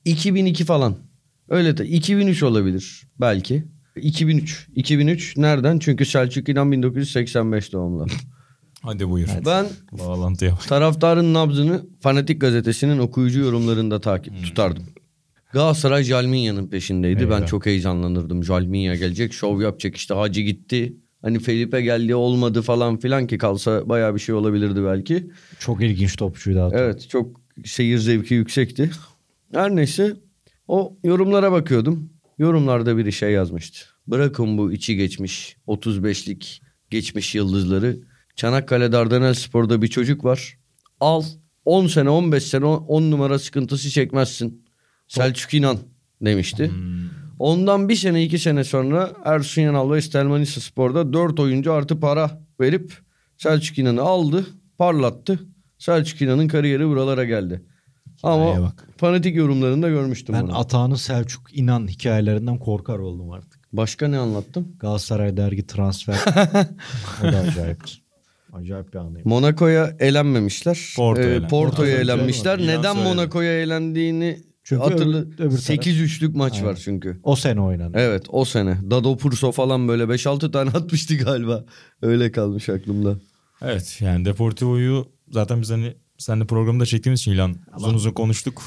2002 0.04 0.64
falan. 0.64 0.96
Öyle 1.48 1.76
de 1.76 1.86
2003 1.86 2.42
olabilir 2.42 3.02
belki. 3.20 3.64
2003. 3.96 4.68
2003 4.74 5.36
nereden? 5.36 5.78
Çünkü 5.78 6.06
Selçuk 6.06 6.48
İnan 6.48 6.72
1985 6.72 7.72
doğumlu. 7.72 8.06
Hadi 8.82 9.10
buyur. 9.10 9.28
Ben 9.46 9.66
Bağlantıya 9.92 10.52
bak. 10.52 10.68
taraftarın 10.68 11.34
nabzını 11.34 11.86
Fanatik 12.00 12.40
gazetesinin 12.40 12.98
okuyucu 12.98 13.40
yorumlarında 13.40 14.00
takip 14.00 14.44
tutardım. 14.44 14.84
Galatasaray 15.52 16.02
Jalminya'nın 16.02 16.66
peşindeydi. 16.68 17.30
Ben 17.30 17.36
Eyvah. 17.36 17.46
çok 17.46 17.66
heyecanlanırdım. 17.66 18.44
Jalminya 18.44 18.94
gelecek, 18.94 19.32
şov 19.32 19.60
yapacak 19.60 19.96
işte 19.96 20.14
Hacı 20.14 20.40
gitti. 20.40 20.96
Hani 21.22 21.38
Felipe 21.38 21.80
geldi 21.80 22.14
olmadı 22.14 22.62
falan 22.62 22.96
filan 22.96 23.26
ki 23.26 23.38
kalsa 23.38 23.88
bayağı 23.88 24.14
bir 24.14 24.20
şey 24.20 24.34
olabilirdi 24.34 24.84
belki. 24.84 25.30
Çok 25.58 25.82
ilginç 25.82 26.16
topçuydu 26.16 26.60
hatta. 26.60 26.78
Evet 26.78 27.08
çok 27.08 27.40
seyir 27.64 27.98
zevki 27.98 28.34
yüksekti. 28.34 28.90
Her 29.54 29.76
neyse 29.76 30.16
o 30.68 30.96
yorumlara 31.04 31.52
bakıyordum. 31.52 32.10
Yorumlarda 32.38 32.96
biri 32.96 33.12
şey 33.12 33.32
yazmıştı. 33.32 33.78
Bırakın 34.06 34.58
bu 34.58 34.72
içi 34.72 34.96
geçmiş 34.96 35.56
35'lik 35.66 36.62
geçmiş 36.90 37.34
yıldızları. 37.34 37.98
Çanakkale 38.36 38.92
Dardanel 38.92 39.34
Spor'da 39.34 39.82
bir 39.82 39.88
çocuk 39.88 40.24
var. 40.24 40.58
Al 41.00 41.22
10 41.64 41.86
sene 41.86 42.10
15 42.10 42.42
sene 42.42 42.64
10 42.64 43.10
numara 43.10 43.38
sıkıntısı 43.38 43.90
çekmezsin. 43.90 44.64
Selçuk 45.08 45.54
İnan 45.54 45.78
demişti. 46.20 46.70
Ondan 47.38 47.88
bir 47.88 47.96
sene 47.96 48.24
iki 48.24 48.38
sene 48.38 48.64
sonra 48.64 49.12
Ersun 49.24 49.62
Yanal 49.62 49.90
ve 49.90 49.98
Estel 49.98 50.24
Manisa 50.24 50.60
Spor'da 50.60 51.12
4 51.12 51.40
oyuncu 51.40 51.72
artı 51.72 52.00
para 52.00 52.40
verip 52.60 52.92
Selçuk 53.36 53.78
İnan'ı 53.78 54.02
aldı 54.02 54.46
parlattı. 54.78 55.38
Selçuk 55.78 56.22
İnan'ın 56.22 56.48
kariyeri 56.48 56.88
buralara 56.88 57.24
geldi. 57.24 57.62
Ama 58.22 58.62
bak. 58.62 58.88
fanatik 58.96 59.36
yorumlarında 59.36 59.88
görmüştüm 59.88 60.34
Ben 60.34 60.42
bunu. 60.48 60.58
Atağan'ın 60.58 60.94
Selçuk 60.94 61.58
İnan 61.58 61.88
hikayelerinden 61.88 62.58
korkar 62.58 62.98
oldum 62.98 63.30
artık. 63.30 63.60
Başka 63.72 64.08
ne 64.08 64.18
anlattım? 64.18 64.68
Galatasaray 64.80 65.36
dergi 65.36 65.66
transfer. 65.66 66.16
o 67.22 67.32
da 67.32 67.38
acayipti. 67.38 67.92
Acayip 68.52 68.92
bir 68.94 68.98
anıyım. 68.98 69.28
Monaco'ya 69.28 69.96
elenmemişler. 70.00 70.92
Porto'ya 70.96 71.28
Ee, 71.28 71.34
elen- 71.36 71.48
Porto'ya. 71.48 72.00
İlan 72.00 72.18
Neden. 72.78 72.96
Monaco'ya 72.96 73.60
elendiğini 73.62 74.38
Çünkü 74.64 74.82
hatırlı. 74.82 75.22
öbür- 75.22 75.44
öbür 75.44 75.56
taraf- 75.58 75.86
8-3'lük 75.86 76.36
maç 76.36 76.52
Aynen. 76.54 76.66
var 76.66 76.80
çünkü. 76.84 77.20
O 77.22 77.36
sene 77.36 77.60
oynandı. 77.60 77.98
Evet 78.00 78.26
o 78.28 78.44
sene. 78.44 78.78
Dado 78.90 79.16
Purso 79.16 79.52
falan 79.52 79.88
böyle 79.88 80.02
5-6 80.08 80.50
tane 80.52 80.70
atmıştı 80.74 81.14
galiba. 81.16 81.64
Öyle 82.02 82.32
kalmış 82.32 82.68
aklımda. 82.68 83.16
Evet 83.62 83.98
yani 84.00 84.24
Deportivo'yu 84.24 85.06
zaten 85.30 85.62
biz 85.62 85.70
hani 85.70 85.94
seninle 86.18 86.46
programda 86.46 86.86
çektiğimiz 86.86 87.20
için 87.20 87.32
ilan 87.32 87.54
uzun 87.76 87.94
uzun 87.94 88.10
konuştuk. 88.10 88.62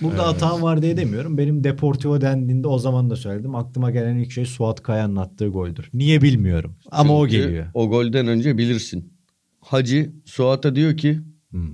Burada 0.00 0.26
hatam 0.26 0.62
var 0.62 0.82
diye 0.82 0.96
demiyorum. 0.96 1.38
Benim 1.38 1.64
Deportivo 1.64 2.20
dendiğinde 2.20 2.68
o 2.68 2.78
zaman 2.78 3.10
da 3.10 3.16
söyledim. 3.16 3.54
Aklıma 3.54 3.90
gelen 3.90 4.16
ilk 4.16 4.32
şey 4.32 4.46
Suat 4.46 4.82
Kaya'nın 4.82 5.16
attığı 5.16 5.48
goldür. 5.48 5.90
Niye 5.94 6.22
bilmiyorum. 6.22 6.74
Ama 6.90 7.18
o 7.18 7.28
Çünkü 7.28 7.42
geliyor. 7.46 7.66
O 7.74 7.90
golden 7.90 8.26
önce 8.26 8.58
bilirsin. 8.58 9.12
Hacı 9.60 10.12
Suat'a 10.24 10.74
diyor 10.76 10.96
ki 10.96 11.20
Hmm. 11.50 11.70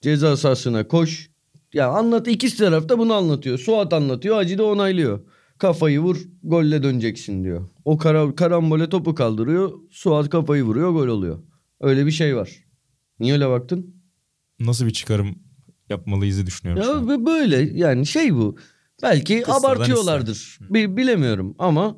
ceza 0.00 0.36
sahasına 0.36 0.88
koş. 0.88 1.30
Ya 1.74 1.88
anlat 1.88 2.28
ikisi 2.28 2.58
taraf 2.58 2.88
da 2.88 2.98
bunu 2.98 3.14
anlatıyor. 3.14 3.58
Suat 3.58 3.92
anlatıyor, 3.92 4.36
Hacı 4.36 4.58
da 4.58 4.64
onaylıyor. 4.64 5.20
Kafayı 5.58 6.00
vur, 6.00 6.16
golle 6.42 6.82
döneceksin 6.82 7.44
diyor. 7.44 7.68
O 7.84 7.98
kara, 7.98 8.34
karambole 8.34 8.88
topu 8.88 9.14
kaldırıyor. 9.14 9.72
Suat 9.90 10.30
kafayı 10.30 10.62
vuruyor, 10.62 10.90
gol 10.90 11.06
oluyor. 11.08 11.38
Öyle 11.80 12.06
bir 12.06 12.10
şey 12.10 12.36
var. 12.36 12.50
Niye 13.20 13.32
öyle 13.34 13.48
baktın? 13.48 13.94
Nasıl 14.60 14.86
bir 14.86 14.90
çıkarım 14.90 15.34
yapmalıyızı 15.88 16.46
düşünüyorum. 16.46 16.82
şu 16.84 16.90
Ya 16.90 16.96
an. 16.96 17.08
ve 17.08 17.26
böyle 17.26 17.56
yani 17.78 18.06
şey 18.06 18.34
bu. 18.34 18.56
Belki 19.02 19.42
Kıssadan 19.42 19.60
abartıyorlardır. 19.76 20.58
Bi- 20.70 20.96
bilemiyorum 20.96 21.54
ama 21.58 21.96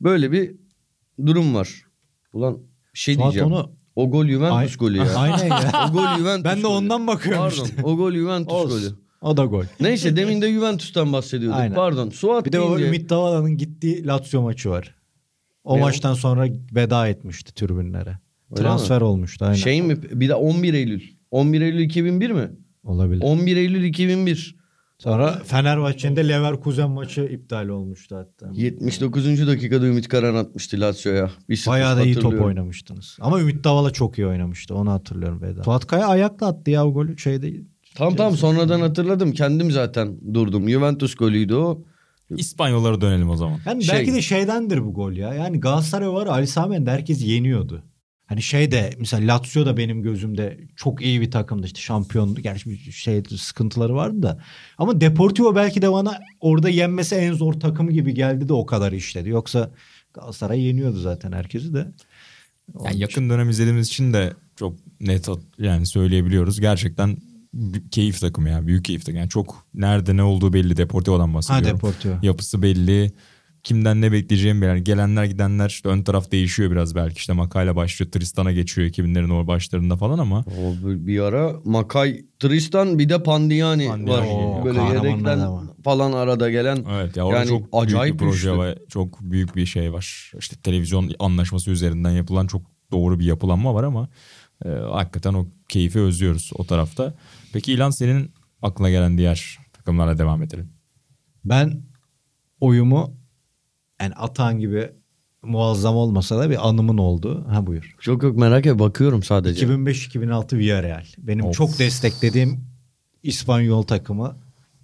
böyle 0.00 0.32
bir 0.32 0.54
durum 1.26 1.54
var. 1.54 1.82
Ulan 2.32 2.58
bir 2.94 2.98
şey 2.98 3.14
Suat 3.14 3.24
diyeceğim. 3.24 3.52
onu 3.52 3.72
O 3.96 4.10
gol 4.10 4.26
Juventus 4.26 4.56
Ay- 4.56 4.76
golü 4.76 4.96
ya. 4.96 5.14
Aynen 5.16 5.44
ya. 5.46 5.86
o 5.90 5.92
gol 5.92 6.18
Juventus 6.18 6.44
Ben 6.44 6.56
de 6.56 6.60
golü. 6.62 6.66
ondan 6.72 7.06
bakıyorum 7.06 7.42
Pardon. 7.42 7.64
işte. 7.64 7.82
O 7.82 7.96
gol 7.96 8.12
Juventus 8.12 8.52
Olsun. 8.54 8.80
golü. 8.80 8.94
O 9.20 9.36
da 9.36 9.44
gol. 9.44 9.64
Neyse 9.80 10.16
demin 10.16 10.42
de 10.42 10.52
Juventus'tan 10.52 11.12
bahsediyorduk. 11.12 11.60
Aynen. 11.60 11.74
Pardon. 11.74 12.10
Suat 12.10 12.46
Bir 12.46 12.52
de 12.52 12.60
o 12.60 12.68
deyince- 12.78 12.86
Ümit 12.88 13.10
Davala'nın 13.10 13.56
gittiği 13.56 14.06
Lazio 14.06 14.42
maçı 14.42 14.70
var. 14.70 14.94
O 15.64 15.76
Ne 15.76 15.80
o? 15.80 15.84
maçtan 15.84 16.14
sonra 16.14 16.46
veda 16.74 17.08
etmişti 17.08 17.54
tribünlere. 17.54 18.18
Öyle 18.50 18.62
Transfer 18.62 19.00
olmuştu 19.00 19.44
aynen. 19.44 19.54
şey 19.56 19.82
mi? 19.82 20.02
Bir 20.02 20.28
de 20.28 20.34
11 20.34 20.74
Eylül. 20.74 21.02
11 21.32 21.60
Eylül 21.60 21.80
2001 21.80 22.30
mi? 22.30 22.50
Olabilir. 22.84 23.22
11 23.22 23.56
Eylül 23.56 23.84
2001. 23.84 24.56
Sonra 24.98 25.42
Fenerbahçe'nin 25.44 26.16
de 26.16 26.28
Leverkusen 26.28 26.90
maçı 26.90 27.20
iptal 27.22 27.68
olmuştu 27.68 28.16
hatta. 28.16 28.50
79. 28.54 29.46
dakikada 29.46 29.86
Ümit 29.86 30.08
Karan 30.08 30.34
atmıştı 30.34 30.80
Lazio'ya. 30.80 31.30
Bayağı 31.66 31.96
da 31.96 32.02
iyi 32.02 32.14
top 32.14 32.40
oynamıştınız. 32.40 33.16
Ama 33.20 33.40
Ümit 33.40 33.64
Davala 33.64 33.90
çok 33.90 34.18
iyi 34.18 34.26
oynamıştı. 34.26 34.74
Onu 34.74 34.90
hatırlıyorum 34.90 35.42
Veda. 35.42 35.62
Suat 35.62 35.86
Kaya 35.86 36.06
ayakla 36.06 36.46
attı 36.46 36.70
ya 36.70 36.86
o 36.86 36.92
golü 36.92 37.18
şeyde. 37.18 37.52
Tamam 37.94 38.16
tamam 38.16 38.36
sonradan 38.36 38.80
hatırladım. 38.80 39.32
Kendim 39.32 39.70
zaten 39.70 40.34
durdum. 40.34 40.68
Juventus 40.68 41.14
golüydü 41.14 41.54
o. 41.54 41.84
İspanyollara 42.36 43.00
dönelim 43.00 43.30
o 43.30 43.36
zaman. 43.36 43.58
Yani 43.66 43.84
Şey- 43.84 43.98
belki 43.98 44.14
de 44.14 44.22
şeydendir 44.22 44.84
bu 44.84 44.94
gol 44.94 45.12
ya. 45.12 45.34
Yani 45.34 45.60
Galatasaray 45.60 46.08
var 46.08 46.26
Ali 46.26 46.46
Sami 46.46 46.74
Yen'de 46.74 46.90
herkes 46.90 47.24
yeniyordu. 47.24 47.82
Hani 48.32 48.42
şey 48.42 48.70
de 48.70 48.94
mesela 48.98 49.34
Lazio 49.34 49.66
da 49.66 49.76
benim 49.76 50.02
gözümde 50.02 50.58
çok 50.76 51.02
iyi 51.02 51.20
bir 51.20 51.30
takımdı 51.30 51.66
işte 51.66 51.80
şampiyondu. 51.80 52.40
Gerçi 52.40 52.70
bir 52.70 52.76
şey 52.92 53.22
sıkıntıları 53.38 53.94
vardı 53.94 54.22
da. 54.22 54.40
Ama 54.78 55.00
Deportivo 55.00 55.54
belki 55.56 55.82
de 55.82 55.92
bana 55.92 56.20
orada 56.40 56.68
yenmesi 56.68 57.14
en 57.14 57.32
zor 57.32 57.52
takım 57.52 57.90
gibi 57.90 58.14
geldi 58.14 58.48
de 58.48 58.52
o 58.52 58.66
kadar 58.66 58.92
işledi. 58.92 59.28
Yoksa 59.28 59.70
Galatasaray 60.14 60.60
yeniyordu 60.60 61.00
zaten 61.00 61.32
herkesi 61.32 61.74
de. 61.74 61.86
Onun 62.74 62.84
Yani 62.84 62.92
için- 62.94 63.00
yakın 63.00 63.30
dönem 63.30 63.50
izlediğimiz 63.50 63.88
için 63.88 64.12
de 64.12 64.32
çok 64.56 64.74
net 65.00 65.28
yani 65.58 65.86
söyleyebiliyoruz. 65.86 66.60
Gerçekten 66.60 67.16
keyif 67.90 68.20
takımı 68.20 68.48
ya. 68.50 68.66
Büyük 68.66 68.84
keyif 68.84 69.00
takımı. 69.02 69.18
Yani 69.18 69.28
çok 69.30 69.66
nerede 69.74 70.16
ne 70.16 70.22
olduğu 70.22 70.52
belli. 70.52 70.76
Deportivo'dan 70.76 71.28
Ha 71.28 71.34
bahsediyorum. 71.34 71.76
Deportivo. 71.76 72.14
Yapısı 72.22 72.62
belli. 72.62 73.12
Kimden 73.62 74.00
ne 74.00 74.12
bekleyeceğim. 74.12 74.62
Yani 74.62 74.84
gelenler 74.84 75.24
gidenler 75.24 75.68
işte 75.68 75.88
ön 75.88 76.02
taraf 76.02 76.32
değişiyor 76.32 76.70
biraz 76.70 76.94
belki. 76.94 77.16
İşte 77.16 77.32
Makayla 77.32 77.76
başlıyor. 77.76 78.10
Tristan'a 78.12 78.52
geçiyor 78.52 78.88
2000'lerin 78.88 79.30
o 79.32 79.46
başlarında 79.46 79.96
falan 79.96 80.18
ama 80.18 80.38
O 80.40 80.74
bir- 80.84 81.20
ara 81.20 81.52
Makay, 81.64 82.24
Tristan 82.38 82.98
bir 82.98 83.08
de 83.08 83.22
Pandiani, 83.22 83.86
Pandiani 83.88 84.10
var. 84.10 84.22
geliyor. 84.24 84.64
Böyle 84.64 84.80
yedekten 84.80 85.48
falan 85.84 86.12
arada 86.12 86.50
gelen. 86.50 86.84
evet 86.92 87.16
ya 87.16 87.24
orada 87.24 87.38
Yani 87.38 87.48
çok 87.48 87.68
acayip 87.72 88.20
büyük 88.20 88.32
bir 88.32 88.40
proje 88.40 88.58
ve 88.58 88.78
çok 88.88 89.20
büyük 89.20 89.56
bir 89.56 89.66
şey 89.66 89.92
var. 89.92 90.32
İşte 90.38 90.56
televizyon 90.56 91.10
anlaşması 91.18 91.70
üzerinden 91.70 92.10
yapılan 92.10 92.46
çok 92.46 92.62
doğru 92.92 93.18
bir 93.18 93.24
yapılanma 93.24 93.74
var 93.74 93.84
ama 93.84 94.08
e, 94.64 94.68
hakikaten 94.68 95.34
o 95.34 95.46
keyfi 95.68 95.98
özlüyoruz 96.00 96.50
o 96.54 96.64
tarafta. 96.64 97.14
Peki 97.52 97.72
İlan 97.72 97.90
senin 97.90 98.30
aklına 98.62 98.90
gelen 98.90 99.18
diğer 99.18 99.58
takımlarla 99.72 100.18
devam 100.18 100.42
edelim. 100.42 100.68
Ben 101.44 101.82
oyumu 102.60 103.21
yani 104.02 104.14
Atan 104.14 104.58
gibi 104.58 104.90
muazzam 105.42 105.96
olmasa 105.96 106.38
da 106.38 106.50
bir 106.50 106.68
anımın 106.68 106.98
oldu. 106.98 107.46
Ha 107.48 107.66
buyur. 107.66 107.96
Çok 108.00 108.22
yok 108.22 108.36
merak 108.36 108.66
et 108.66 108.78
bakıyorum 108.78 109.22
sadece. 109.22 109.66
2005-2006 109.66 110.58
Villarreal. 110.58 111.04
Benim 111.18 111.44
Of. 111.44 111.54
çok 111.56 111.78
desteklediğim 111.78 112.64
İspanyol 113.22 113.82
takımı. 113.82 114.36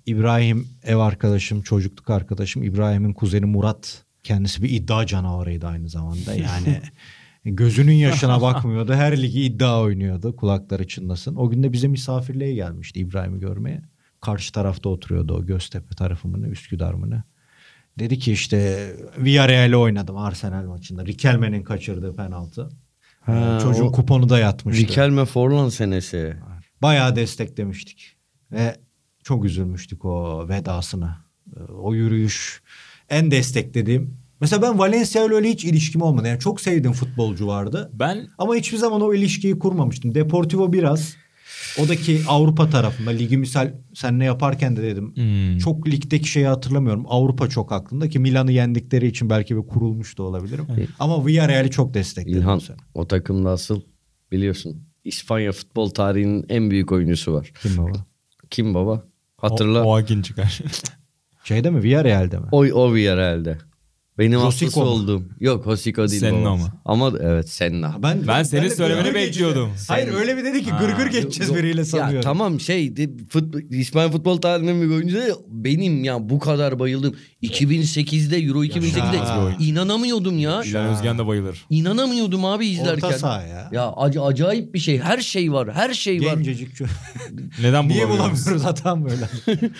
İbrahim 0.07 0.69
ev 0.83 0.97
arkadaşım, 0.97 1.63
çocukluk 1.63 2.11
arkadaşım. 2.11 2.63
İbrahim'in 2.63 3.13
kuzeni 3.13 3.47
Murat. 3.47 4.05
Kendisi 4.23 4.63
bir 4.63 4.71
iddia 4.71 5.07
canavarıydı 5.07 5.67
aynı 5.67 5.89
zamanda. 5.89 6.35
Yani 6.35 6.81
gözünün 7.45 7.93
yaşına 7.93 8.41
bakmıyordu. 8.41 8.95
Her 8.95 9.23
ligi 9.23 9.43
iddia 9.43 9.81
oynuyordu. 9.81 10.37
Kulakları 10.37 10.89
çınlasın. 10.89 11.37
O 11.37 11.51
gün 11.51 11.63
de 11.63 11.73
bize 11.73 11.89
misafirliğe 11.89 12.55
gelmişti 12.55 13.01
İbrahim'i 13.01 13.41
görmeye. 13.41 13.83
Karşı 14.21 14.53
tarafta 14.53 14.89
oturuyordu 14.89 15.35
o 15.35 15.47
Göztepe 15.47 15.95
tarafı 15.95 16.29
mı 16.29 16.43
ne, 16.43 16.47
Üsküdar 16.47 16.95
mı 16.95 17.11
ne. 17.11 17.23
Dedi 17.99 18.19
ki 18.19 18.33
işte 18.33 18.89
Villarreal'e 19.19 19.77
oynadım 19.77 20.17
Arsenal 20.17 20.65
maçında. 20.65 21.07
Rikelme'nin 21.07 21.63
kaçırdığı 21.63 22.17
penaltı. 22.17 22.69
Ha, 23.21 23.59
Çocuğun 23.63 23.87
o- 23.87 23.93
kuponu 23.93 24.29
da 24.29 24.39
yatmıştı. 24.39 24.83
Rikelme 24.83 25.25
Forlan 25.25 25.69
senesi. 25.69 26.37
Bayağı 26.83 27.17
desteklemiştik. 27.17 28.17
Ve 28.53 28.77
çok 29.23 29.45
üzülmüştük 29.45 30.05
o 30.05 30.49
vedasına. 30.49 31.19
Ee, 31.57 31.61
O 31.73 31.95
yürüyüş 31.95 32.63
en 33.09 33.31
desteklediğim. 33.31 34.19
Mesela 34.41 34.63
ben 34.63 34.79
Valencia 34.79 35.25
ile 35.25 35.35
öyle 35.35 35.51
hiç 35.51 35.65
ilişkim 35.65 36.03
olmadı. 36.03 36.29
Yani 36.29 36.41
çok 36.41 36.61
sevdiğim 36.61 36.93
futbolcu 36.93 37.47
vardı. 37.47 37.91
Ben 37.93 38.29
Ama 38.39 38.55
hiçbir 38.55 38.77
zaman 38.79 39.01
o 39.01 39.15
ilişkiyi 39.15 39.59
kurmamıştım. 39.59 40.15
Deportivo 40.15 40.73
biraz. 40.73 41.17
Odaki 41.79 42.21
Avrupa 42.29 42.71
tarafında 42.71 43.11
ligi 43.11 43.37
misal 43.37 43.73
sen 43.95 44.19
ne 44.19 44.25
yaparken 44.25 44.77
de 44.77 44.83
dedim. 44.83 45.13
Hmm. 45.17 45.59
Çok 45.59 45.89
ligdeki 45.89 46.29
şeyi 46.29 46.47
hatırlamıyorum. 46.47 47.05
Avrupa 47.09 47.49
çok 47.49 47.73
aklımda 47.73 48.09
ki 48.09 48.19
Milan'ı 48.19 48.53
yendikleri 48.53 49.07
için 49.07 49.31
belki 49.31 49.57
bir 49.57 49.67
kurulmuş 49.67 50.19
da 50.19 50.23
olabilirim. 50.23 50.67
Ama 50.99 51.27
Villarreal'i 51.27 51.71
çok 51.71 51.95
destekledim. 51.95 52.39
İlhan 52.41 52.57
bu 52.57 52.61
sene. 52.61 52.77
o 52.95 53.09
takımda 53.09 53.51
asıl 53.51 53.81
biliyorsun 54.33 54.83
İspanya 55.05 55.53
futbol 55.53 55.91
tarihinin 55.91 56.47
en 56.49 56.71
büyük 56.71 56.93
oyuncusu 56.93 57.33
var. 57.33 57.53
Kim 57.63 57.79
baba? 57.79 58.07
Kim 58.51 58.75
baba? 58.75 59.05
Hatırla. 59.37 59.83
O, 59.85 59.85
O, 59.85 59.89
o 59.89 59.97
Akin 59.97 60.23
çıkar. 60.23 60.59
Şeyde 61.45 61.71
mi? 61.71 61.83
Villarreal'de 61.83 62.39
mi? 62.39 62.47
o, 62.53 62.59
o 62.59 62.97
herhalde. 62.97 63.59
Benim 64.19 64.41
Josico 64.41 64.47
hastası 64.67 64.81
mu? 64.81 64.87
olduğum. 64.87 65.23
Yok 65.41 65.67
Hosiko 65.67 66.09
değil 66.09 66.21
Senna 66.21 66.45
babası. 66.51 66.63
mı? 66.63 66.73
Ama 66.85 67.13
evet 67.21 67.49
Senna. 67.49 67.97
Ben 68.03 68.43
senin 68.43 68.63
de 68.63 68.71
söylemeni 68.71 69.05
gırgır 69.05 69.15
bekliyordum. 69.21 69.69
geçeceğim. 69.71 69.89
Hayır 69.89 70.07
Sen- 70.09 70.17
öyle 70.21 70.37
bir 70.37 70.45
dedi 70.45 70.65
ki 70.65 70.71
gırgır 70.81 71.07
geçeceğiz 71.07 71.49
Yok, 71.51 71.59
biriyle 71.59 71.85
sanıyorum. 71.85 72.15
Ya 72.15 72.21
tamam 72.21 72.61
şey 72.61 72.97
de, 72.97 73.11
futbol, 73.29 73.61
İspanya 73.61 74.11
futbol 74.11 74.37
tarihinin 74.37 74.83
bir 74.91 74.95
oyuncu 74.95 75.17
da 75.17 75.23
benim 75.49 76.05
ya 76.05 76.29
bu 76.31 76.39
kadar 76.39 76.79
bayıldım. 76.79 77.15
2008'de 77.43 78.37
Euro 78.39 78.65
2008'de 78.65 79.17
Ya. 79.17 79.57
inanamıyordum 79.61 80.39
ya. 80.39 80.63
İlan 80.63 80.87
Özgen 80.87 81.19
de 81.19 81.27
bayılır. 81.27 81.67
İnanamıyordum 81.71 82.45
abi 82.45 82.67
izlerken. 82.67 83.07
Orta 83.07 83.19
saha 83.19 83.43
ya. 83.43 83.69
Ya 83.73 83.83
ac- 83.83 84.27
acayip 84.27 84.75
bir 84.75 84.79
şey. 84.79 84.99
Her 84.99 85.19
şey 85.19 85.53
var. 85.53 85.73
Her 85.75 85.93
şey 85.95 86.21
var. 86.25 86.35
Gencecik 86.37 86.77
çocuk. 86.77 86.97
Neden 87.63 87.89
Niye 87.89 88.09
bulamıyoruz? 88.09 88.19
bulamıyoruz 88.47 88.65
hatam 88.65 89.05
böyle? 89.05 89.29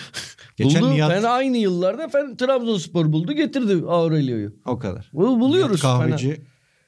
Geçen 0.57 0.81
buldu. 0.81 0.91
Nihat 0.93 1.11
Fena 1.11 1.29
aynı 1.29 1.57
yıllarda 1.57 2.07
Fen 2.09 2.37
Trabzonspor 2.37 3.11
buldu 3.11 3.33
getirdi 3.33 3.85
Aurelio'yu. 4.33 4.55
o 4.65 4.79
kadar. 4.79 5.09
Bu- 5.13 5.39
Buluyoruz. 5.39 5.83
Nihat 5.83 5.97
Fena. 5.99 6.09
Kahveci 6.09 6.41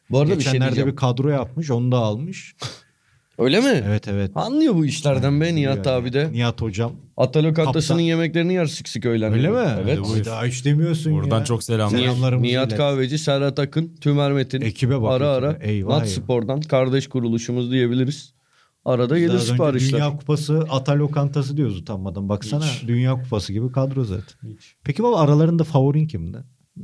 Bu 0.09 0.19
arada 0.19 0.37
bir 0.37 0.43
şey 0.43 0.61
diyeceğim. 0.61 0.89
bir 0.89 0.95
kadro 0.95 1.29
yapmış 1.29 1.71
onu 1.71 1.91
da 1.91 1.97
almış. 1.97 2.55
Öyle 3.37 3.59
mi? 3.59 3.83
Evet 3.87 4.07
evet. 4.07 4.31
Anlıyor 4.35 4.75
bu 4.75 4.85
işlerden 4.85 5.41
be 5.41 5.55
Nihat 5.55 5.87
abi 5.87 6.13
de. 6.13 6.17
yani. 6.19 6.33
Nihat 6.33 6.61
hocam. 6.61 6.91
Ata 7.17 7.43
lokantasının 7.43 7.97
Kaptan. 7.97 7.99
yemeklerini 7.99 8.53
yer 8.53 8.65
sık 8.65 8.89
sık 8.89 9.05
öğlen. 9.05 9.33
Öyle 9.33 9.49
mi? 9.49 9.57
Evet. 9.83 9.99
Buyur. 10.09 10.25
Daha 10.25 10.45
hiç 10.45 10.65
demiyorsun 10.65 11.13
Buradan 11.13 11.39
ya. 11.39 11.45
çok 11.45 11.63
selamlar. 11.63 11.89
Selam. 11.99 12.03
Selamlarımızı 12.13 12.47
Nihat 12.51 12.67
ilet. 12.67 12.77
Kahveci, 12.77 13.17
Serhat 13.19 13.59
Akın, 13.59 13.95
Tümer 14.01 14.31
Metin. 14.31 14.61
Ekibe 14.61 15.01
bak, 15.01 15.11
Ara 15.11 15.29
ara. 15.29 15.57
Eyvah, 15.61 15.89
Nat 15.97 16.07
eyvah. 16.07 16.15
Spor'dan 16.23 16.61
kardeş 16.61 17.07
kuruluşumuz 17.09 17.71
diyebiliriz. 17.71 18.33
Arada 18.85 19.19
gelir 19.19 19.39
siparişler. 19.39 19.99
Dünya 19.99 20.17
Kupası 20.17 20.65
Ata 20.69 20.99
Lokantası 20.99 21.57
diyoruz 21.57 21.77
utanmadan. 21.77 22.29
Baksana 22.29 22.65
Dünya 22.87 23.13
Kupası 23.23 23.53
gibi 23.53 23.71
kadro 23.71 24.03
zaten. 24.03 24.35
Peki 24.83 25.03
baba 25.03 25.19
aralarında 25.19 25.63
favorin 25.63 26.07
kimdi? 26.07 26.37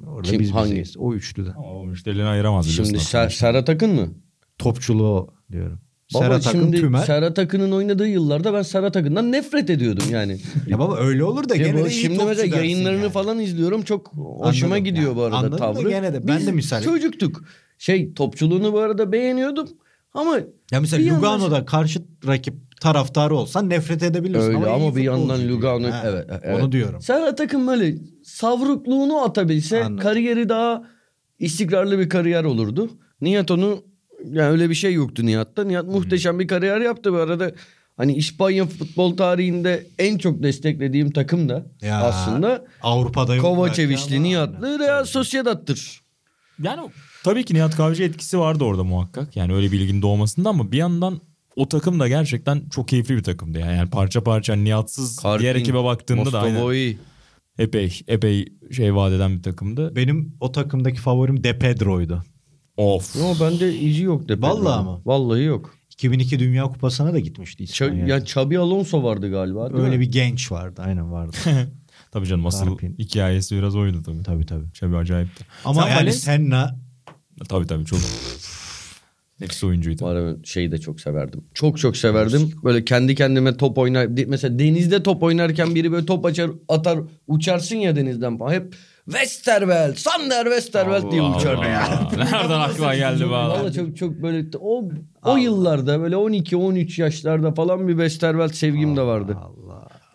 Orada 0.08 0.30
Kim, 0.30 0.40
biz 0.40 0.52
hangi? 0.52 0.70
bizeyiz. 0.70 0.98
O 0.98 1.14
üçlüden. 1.14 1.52
Ama 1.58 1.74
o 1.74 1.86
müşterilerini 1.86 2.30
ayıramaz 2.30 2.68
biliyorsun. 2.70 2.92
Şimdi. 2.98 3.04
Ser- 3.04 3.30
Serhat 3.30 3.70
Akın 3.70 3.96
mı? 3.96 4.08
Topçuluğu 4.58 5.08
o 5.08 5.28
diyorum. 5.52 5.80
Baba 6.14 6.24
Serhat 6.24 6.48
Akın 6.48 6.60
şimdi 6.62 6.80
Tümer. 6.80 7.00
Serhat 7.06 7.40
Akın'ın 7.40 7.72
oynadığı 7.72 8.08
yıllarda 8.08 8.54
ben 8.54 8.62
Serhat 8.62 8.98
Akın'dan 8.98 9.32
nefret 9.32 9.70
ediyordum 9.70 10.06
yani. 10.12 10.38
Ya 10.68 10.80
baba 10.80 10.98
öyle 10.98 11.24
olur 11.24 11.50
da 11.50 11.56
Ya 11.56 11.68
gene 11.68 11.82
bu 11.82 11.86
de 11.86 11.90
iyi 11.90 12.02
şimdi 12.02 12.16
topçu 12.18 12.28
mesela 12.30 12.58
yayınlarını 12.58 13.02
yani. 13.02 13.12
falan 13.12 13.40
izliyorum. 13.40 13.82
Çok 13.82 14.08
hoşuma 14.16 14.76
Anladım. 14.76 14.84
gidiyor 14.94 15.16
bu 15.16 15.20
Ya, 15.20 15.26
arada 15.26 15.38
anladım 15.38 15.52
da 15.54 15.74
tavrı. 15.74 15.90
gene 15.90 16.14
de 16.14 16.28
ben 16.28 16.38
Biz 16.40 16.48
de 16.48 16.52
misal- 16.52 16.84
çocuktuk. 16.84 17.44
Şey 17.78 18.14
topçuluğunu 18.14 18.74
bu 18.74 18.80
arada 18.80 19.12
beğeniyordum 19.12 19.68
ama 20.14 20.40
Ya 20.72 20.80
mesela 20.82 21.02
Bir 21.02 21.06
yandan- 21.06 21.22
Lugano'da 21.40 21.66
karşı 21.66 22.00
rakip 22.28 22.82
taraftarı 22.82 23.36
olsan 23.36 23.70
nefret 23.70 24.04
edebilirsin. 24.04 24.48
Öyle 24.48 24.58
ama 24.70 24.78
iyi 24.78 24.96
bir 24.96 25.04
yandan. 25.04 25.40
Lugano- 25.42 25.90
Ha, 25.92 26.04
evet, 26.06 26.26
evet. 26.30 26.60
Onu 26.60 26.72
diyorum. 26.72 27.02
Serhat 27.02 27.42
Akın 27.42 27.68
böyle 27.68 27.96
savrukluğunu 28.24 29.22
atabilse 29.24 29.84
Anladım. 29.84 30.04
kariyeri 30.04 30.50
daha 30.50 30.84
istikrarlı 31.40 32.00
bir 32.00 32.10
kariyer 32.10 32.44
olurdu. 32.44 32.90
Nihat 33.22 33.52
onu 33.52 33.84
yani 34.26 34.50
öyle 34.50 34.70
bir 34.70 34.76
şey 34.76 34.94
yoktu 34.94 35.26
Nihat'ta. 35.26 35.64
Nihat 35.64 35.86
muhteşem 35.86 36.40
bir 36.40 36.48
kariyer 36.48 36.82
yaptı 36.82 37.14
bu 37.14 37.18
arada. 37.18 37.52
hani 37.98 38.16
İspanya 38.16 38.66
futbol 38.66 39.18
tarihinde 39.18 39.88
en 40.00 40.18
çok 40.18 40.44
desteklediğim 40.44 41.12
takım 41.12 41.50
da 41.50 41.66
Ya, 41.82 42.02
aslında 42.02 42.66
Avrupa'da 42.82 43.36
ama- 44.20 44.24
Nihatlı 44.24 44.80
Real 44.80 45.06
Sociedad'tır. 45.06 46.02
Yani 46.64 46.90
tabii 47.24 47.46
ki 47.46 47.54
Nihat 47.54 47.76
Kahveci 47.76 48.04
etkisi 48.04 48.40
vardı 48.40 48.64
orada 48.64 48.84
muhakkak. 48.84 49.36
Yani 49.36 49.54
öyle 49.54 49.72
bir 49.72 49.80
ilginin 49.80 50.02
doğmasında 50.02 50.50
ama 50.50 50.72
bir 50.72 50.78
yandan 50.78 51.22
o 51.56 51.70
takım 51.70 52.00
da 52.00 52.08
gerçekten 52.08 52.62
çok 52.70 52.88
keyifli 52.88 53.16
bir 53.18 53.24
takımdı. 53.24 53.60
Yani, 53.60 53.78
yani 53.78 53.90
parça 53.90 54.24
parça 54.24 54.56
Nihatsız 54.56 55.18
diğer 55.24 55.38
Karpin, 55.40 55.60
ekibe 55.60 55.84
baktığında 55.84 56.32
da 56.32 56.40
aynen 56.42 56.54
Mostovoi. 56.54 56.98
epey 57.60 58.00
epey 58.08 58.46
şey 58.72 58.96
vaat 58.96 59.14
eden 59.14 59.38
bir 59.38 59.44
takımdı. 59.44 59.96
Benim 59.96 60.34
o 60.40 60.52
takımdaki 60.52 61.00
favorim 61.00 61.44
De 61.44 61.60
Pedro'ydu. 61.60 62.24
Of. 62.78 63.16
Yo 63.16 63.34
bende 63.42 63.76
izi 63.80 64.04
yok 64.04 64.30
de. 64.30 64.42
Vallahi 64.42 64.74
ama. 64.80 65.02
Vallahi 65.06 65.44
yok. 65.44 65.76
2002 65.94 66.40
Dünya 66.40 66.64
Kupası'na 66.64 67.14
da 67.14 67.20
gitmişti 67.20 67.64
Ç- 67.64 67.66
İspanya. 67.86 68.08
yani 68.08 68.22
Xabi 68.24 68.60
Alonso 68.60 69.04
vardı 69.04 69.32
galiba. 69.32 69.70
Öyle 69.74 69.96
mi? 69.96 70.00
bir 70.00 70.12
genç 70.12 70.52
vardı. 70.52 70.82
Aynen 70.86 71.12
vardı. 71.12 71.38
Tabii 72.12 72.26
canım 72.28 72.46
asıl 72.46 72.66
Karpin. 72.66 72.96
hikayesi 73.00 73.56
biraz 73.56 73.76
oydu 73.76 74.04
tabii. 74.04 74.24
tabii 74.24 74.46
tabii. 74.46 74.66
Şabi 74.74 74.98
acayipti. 74.98 75.46
Ama 75.66 75.82
Sen 75.84 75.90
yani 75.90 76.10
Valen- 76.10 76.12
Senna 76.12 76.76
Tabii 77.50 77.68
tabii 77.68 77.86
çok 77.86 78.00
nefis 79.42 79.64
oyuncuydu. 79.64 80.06
Var 80.06 80.36
şeyi 80.44 80.72
de 80.72 80.78
çok 80.78 81.02
severdim. 81.02 81.44
Çok 81.54 81.78
çok 81.78 81.98
severdim. 81.98 82.52
Böyle 82.64 82.86
kendi 82.86 83.16
kendime 83.16 83.58
top 83.58 83.78
oynar. 83.78 84.08
Mesela 84.28 84.60
denizde 84.60 85.04
top 85.04 85.24
oynarken 85.24 85.76
biri 85.76 85.92
böyle 85.92 86.06
top 86.06 86.26
açar 86.26 86.52
atar 86.70 87.00
uçarsın 87.28 87.76
ya 87.76 87.96
denizden 87.96 88.38
falan. 88.38 88.54
Hep 88.54 88.76
Westerveld, 89.06 89.96
Sander 89.96 90.44
Westerveld 90.44 91.12
diye 91.12 91.22
uçardı 91.22 91.66
ya. 91.66 91.88
Allah. 91.88 92.18
Nereden 92.18 92.60
aklıma 92.60 92.96
geldi 92.96 93.24
bu 93.26 93.32
Valla 93.32 93.72
çok 93.72 93.98
çok 93.98 94.22
böyle 94.22 94.46
o 94.60 94.84
o 95.24 95.38
yıllarda 95.38 96.02
böyle 96.02 96.16
12-13 96.16 97.02
yaşlarda 97.02 97.54
falan 97.54 97.88
bir 97.88 97.94
Westerveld 97.94 98.54
sevgim 98.54 98.98
de 98.98 99.02
vardı. 99.02 99.38
Allah. 99.42 99.67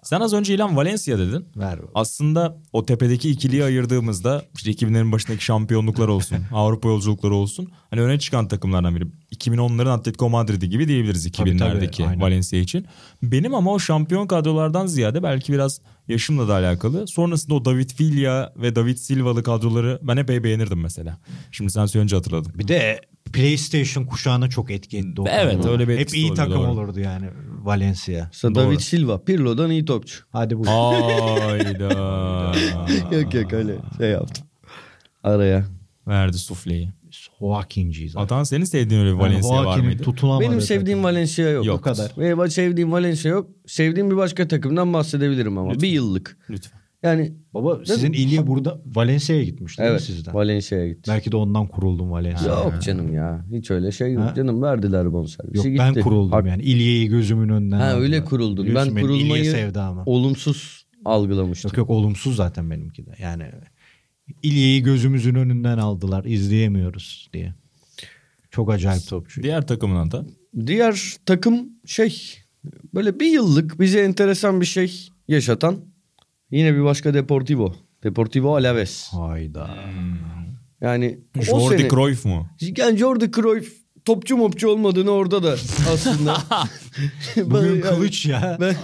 Sen 0.03 0.21
az 0.21 0.33
önce 0.33 0.55
İlhan 0.55 0.77
Valencia 0.77 1.19
dedin. 1.19 1.45
Ver. 1.57 1.79
Aslında 1.95 2.57
o 2.73 2.87
tepedeki 2.87 3.31
ikiliyi 3.31 3.65
ayırdığımızda 3.65 4.43
işte 4.57 4.71
2000'lerin 4.71 5.13
başındaki 5.13 5.45
şampiyonluklar 5.45 6.09
olsun, 6.09 6.39
Avrupa 6.53 6.89
yolculukları 6.89 7.35
olsun. 7.35 7.69
Hani 7.91 8.01
öne 8.01 8.19
çıkan 8.19 8.49
takımlardan 8.49 8.97
biri. 8.97 9.05
2010'ların 9.35 9.91
Atletico 9.91 10.29
Madrid'i 10.29 10.69
gibi 10.69 10.89
diyebiliriz 10.89 11.33
Tabii, 11.33 11.51
2000'lerdeki 11.51 11.97
tabii, 11.97 12.09
aynen. 12.09 12.21
Valencia 12.21 12.59
için. 12.59 12.87
Benim 13.23 13.55
ama 13.55 13.73
o 13.73 13.79
şampiyon 13.79 14.27
kadrolardan 14.27 14.87
ziyade 14.87 15.23
belki 15.23 15.53
biraz 15.53 15.81
yaşımla 16.09 16.49
da 16.49 16.55
alakalı. 16.55 17.07
Sonrasında 17.07 17.55
o 17.55 17.65
David 17.65 17.91
Villa 18.01 18.53
ve 18.57 18.77
David 18.77 18.97
Silva'lı 18.97 19.43
kadroları 19.43 19.99
ben 20.03 20.17
epey 20.17 20.45
beğenirdim 20.45 20.81
mesela. 20.81 21.19
Şimdi 21.51 21.71
sen 21.71 21.87
söyleyince 21.87 22.17
hatırladım. 22.17 22.53
Bir 22.55 22.69
de 22.69 23.01
PlayStation 23.33 24.05
kuşağına 24.05 24.51
çok 24.51 24.70
etki 24.70 24.99
etti 24.99 25.20
o 25.20 25.24
Evet, 25.28 25.66
öyle 25.66 25.89
bir 25.89 25.99
Hep 25.99 26.14
iyi 26.14 26.35
takım 26.35 26.53
doğru. 26.55 26.70
olurdu 26.70 27.01
yani 27.01 27.26
Valencia. 27.62 28.24
Mesela 28.24 28.55
Doğru. 28.55 28.64
David 28.64 28.80
Silva, 28.80 29.24
Pirlo'dan 29.24 29.70
iyi 29.70 29.85
topçu. 29.85 30.24
Hadi 30.30 30.59
bu. 30.59 30.66
Hayda. 30.66 31.89
yok 33.16 33.35
yok 33.35 33.53
öyle 33.53 33.76
şey 33.99 34.11
yaptım. 34.11 34.47
Araya. 35.24 35.64
Verdi 36.09 36.39
sufleyi. 36.39 36.93
Joaquin'ciyiz. 37.11 38.16
Atan 38.16 38.45
senin 38.45 38.64
sevdiğin 38.64 39.01
öyle 39.01 39.11
bir 39.11 39.20
Yani 39.20 39.22
Valencia 39.22 39.51
var 39.57 39.62
Joaquin'in 39.64 39.87
mıydı? 39.87 40.03
tutunamadığı 40.03 40.45
Benim 40.45 40.61
sevdiğim 40.61 40.99
takım. 40.99 41.05
Valencia 41.05 41.49
yok. 41.49 41.66
Yok. 41.66 41.78
O 41.78 41.83
kadar. 41.83 42.12
Benim 42.18 42.51
sevdiğim 42.51 42.93
Valencia 42.93 43.30
yok. 43.30 43.51
Sevdiğim 43.66 44.11
bir 44.11 44.16
başka 44.16 44.49
takımdan 44.49 44.93
bahsedebilirim 44.93 45.59
ama. 45.59 45.68
Lütfen. 45.70 45.83
Bir 45.83 45.95
yıllık. 45.95 46.37
Lütfen. 46.51 46.82
Yani 47.03 47.33
Baba 47.55 47.85
sizin 47.85 48.13
İlya 48.13 48.47
burada 48.47 48.81
Valencia'ya 48.87 49.45
gitmiş 49.45 49.79
değil 49.79 49.91
evet 49.91 50.01
mi 50.01 50.07
sizden? 50.07 50.35
Valencia'ya 50.35 50.89
gitti. 50.89 51.11
Belki 51.11 51.33
de 51.33 51.37
ondan 51.37 51.67
kuruldum 51.67 52.11
Valencia'ya. 52.11 52.55
Yok 52.65 52.83
canım 52.83 53.15
ya. 53.15 53.45
Hiç 53.53 53.71
öyle 53.71 53.93
şey 53.93 54.13
yok. 54.13 54.25
Ha? 54.25 54.35
Canım 54.37 54.63
verdiler 54.63 55.13
bonservisi 55.13 55.57
Yok 55.57 55.67
gitti. 55.67 55.79
ben 55.79 56.03
kuruldum 56.03 56.33
Hak- 56.33 56.47
yani. 56.47 56.63
İlya'yı 56.63 57.09
gözümün 57.09 57.49
önünden 57.49 57.77
Ha 57.79 57.85
aldılar. 57.85 58.01
öyle 58.03 58.25
kuruldun. 58.25 58.67
Biliyorsun 58.67 58.97
Ben 58.97 59.03
kurulmayı 59.03 59.73
olumsuz 60.07 60.87
algılamıştım. 61.05 61.69
Yok 61.69 61.77
yok 61.79 61.91
olumsuz 61.91 62.37
zaten 62.37 62.71
benimki 62.71 63.07
de. 63.07 63.11
Yani 63.19 63.45
İlya'yı 64.43 64.83
gözümüzün 64.83 65.35
önünden 65.35 65.79
aldılar. 65.79 66.25
izleyemiyoruz 66.25 67.29
diye. 67.33 67.55
Çok 68.51 68.71
acayip 68.73 69.07
topçu. 69.09 69.43
Diğer 69.43 69.67
takımın 69.67 69.97
adı. 70.09 70.27
Diğer 70.67 71.17
takım 71.27 71.69
şey 71.87 72.23
böyle 72.95 73.21
bir 73.21 73.27
yıllık 73.27 73.81
bize 73.81 74.01
enteresan 74.01 74.61
bir 74.61 74.67
şey 74.67 75.09
yaşatan 75.29 75.77
yine 76.53 76.75
bir 76.75 76.85
başka 76.85 77.15
Deportivo. 77.15 77.75
Deportivo 78.05 78.57
Alaves. 78.57 79.09
Hayda. 79.13 79.71
Yani 80.81 81.19
o 81.39 81.43
Jordi 81.43 81.79
sene 81.79 81.89
Cruyff 81.89 82.25
mu? 82.25 82.47
yani 82.77 82.99
Jordi 82.99 83.31
Cruyff 83.33 83.73
topçu 84.05 84.37
mopçu 84.37 84.69
olmadığını 84.69 85.11
orada 85.11 85.43
da 85.43 85.53
aslında. 85.93 86.37
Bugün 87.37 87.75
Ben- 87.75 87.81
kılıç 87.81 88.27
ya. 88.27 88.57
Ben, 88.61 88.75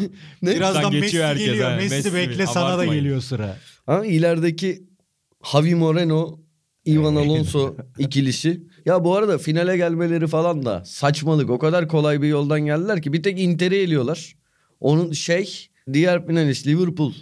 ne? 0.43 0.55
Birazdan 0.57 0.93
Messi 0.93 1.01
geçiyor 1.01 1.25
herkes 1.25 1.47
geliyor. 1.47 1.77
Messi, 1.77 1.95
Messi, 1.95 2.15
bekle 2.15 2.47
sana 2.47 2.65
da 2.65 2.69
abartmayın. 2.69 2.95
geliyor 3.03 3.21
sıra. 3.21 3.57
Ha, 3.87 4.05
ilerideki 4.07 4.83
Javi 5.53 5.75
Moreno, 5.75 6.39
Ivan 6.87 7.17
Alonso 7.17 7.77
ikilisi. 7.99 8.63
Ya 8.87 9.05
bu 9.05 9.17
arada 9.17 9.39
finale 9.39 9.77
gelmeleri 9.77 10.27
falan 10.27 10.65
da 10.65 10.85
saçmalık. 10.85 11.51
O 11.51 11.59
kadar 11.59 11.89
kolay 11.89 12.23
bir 12.23 12.29
yoldan 12.29 12.61
geldiler 12.61 13.03
ki 13.03 13.13
bir 13.13 13.23
tek 13.23 13.41
Inter'i 13.41 13.77
eliyorlar. 13.77 14.37
Onun 14.81 15.13
şey 15.13 15.69
diğer 15.93 16.27
finalist 16.27 16.67
Liverpool. 16.67 17.13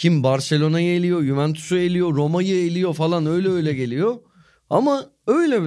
Kim 0.00 0.22
Barcelona'yı 0.22 0.94
eliyor, 0.96 1.22
Juventus'u 1.24 1.76
eliyor, 1.76 2.14
Roma'yı 2.14 2.66
eliyor 2.70 2.94
falan 2.94 3.26
öyle 3.26 3.48
öyle 3.48 3.72
geliyor. 3.72 4.16
Ama 4.70 5.04
öyle 5.26 5.60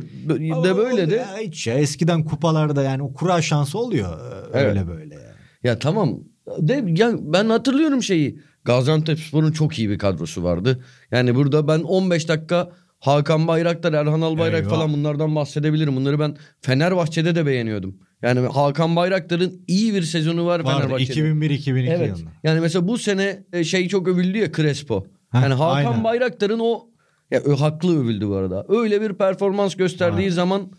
de 0.63 0.77
böyle 0.77 1.09
de. 1.11 1.15
Ya 1.15 1.37
hiç 1.41 1.67
ya 1.67 1.73
eskiden 1.73 2.23
kupalarda 2.23 2.83
yani 2.83 3.03
o 3.03 3.13
kura 3.13 3.41
şansı 3.41 3.77
oluyor. 3.77 4.09
e, 4.53 4.57
Öyle 4.57 4.79
Evet. 4.79 4.87
böyle. 4.87 5.13
Yani. 5.15 5.25
Ya 5.63 5.79
tamam. 5.79 6.19
De, 6.59 6.85
ya 6.97 7.11
ben 7.19 7.49
hatırlıyorum 7.49 8.03
şeyi. 8.03 8.39
Gaziantepspor'un 8.65 9.51
çok 9.51 9.79
iyi 9.79 9.89
bir 9.89 9.97
kadrosu 9.97 10.43
vardı. 10.43 10.83
Yani 11.11 11.35
burada 11.35 11.67
ben 11.67 11.79
15 11.79 12.27
dakika 12.27 12.71
Hakan 12.99 13.47
Bayraktar, 13.47 13.93
Erhan 13.93 14.21
Albayrak 14.21 14.59
Eyvah. 14.61 14.69
falan 14.69 14.93
bunlardan 14.93 15.35
bahsedebilirim. 15.35 15.95
Bunları 15.95 16.19
ben 16.19 16.37
Fenerbahçe'de 16.61 17.35
de 17.35 17.45
beğeniyordum. 17.45 17.97
Yani 18.23 18.47
Hakan 18.47 18.95
Bayraktar'ın 18.95 19.61
iyi 19.67 19.93
bir 19.93 20.01
sezonu 20.01 20.45
var 20.45 20.59
Vardı 20.59 20.77
Fenerbahçe'de. 20.81 21.19
2001-2002 21.19 21.89
Evet. 21.89 22.07
yılında. 22.07 22.29
Yani 22.43 22.59
mesela 22.59 22.87
bu 22.87 22.97
sene 22.97 23.43
e, 23.53 23.63
şey 23.63 23.87
çok 23.87 24.07
övüldü 24.07 24.37
ya 24.37 24.51
Crespo. 24.51 25.05
Heh, 25.31 25.41
yani 25.41 25.53
Hakan 25.53 25.75
aynen. 25.91 26.03
Bayraktar'ın 26.03 26.59
o 26.59 26.87
ya 27.31 27.39
ö- 27.39 27.55
haklı 27.55 27.99
övüldü 28.03 28.27
bu 28.27 28.35
arada. 28.35 28.65
Öyle 28.69 29.01
bir 29.01 29.13
performans 29.13 29.75
gösterdiği 29.75 30.17
Aynen. 30.17 30.29
zaman 30.29 30.71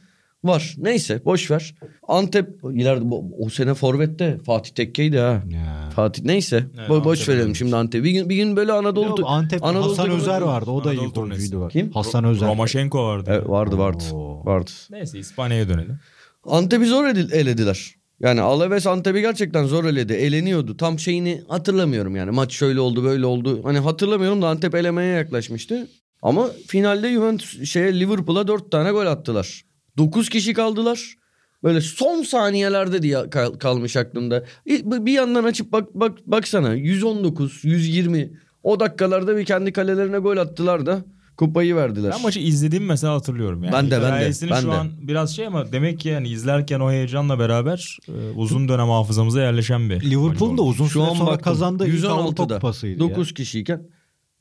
var. 0.44 0.74
Neyse 0.78 1.24
boş 1.24 1.50
ver. 1.50 1.74
Antep 2.08 2.50
ileride 2.72 3.10
bu- 3.10 3.30
o 3.38 3.48
sene 3.48 3.74
forvette 3.74 4.38
Fatih 4.46 4.70
Tekke'ydi 4.70 5.18
ha. 5.18 5.42
Ya. 5.50 5.90
Fatih 5.96 6.22
neyse 6.24 6.64
Evet, 6.78 6.88
bo- 6.90 7.04
boş 7.04 7.18
Antep 7.18 7.28
verelim 7.28 7.40
oynamış. 7.42 7.58
şimdi 7.58 7.76
Antep. 7.76 8.04
Bir 8.04 8.10
gün 8.10 8.28
bir 8.28 8.36
gün 8.36 8.56
böyle 8.56 8.72
Anadolu 8.72 9.04
Yok, 9.06 9.18
Antep 9.24 9.64
Anadolu 9.64 9.90
Hasan 9.90 10.10
Özer 10.10 10.40
vardı. 10.40 10.70
O 10.70 10.84
da 10.84 10.90
Anadolu 10.90 11.06
iyi 11.06 11.12
golcüydü. 11.12 11.60
bak. 11.60 11.70
Kim? 11.70 11.90
Hasan 11.92 12.24
Özer. 12.24 12.48
Romaşenko 12.48 13.04
vardı. 13.04 13.30
Evet, 13.34 13.48
vardı 13.48 13.78
vardı. 13.78 14.04
Oo. 14.12 14.42
Vardı. 14.46 14.70
Neyse 14.90 15.18
İspanya'ya 15.18 15.68
dönelim. 15.68 15.98
Antep'i 16.46 16.86
zor 16.86 17.04
edil- 17.06 17.32
elediler. 17.32 17.94
Yani 18.20 18.40
Alaves 18.40 18.86
Antep'i 18.86 19.20
gerçekten 19.20 19.66
zor 19.66 19.84
eledi. 19.84 20.12
Eleniyordu. 20.12 20.76
Tam 20.76 20.98
şeyini 20.98 21.42
hatırlamıyorum 21.48 22.16
yani. 22.16 22.30
Maç 22.30 22.52
şöyle 22.52 22.80
oldu 22.80 23.04
böyle 23.04 23.26
oldu. 23.26 23.60
Hani 23.64 23.78
hatırlamıyorum 23.78 24.42
da 24.42 24.48
Antep 24.48 24.74
elemeye 24.74 25.16
yaklaşmıştı. 25.16 25.88
Ama 26.22 26.50
finalde 26.66 27.12
Juventus 27.12 27.64
şeye 27.64 28.00
Liverpool'a 28.00 28.48
4 28.48 28.70
tane 28.70 28.90
gol 28.90 29.06
attılar. 29.06 29.62
9 29.98 30.28
kişi 30.28 30.52
kaldılar. 30.54 31.14
Böyle 31.62 31.80
son 31.80 32.22
saniyelerde 32.22 33.02
diye 33.02 33.30
kal- 33.30 33.52
kalmış 33.58 33.96
aklımda. 33.96 34.44
Bir 34.66 35.12
yandan 35.12 35.44
açıp 35.44 35.72
bak 35.72 35.94
bak 35.94 36.18
baksana 36.26 36.74
119, 36.74 37.60
120 37.64 38.32
o 38.62 38.80
dakikalarda 38.80 39.36
bir 39.36 39.44
kendi 39.44 39.72
kalelerine 39.72 40.18
gol 40.18 40.36
attılar 40.36 40.86
da 40.86 41.04
kupayı 41.36 41.76
verdiler. 41.76 42.12
Ben 42.14 42.22
maçı 42.22 42.40
izlediğimi 42.40 42.86
mesela 42.86 43.14
hatırlıyorum. 43.14 43.64
Yani 43.64 43.72
Ben 43.72 43.90
de, 43.90 44.02
ben 44.02 44.20
de, 44.20 44.50
ben 44.50 44.60
şu 44.60 44.66
de. 44.66 44.72
an 44.72 44.90
biraz 45.00 45.36
şey 45.36 45.46
ama 45.46 45.72
demek 45.72 46.00
ki 46.00 46.08
yani 46.08 46.28
izlerken 46.28 46.80
o 46.80 46.90
heyecanla 46.90 47.38
beraber 47.38 47.98
e, 48.08 48.30
uzun 48.36 48.68
dönem 48.68 48.88
hafızamıza 48.88 49.40
yerleşen 49.42 49.90
bir. 49.90 50.10
Liverpool'un 50.10 50.58
da 50.58 50.62
uzun 50.62 50.86
süre 50.86 51.04
sonra 51.04 51.26
baktım. 51.30 51.44
kazandığı 51.44 51.88
ilk 51.88 52.04
Avrupa 52.04 52.42
116'da 52.42 52.54
kupasıydı 52.54 53.00
9 53.00 53.28
ya. 53.28 53.34
kişiyken. 53.34 53.82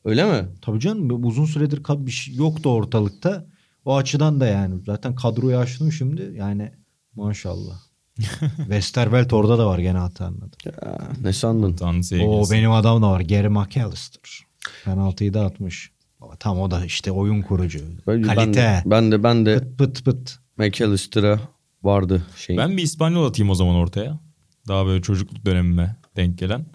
Öyle 0.06 0.26
mi? 0.26 0.48
Tabii 0.62 0.80
canım 0.80 1.26
uzun 1.26 1.46
süredir 1.46 1.82
bir 1.90 2.12
şey 2.12 2.36
yoktu 2.36 2.70
ortalıkta. 2.70 3.46
O 3.86 3.96
açıdan 3.96 4.40
da 4.40 4.46
yani 4.48 4.76
zaten 4.86 5.16
kadroyu 5.16 5.58
açtım 5.58 5.92
şimdi 5.92 6.32
yani 6.36 6.72
maşallah. 7.16 7.80
Westerveld 8.58 9.32
orada 9.32 9.58
da 9.58 9.68
var 9.68 9.80
gene 9.80 9.98
hata 9.98 10.26
anladım. 10.26 10.52
Ya, 10.66 10.98
ne 11.22 11.34
sandın? 11.34 11.78
O 12.22 12.52
benim 12.52 12.72
adam 12.72 13.02
da 13.02 13.12
var 13.12 13.22
Gary 13.22 13.48
McAllister. 13.48 14.40
Penaltıyı 14.86 15.34
da 15.34 15.46
atmış. 15.46 15.92
Tam 16.40 16.60
o 16.60 16.72
da 16.72 16.86
işte 16.86 17.12
oyun 17.12 17.42
kurucu. 17.42 17.80
Ben, 18.08 18.22
Kalite. 18.22 18.84
Ben 18.86 19.12
de 19.12 19.24
ben 19.24 19.46
de 19.46 19.60
Pıt 19.60 19.78
pıt 19.78 20.06
pıt. 20.06 20.40
McAllister'a 20.58 21.40
vardı 21.84 22.24
şey. 22.38 22.58
Ben 22.58 22.78
bir 22.78 22.84
İspanyol 22.84 23.26
atayım 23.26 23.50
o 23.50 23.56
zaman 23.56 23.76
ortaya. 23.76 24.20
Daha 24.68 24.86
böyle 24.86 25.02
çocukluk 25.02 25.46
dönemime 25.46 25.96
denk 26.16 26.38
gelen. 26.38 26.66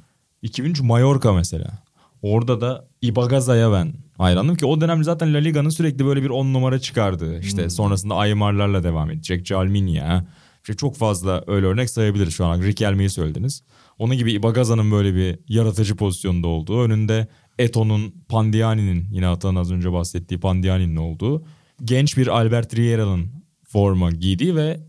2003 0.43 0.81
Mallorca 0.81 1.33
mesela. 1.33 1.79
Orada 2.23 2.61
da 2.61 2.89
Ibagaza'ya 3.03 3.73
ben 3.73 3.95
hayrandım 4.19 4.57
ki 4.57 4.67
o 4.67 4.81
dönem 4.81 5.05
zaten 5.05 5.35
La 5.35 5.39
Liga'nın 5.39 5.69
sürekli 5.69 6.07
böyle 6.07 6.23
bir 6.23 6.31
10 6.31 6.53
numara 6.55 6.79
çıkardı. 6.79 7.41
İşte 7.41 7.71
sonrasında 7.71 8.15
Aymarlarla 8.15 8.83
devam 8.85 9.11
edecek. 9.11 9.47
Calminia, 9.47 10.25
İşte 10.63 10.75
çok 10.77 10.97
fazla 10.97 11.45
öyle 11.47 11.67
örnek 11.67 11.91
sayabiliriz 11.91 12.35
şu 12.35 12.47
an. 12.47 12.63
Riquelme'yi 12.63 13.11
söylediniz. 13.11 13.63
Onun 13.99 14.17
gibi 14.17 14.33
Ibagaza'nın 14.33 14.91
böyle 14.93 15.15
bir 15.15 15.39
yaratıcı 15.49 15.97
pozisyonda 15.97 16.47
olduğu. 16.47 16.83
Önünde 16.83 17.29
Eto'nun, 17.59 18.15
Pandiani'nin 18.29 19.07
yine 19.11 19.27
Atan 19.27 19.55
az 19.55 19.73
önce 19.73 19.93
bahsettiği 19.93 20.41
Pandiani'nin 20.41 20.97
olduğu. 20.97 21.45
Genç 21.85 22.17
bir 22.17 22.27
Albert 22.27 22.77
Riera'nın 22.77 23.31
forma 23.65 24.11
giydiği 24.11 24.57
ve 24.57 24.81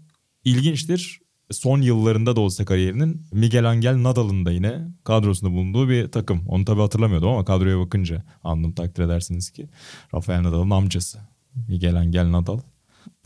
ilginçtir 0.46 1.20
son 1.52 1.82
yıllarında 1.82 2.36
da 2.36 2.40
olsa 2.42 2.66
kariyerinin 2.66 3.26
Miguel 3.32 3.70
Angel 3.70 4.04
Nadal'ın 4.04 4.46
da 4.46 4.52
yine 4.52 4.88
kadrosunda 5.04 5.52
bulunduğu 5.54 5.90
bir 5.90 6.12
takım. 6.12 6.48
Onu 6.48 6.66
tabii 6.66 6.82
hatırlamıyordum 6.82 7.30
ama 7.30 7.46
kadroya 7.46 7.80
bakınca 7.80 8.24
anladım 8.44 8.72
takdir 8.72 9.04
edersiniz 9.04 9.50
ki. 9.50 9.70
Rafael 10.14 10.44
Nadal'ın 10.44 10.70
amcası. 10.70 11.20
Miguel 11.68 11.96
Angel 11.96 12.32
Nadal. 12.32 12.60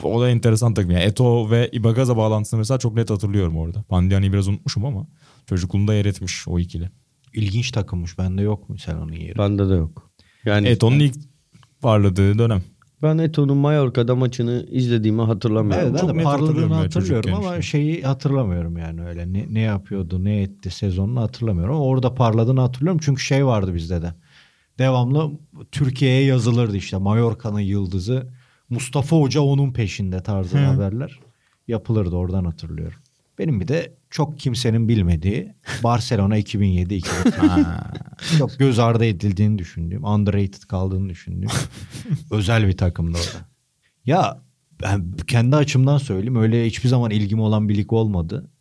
O 0.03 0.21
da 0.21 0.29
enteresan 0.29 0.73
takım. 0.73 0.91
Yani 0.91 1.03
Eto 1.03 1.51
ve 1.51 1.69
Ibagaza 1.71 2.17
bağlantısını 2.17 2.57
mesela 2.57 2.77
çok 2.77 2.95
net 2.95 3.09
hatırlıyorum 3.09 3.57
orada. 3.57 3.83
Pandiani'yi 3.83 4.33
biraz 4.33 4.47
unutmuşum 4.47 4.85
ama 4.85 5.07
çocukluğunda 5.45 5.93
yer 5.93 6.05
etmiş 6.05 6.47
o 6.47 6.59
ikili. 6.59 6.89
İlginç 7.33 7.71
takımmış. 7.71 8.17
Bende 8.17 8.41
yok 8.41 8.69
mesela 8.69 9.03
onun 9.03 9.11
yeri. 9.11 9.37
Bende 9.37 9.69
de 9.69 9.73
yok. 9.73 10.11
Yani 10.45 10.67
Eto'nun 10.67 10.99
ilk 10.99 11.15
parladığı 11.81 12.37
dönem. 12.39 12.61
ben 13.01 13.17
Eto'nun 13.17 13.57
Mallorca'da 13.57 14.15
maçını 14.15 14.65
izlediğimi 14.71 15.21
hatırlamıyorum. 15.21 15.83
Evet, 15.83 15.93
ben 15.93 16.07
Çok 16.07 16.15
de 16.15 16.23
hatırlıyorum 16.23 16.59
parladığını 16.59 16.77
ya 16.77 16.83
hatırlıyorum 16.85 17.21
çocukken 17.21 17.47
ama 17.47 17.57
işte. 17.57 17.61
şeyi 17.61 18.01
hatırlamıyorum 18.01 18.77
yani 18.77 19.05
öyle. 19.05 19.33
Ne, 19.33 19.45
ne 19.49 19.59
yapıyordu, 19.61 20.23
ne 20.23 20.41
etti 20.41 20.69
sezonunu 20.71 21.21
hatırlamıyorum. 21.21 21.75
Ama 21.75 21.83
orada 21.83 22.15
parladığını 22.15 22.59
hatırlıyorum. 22.61 22.99
Çünkü 23.03 23.21
şey 23.23 23.45
vardı 23.45 23.75
bizde 23.75 24.01
de. 24.01 24.13
Devamlı 24.79 25.31
Türkiye'ye 25.71 26.25
yazılırdı 26.25 26.77
işte. 26.77 26.97
Mallorca'nın 26.97 27.59
yıldızı. 27.59 28.33
Mustafa 28.69 29.17
Hoca 29.17 29.41
onun 29.41 29.73
peşinde 29.73 30.23
tarzı 30.23 30.57
Hı. 30.57 30.65
haberler. 30.65 31.19
Yapılırdı 31.67 32.15
oradan 32.15 32.45
hatırlıyorum. 32.45 32.97
Benim 33.39 33.61
bir 33.61 33.67
de 33.67 33.93
çok 34.09 34.39
kimsenin 34.39 34.87
bilmediği 34.87 35.53
Barcelona 35.83 36.39
2007-2008. 36.39 38.37
çok 38.37 38.59
göz 38.59 38.79
ardı 38.79 39.05
edildiğini 39.05 39.57
düşündüğüm, 39.57 40.03
underrated 40.03 40.61
kaldığını 40.61 41.09
düşündüğüm 41.09 41.49
özel 42.31 42.67
bir 42.67 42.77
takımdı 42.77 43.17
orada. 43.17 43.47
Ya 44.05 44.41
ben 44.81 45.11
kendi 45.27 45.55
açımdan 45.55 45.97
söyleyeyim 45.97 46.35
öyle 46.35 46.65
hiçbir 46.65 46.89
zaman 46.89 47.11
ilgim 47.11 47.39
olan 47.39 47.69
bir 47.69 47.77
lig 47.77 47.93
olmadı. 47.93 48.51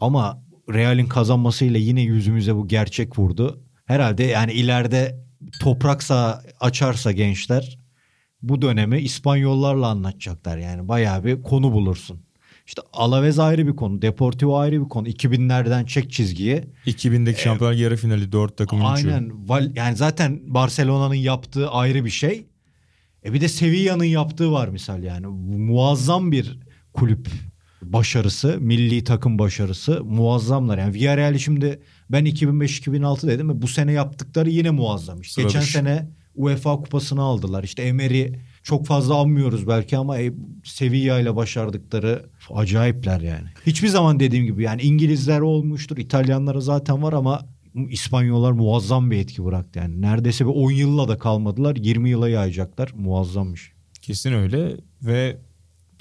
Ama 0.00 0.42
Real'in 0.72 1.06
kazanmasıyla 1.06 1.80
yine 1.80 2.02
yüzümüze 2.02 2.56
bu 2.56 2.68
gerçek 2.68 3.18
vurdu. 3.18 3.62
Herhalde 3.84 4.24
yani 4.24 4.52
ileride 4.52 5.24
topraksa 5.60 6.42
açarsa 6.60 7.12
gençler 7.12 7.78
bu 8.42 8.62
dönemi 8.62 9.00
İspanyollarla 9.00 9.86
anlatacaklar 9.86 10.58
yani 10.58 10.88
bayağı 10.88 11.24
bir 11.24 11.42
konu 11.42 11.72
bulursun. 11.72 12.20
İşte 12.66 12.82
Alaves 12.92 13.38
ayrı 13.38 13.66
bir 13.66 13.76
konu, 13.76 14.02
Deportivo 14.02 14.56
ayrı 14.58 14.84
bir 14.84 14.88
konu. 14.88 15.08
2000'lerden 15.08 15.86
çek 15.86 16.12
çizgiye. 16.12 16.64
2000'deki 16.86 17.40
Şampiyonlar 17.42 17.76
yarı 17.76 17.96
finali 17.96 18.32
4 18.32 18.56
takım 18.56 18.78
üçü. 18.78 18.86
Aynen. 18.88 19.30
Val- 19.48 19.78
Yani 19.78 19.96
zaten 19.96 20.40
Barcelona'nın 20.54 21.14
yaptığı 21.14 21.70
ayrı 21.70 22.04
bir 22.04 22.10
şey. 22.10 22.46
E 23.24 23.32
bir 23.32 23.40
de 23.40 23.48
Sevilla'nın 23.48 24.04
yaptığı 24.04 24.52
var 24.52 24.68
misal 24.68 25.02
yani. 25.02 25.26
Muazzam 25.26 26.32
bir 26.32 26.58
kulüp 26.92 27.28
başarısı, 27.82 28.56
milli 28.60 29.04
takım 29.04 29.38
başarısı 29.38 30.04
muazzamlar. 30.04 30.78
Yani 30.78 30.94
Villarreal 30.94 31.38
şimdi 31.38 31.80
ben 32.10 32.26
2005-2006 32.26 33.28
dedim 33.28 33.48
ve 33.48 33.62
bu 33.62 33.68
sene 33.68 33.92
yaptıkları 33.92 34.50
yine 34.50 34.70
muazzam. 34.70 35.20
İşte 35.20 35.34
Sıra 35.34 35.44
geçen 35.46 35.62
dışı. 35.62 35.72
sene 35.72 36.08
UEFA 36.34 36.76
kupasını 36.76 37.22
aldılar. 37.22 37.64
İşte 37.64 37.82
Emery 37.82 38.26
çok 38.62 38.86
fazla 38.86 39.14
anmıyoruz 39.14 39.68
belki 39.68 39.96
ama 39.96 40.18
e, 40.18 40.32
Sevilla 40.64 41.20
ile 41.20 41.36
başardıkları 41.36 42.26
acayipler 42.54 43.20
yani. 43.20 43.48
Hiçbir 43.66 43.88
zaman 43.88 44.20
dediğim 44.20 44.44
gibi 44.44 44.62
yani 44.62 44.82
İngilizler 44.82 45.40
olmuştur, 45.40 45.96
İtalyanlara 45.96 46.60
zaten 46.60 47.02
var 47.02 47.12
ama 47.12 47.46
İspanyollar 47.74 48.52
muazzam 48.52 49.10
bir 49.10 49.16
etki 49.18 49.44
bıraktı 49.44 49.78
yani. 49.78 50.00
Neredeyse 50.00 50.46
bir 50.46 50.50
10 50.50 50.70
yılla 50.70 51.08
da 51.08 51.18
kalmadılar. 51.18 51.76
20 51.76 52.10
yıla 52.10 52.28
yayacaklar. 52.28 52.92
Muazzammış. 52.96 53.72
Kesin 54.02 54.32
öyle 54.32 54.76
ve 55.02 55.36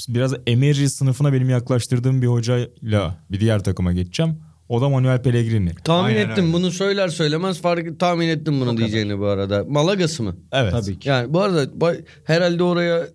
biraz 0.09 0.33
Emery 0.47 0.87
sınıfına 0.87 1.33
benim 1.33 1.49
yaklaştırdığım 1.49 2.21
bir 2.21 2.27
hocayla 2.27 3.17
bir 3.31 3.39
diğer 3.39 3.63
takıma 3.63 3.93
geçeceğim. 3.93 4.37
O 4.71 4.81
da 4.81 4.89
Manuel 4.89 5.21
Pellegrini. 5.21 5.71
Tahmin 5.83 6.07
Aynen 6.15 6.29
ettim 6.29 6.43
öyle. 6.43 6.53
bunu 6.53 6.71
söyler 6.71 7.07
söylemez 7.07 7.61
fark 7.61 7.99
tahmin 7.99 8.27
ettim 8.27 8.61
bunu 8.61 8.77
diyeceğini 8.77 9.19
bu 9.19 9.25
arada. 9.25 9.65
Malagası 9.67 10.23
mı? 10.23 10.35
Evet. 10.51 10.71
Tabii 10.71 10.99
ki. 10.99 11.09
Yani 11.09 11.33
bu 11.33 11.41
arada 11.41 11.93
herhalde 12.23 12.63
oraya 12.63 13.07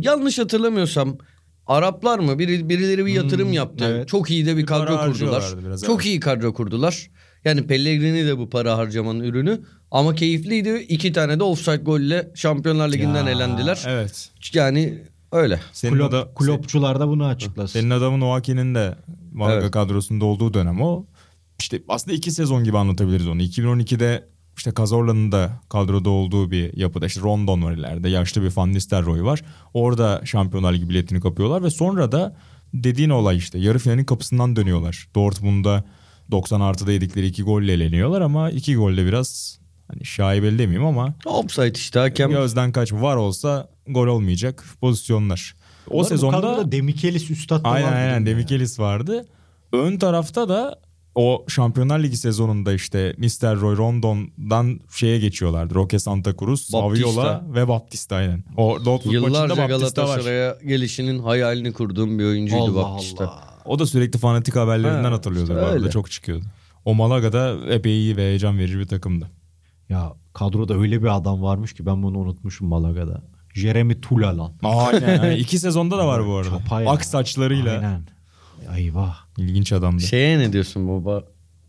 yanlış 0.00 0.38
hatırlamıyorsam 0.38 1.18
Araplar 1.66 2.18
mı? 2.18 2.38
Biri, 2.38 2.68
birileri 2.68 3.06
bir 3.06 3.12
yatırım 3.12 3.46
Hmm, 3.46 3.52
yaptı. 3.52 3.84
evet. 3.88 4.08
Çok 4.08 4.30
iyi 4.30 4.46
de 4.46 4.52
bir 4.56 4.62
Bir 4.62 4.66
kadro 4.66 4.98
kurdular. 5.04 5.44
biraz, 5.64 5.82
Çok 5.84 5.96
evet. 6.00 6.06
iyi 6.06 6.20
kadro 6.20 6.54
kurdular. 6.54 7.10
Yani 7.44 7.66
Pellegrini 7.66 8.26
de 8.26 8.38
bu 8.38 8.50
para 8.50 8.78
harcamanın 8.78 9.20
ürünü. 9.20 9.60
Ama 9.90 10.14
keyifliydi. 10.14 10.86
İki 10.88 11.12
tane 11.12 11.38
de 11.38 11.44
offside 11.44 11.76
golle 11.76 12.30
Şampiyonlar 12.34 12.92
Ligi'nden 12.92 13.24
Ya, 13.26 13.30
elendiler. 13.30 13.82
Evet. 13.88 14.30
Yani 14.54 14.98
öyle. 15.32 15.60
Senin, 15.72 15.92
Klop, 15.96 16.14
ada- 16.14 16.28
klopçular 16.34 17.00
da 17.00 17.08
bunu 17.08 17.24
açıklasın. 17.24 17.80
senin 17.80 17.90
adamın 17.90 18.20
Oaki'nin 18.20 18.74
de 18.74 18.94
Malaga 19.32 19.60
Evet. 19.60 19.70
kadrosunda 19.70 20.24
olduğu 20.24 20.54
dönem 20.54 20.80
o. 20.80 21.04
İşte 21.58 21.82
aslında 21.88 22.16
iki 22.16 22.30
sezon 22.30 22.64
gibi 22.64 22.78
anlatabiliriz 22.78 23.28
onu. 23.28 23.42
2012'de 23.42 24.28
işte 24.56 24.72
Cazorla'nın 24.76 25.32
da 25.32 25.60
kadroda 25.68 26.10
olduğu 26.10 26.50
bir 26.50 26.76
yapıda. 26.76 27.06
İşte 27.06 27.20
Rondon 27.20 27.62
var 27.62 27.72
ileride. 27.72 28.08
Yaşlı 28.08 28.42
bir 28.42 28.56
Van 28.56 28.72
Nistelrooy 28.72 29.22
var. 29.22 29.42
Orada 29.74 30.20
Şampiyonlar 30.24 30.72
Ligi 30.72 30.88
biletini 30.88 31.20
kapıyorlar 31.20 31.62
ve 31.62 31.70
sonra 31.70 32.12
da 32.12 32.36
dediğin 32.74 33.10
olay 33.10 33.36
işte 33.36 33.58
yarı 33.58 33.78
finalin 33.78 34.04
kapısından 34.04 34.56
dönüyorlar. 34.56 35.08
Dortmund'da 35.14 35.84
90 36.30 36.60
artıda 36.60 36.92
yedikleri 36.92 37.26
iki 37.26 37.42
golle 37.42 37.72
eleniyorlar 37.72 38.20
ama 38.20 38.50
iki 38.50 38.76
golle 38.76 39.06
biraz 39.06 39.59
hani 39.94 40.04
şaibeli 40.04 40.58
demeyeyim 40.58 40.86
ama 40.86 41.14
Offside 41.26 41.72
işte 41.78 41.98
hakem. 42.00 42.30
gözden 42.30 42.72
kaç 42.72 42.92
var 42.92 43.16
olsa 43.16 43.68
gol 43.86 44.06
olmayacak 44.06 44.64
pozisyonlar. 44.80 45.54
O 45.86 45.90
Bu 45.90 45.96
arada 45.96 46.04
bu 46.04 46.08
sezonda 46.08 46.72
Demikelis 46.72 47.30
Üstad 47.30 47.64
da 47.64 47.68
aynen 47.68 47.86
vardı 47.88 47.96
aynen? 47.96 48.26
Demikelis 48.26 48.78
vardı. 48.78 49.26
Ön 49.72 49.96
tarafta 49.98 50.48
da 50.48 50.78
o 51.14 51.44
Şampiyonlar 51.48 51.98
Ligi 52.02 52.16
sezonunda 52.16 52.72
işte 52.72 53.14
Nistelrooy, 53.18 53.76
Rondon'dan 53.76 54.80
şeye 54.96 55.18
geçiyorlardı. 55.18 55.74
Roque 55.74 55.98
Santa 55.98 56.32
Cruz, 56.36 56.68
Baptista. 56.72 57.10
Saviola 57.10 57.44
ve 57.54 57.68
Baptista 57.68 58.16
aynen. 58.16 58.44
O 58.56 58.78
Dortmund 58.84 59.14
maçında 59.14 59.26
Yıllarca 59.44 59.56
Baptista 59.72 60.02
var. 60.02 60.06
Galatasaray'a 60.08 60.56
gelişinin 60.66 61.18
hayalini 61.18 61.72
kurduğum 61.72 62.18
bir 62.18 62.24
oyuncuydu 62.24 62.62
Allah 62.62 62.74
Baptista. 62.82 63.24
Allah. 63.28 63.44
O 63.64 63.78
da 63.78 63.86
sürekli 63.86 64.18
fanatik 64.18 64.56
haberlerinden 64.56 65.04
Ha, 65.04 65.10
hatırlıyordu. 65.12 65.52
işte 65.52 65.62
bu 65.62 65.66
arada. 65.66 65.90
Çok 65.90 66.10
çıkıyordu. 66.10 66.44
O 66.84 66.94
Malaga'da 66.94 67.56
epey 67.74 67.92
iyi 68.00 68.16
ve 68.16 68.22
heyecan 68.22 68.58
verici 68.58 68.78
bir 68.78 68.86
takımdı. 68.86 69.30
Ya 69.90 70.12
kadroda 70.32 70.74
öyle 70.74 71.02
bir 71.02 71.16
adam 71.16 71.42
varmış 71.42 71.72
ki 71.72 71.86
ben 71.86 72.02
bunu 72.02 72.18
unutmuşum 72.18 72.68
Malaga'da. 72.68 73.22
Jeremy 73.54 74.00
Tula 74.00 74.38
lan. 74.38 74.52
Aynen. 74.62 75.18
aynen. 75.18 75.36
İki 75.36 75.58
sezonda 75.58 75.98
da 75.98 76.06
var 76.06 76.26
bu 76.26 76.34
arada. 76.36 76.50
Çapa 76.50 76.82
ya. 76.82 76.90
Ak 76.90 77.04
saçlarıyla. 77.04 77.72
Aynen. 77.72 78.02
Eyvah. 78.76 79.16
İlginç 79.38 79.72
adamdı. 79.72 80.02
Şeye 80.02 80.38
ne 80.38 80.52
diyorsun 80.52 80.88
baba? 80.88 81.24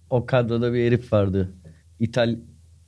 O 0.10 0.26
kadroda 0.26 0.74
bir 0.74 0.88
herif 0.88 1.14
vardı. 1.14 1.52
İtal 2.00 2.36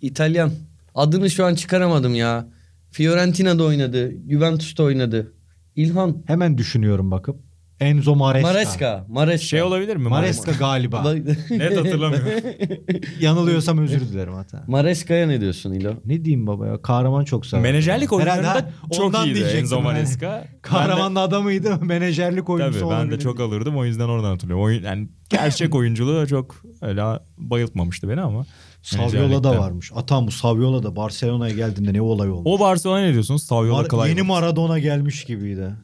İtalyan. 0.01 0.51
Adını 0.95 1.29
şu 1.29 1.45
an 1.45 1.55
çıkaramadım 1.55 2.15
ya. 2.15 2.47
Fiorentina'da 2.91 3.63
oynadı. 3.63 4.11
Juventus'ta 4.29 4.83
oynadı. 4.83 5.33
İlhan. 5.75 6.23
Hemen 6.27 6.57
düşünüyorum 6.57 7.11
bakıp. 7.11 7.39
Enzo 7.79 8.15
Maresca. 8.15 8.47
Maresca. 8.47 9.05
Maresca. 9.07 9.47
Şey 9.47 9.61
olabilir 9.61 9.95
mi? 9.95 10.09
Maresca 10.09 10.51
galiba. 10.51 11.13
Net 11.49 11.77
hatırlamıyorum. 11.77 12.29
Yanılıyorsam 13.19 13.77
özür 13.77 13.99
dilerim 13.99 14.33
hatta. 14.33 14.63
Maresca'ya 14.67 15.27
ne 15.27 15.41
diyorsun 15.41 15.73
İlo? 15.73 15.93
Ne 16.05 16.25
diyeyim 16.25 16.47
baba 16.47 16.67
ya? 16.67 16.81
Kahraman 16.81 17.23
çok 17.23 17.45
sever. 17.45 17.63
Menajerlik 17.63 18.11
Herhalde 18.11 18.31
oyunlarında 18.31 18.71
çok 18.93 19.05
ondan 19.05 19.25
iyiydi 19.25 19.35
diyecektim 19.35 19.59
Enzo 19.63 19.75
yani. 19.75 19.83
Maresca. 19.83 20.47
Kahramanın 20.61 21.15
adamıydı. 21.15 21.77
Menajerlik 21.81 22.47
de, 22.47 22.51
oyuncusu 22.51 22.89
tabii 22.89 22.91
ben 22.91 23.11
de 23.11 23.19
çok 23.19 23.39
alırdım 23.39 23.77
o 23.77 23.85
yüzden 23.85 24.09
oradan 24.09 24.29
hatırlıyorum. 24.29 24.65
Oyun, 24.65 24.83
yani 24.83 25.07
gerçek 25.29 25.75
oyunculuğu 25.75 26.27
çok 26.27 26.55
öyle 26.81 27.03
bayıltmamıştı 27.37 28.09
beni 28.09 28.21
ama. 28.21 28.45
Saviola 28.83 29.43
da 29.43 29.57
varmış. 29.59 29.91
Atam 29.95 30.27
bu 30.27 30.31
Saviola 30.31 30.83
da 30.83 30.95
Barcelona'ya 30.95 31.55
geldiğinde 31.55 31.93
ne 31.93 32.01
olay 32.01 32.29
oldu. 32.29 32.49
O 32.49 32.59
Barcelona 32.59 32.99
ne 33.01 33.13
diyorsunuz? 33.13 33.43
Saviola 33.43 33.81
Mar- 33.81 33.89
Clive. 33.89 34.09
yeni 34.09 34.21
Maradona 34.21 34.79
gelmiş 34.79 35.23
gibiydi. 35.25 35.75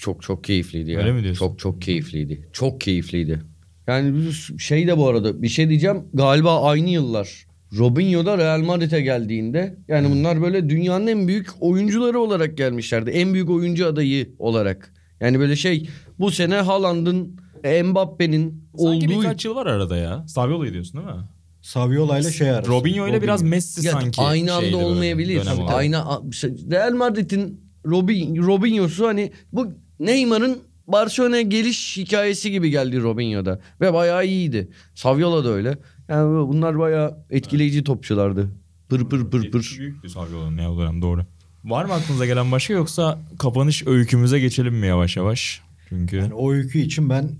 Çok 0.00 0.22
çok 0.22 0.44
keyifliydi 0.44 0.90
ya. 0.90 0.98
Öyle 0.98 1.12
mi 1.12 1.22
diyorsun? 1.22 1.46
Çok 1.46 1.58
çok 1.58 1.82
keyifliydi. 1.82 2.48
Çok 2.52 2.80
keyifliydi. 2.80 3.42
Yani 3.86 4.32
şey 4.58 4.86
de 4.86 4.98
bu 4.98 5.08
arada 5.08 5.42
bir 5.42 5.48
şey 5.48 5.68
diyeceğim. 5.68 6.04
Galiba 6.14 6.62
aynı 6.62 6.88
yıllar. 6.90 7.46
Robinho 7.78 8.26
da 8.26 8.38
Real 8.38 8.60
Madrid'e 8.60 9.00
geldiğinde 9.00 9.78
yani 9.88 10.10
bunlar 10.10 10.42
böyle 10.42 10.68
dünyanın 10.70 11.06
en 11.06 11.28
büyük 11.28 11.48
oyuncuları 11.60 12.20
olarak 12.20 12.56
gelmişlerdi. 12.56 13.10
En 13.10 13.34
büyük 13.34 13.50
oyuncu 13.50 13.86
adayı 13.86 14.34
olarak. 14.38 14.94
Yani 15.20 15.38
böyle 15.38 15.56
şey 15.56 15.88
bu 16.18 16.30
sene 16.30 16.54
Haaland'ın 16.54 17.40
Mbappe'nin 17.84 18.64
Sanki 18.78 19.06
olduğu 19.06 19.20
birkaç 19.20 19.44
yıl 19.44 19.54
var 19.54 19.66
arada 19.66 19.96
ya. 19.96 20.28
Saviola'yı 20.28 20.72
diyorsun 20.72 21.00
değil 21.00 21.16
mi? 21.16 21.22
Saviola 21.62 22.18
ile 22.18 22.32
şey 22.32 22.50
arası. 22.50 22.70
Robinho 22.70 23.08
ile 23.08 23.22
biraz. 23.22 23.42
Messi 23.42 23.86
Ya 23.86 23.92
sanki. 23.92 24.22
aynı 24.22 24.52
anda 24.54 24.76
olmayabilir. 24.76 25.42
Aynı 25.68 26.04
şey, 26.32 26.50
Real 26.70 26.92
Madrid'in 26.92 27.60
Robin, 27.86 28.36
Robinho'su 28.36 29.06
hani 29.06 29.32
bu 29.52 29.72
Neymar'ın 30.00 30.58
Barcelona'ya 30.86 31.42
geliş 31.42 31.96
hikayesi 31.96 32.50
gibi 32.50 32.70
geldi 32.70 33.00
Robinho'da. 33.02 33.60
Ve 33.80 33.92
bayağı 33.92 34.26
iyiydi. 34.26 34.68
Saviola 34.94 35.44
da 35.44 35.48
öyle. 35.48 35.78
Yani 36.08 36.48
bunlar 36.48 36.78
bayağı 36.78 37.18
etkileyici 37.30 37.84
topçulardı. 37.84 38.48
Pır 38.88 39.08
pır 39.08 39.30
pır 39.30 39.50
pır. 39.50 39.76
Büyük 39.78 40.04
bir 40.04 40.08
Saviola 40.08 40.50
ne 40.50 40.68
o 40.68 40.78
dönem 40.78 41.02
doğru. 41.02 41.20
Var 41.64 41.84
mı 41.84 41.92
aklınıza 41.92 42.26
gelen 42.26 42.52
başka 42.52 42.74
yoksa 42.74 43.18
kapanış 43.38 43.86
öykümüze 43.86 44.40
geçelim 44.40 44.74
mi 44.74 44.86
yavaş 44.86 45.16
yavaş? 45.16 45.60
Çünkü 45.88 46.16
Yani 46.16 46.34
o 46.34 46.52
öykü 46.52 46.78
için 46.78 47.10
ben 47.10 47.30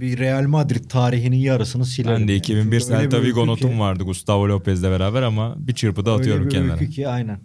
bir 0.00 0.18
Real 0.18 0.42
Madrid 0.46 0.84
tarihinin 0.90 1.36
yarısını 1.36 1.86
silerim. 1.86 2.20
ben 2.20 2.28
de 2.28 2.32
yani. 2.32 2.38
2001 2.38 2.80
Çünkü 2.80 2.94
öyle 2.94 3.02
Celta 3.10 3.22
Vigo 3.22 3.46
notum 3.46 3.70
ki- 3.70 3.78
vardı 3.78 4.04
Gustavo 4.04 4.48
Lopez'le 4.48 4.82
beraber 4.82 5.22
ama 5.22 5.54
bir 5.58 5.72
çırpıda 5.72 6.10
öyle 6.10 6.20
atıyorum 6.20 6.46
bir 6.46 6.50
kenara. 6.50 6.72
öykü 6.72 6.90
ki 6.90 7.08
aynen. 7.08 7.40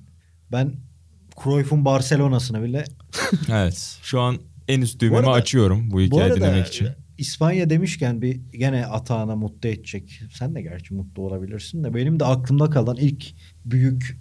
Ben 0.51 0.73
Cruyff'un 1.43 1.85
Barcelona'sını 1.85 2.63
bile 2.63 2.83
Evet. 3.51 3.97
Şu 4.03 4.19
an 4.21 4.37
en 4.67 4.81
üst 4.81 4.99
düğmemi 5.01 5.17
arada- 5.19 5.31
açıyorum 5.31 5.91
bu 5.91 5.95
Bu 5.95 6.01
hikayeyi 6.01 6.23
arada 6.33 6.35
dinlemek 6.45 6.67
için. 6.67 6.87
İspanya 7.17 7.69
demişken 7.69 8.21
bir 8.21 8.39
gene 8.51 8.85
Atağan'a 8.85 9.35
mutlu 9.35 9.69
edecek. 9.69 10.21
Sen 10.33 10.55
de 10.55 10.61
gerçi 10.61 10.93
mutlu 10.93 11.21
olabilirsin 11.23 11.83
de 11.83 11.93
benim 11.93 12.19
de 12.19 12.25
aklımda 12.25 12.69
kalan 12.69 12.97
ilk 12.97 13.25
büyük 13.65 14.17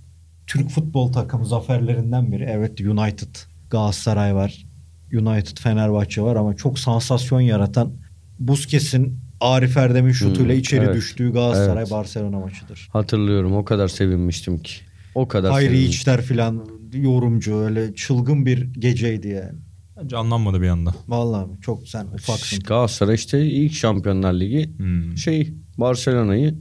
Türk 0.46 0.70
futbol 0.70 1.12
takımı 1.12 1.46
zaferlerinden 1.46 2.32
biri. 2.32 2.44
Evet 2.50 2.80
United 2.80 3.34
Galatasaray 3.70 4.34
var. 4.34 4.66
United 5.12 5.58
Fenerbahçe 5.58 6.22
var 6.22 6.36
ama 6.36 6.56
çok 6.56 6.78
sansasyon 6.78 7.40
yaratan 7.40 7.92
Busquets'in 8.38 9.18
Arif 9.40 9.76
Erdem'in 9.76 10.12
şutuyla 10.12 10.52
Hmm, 10.54 10.60
içeri 10.60 10.84
evet. 10.84 10.94
düştüğü 10.96 11.32
Galatasaray 11.32 11.82
Evet. 11.82 11.90
Barcelona 11.90 12.38
maçıdır. 12.38 12.88
Hatırlıyorum 12.92 13.52
o 13.56 13.64
kadar 13.64 13.88
sevinmiştim 13.88 14.58
ki. 14.58 14.72
O 15.14 15.28
kadar 15.28 15.52
Hayri 15.52 15.66
sevinmiştim. 15.66 16.00
İçler 16.00 16.22
filan 16.22 16.66
yorumcu 16.92 17.56
öyle 17.56 17.94
çılgın 17.94 18.46
bir 18.46 18.74
geceydi 18.74 19.28
yani. 19.28 19.58
Bence 20.02 20.16
anlanmadı 20.16 20.62
bir 20.62 20.68
anda. 20.68 20.94
Vallahi 21.08 21.46
çok 21.60 21.88
sen 21.88 22.06
ufaksın. 22.06 22.60
Galatasaray 22.60 23.14
işte 23.14 23.46
ilk 23.46 23.72
Şampiyonlar 23.72 24.32
Ligi 24.34 24.70
Hmm. 24.76 25.16
şey 25.16 25.52
Barcelona'yı 25.78 26.54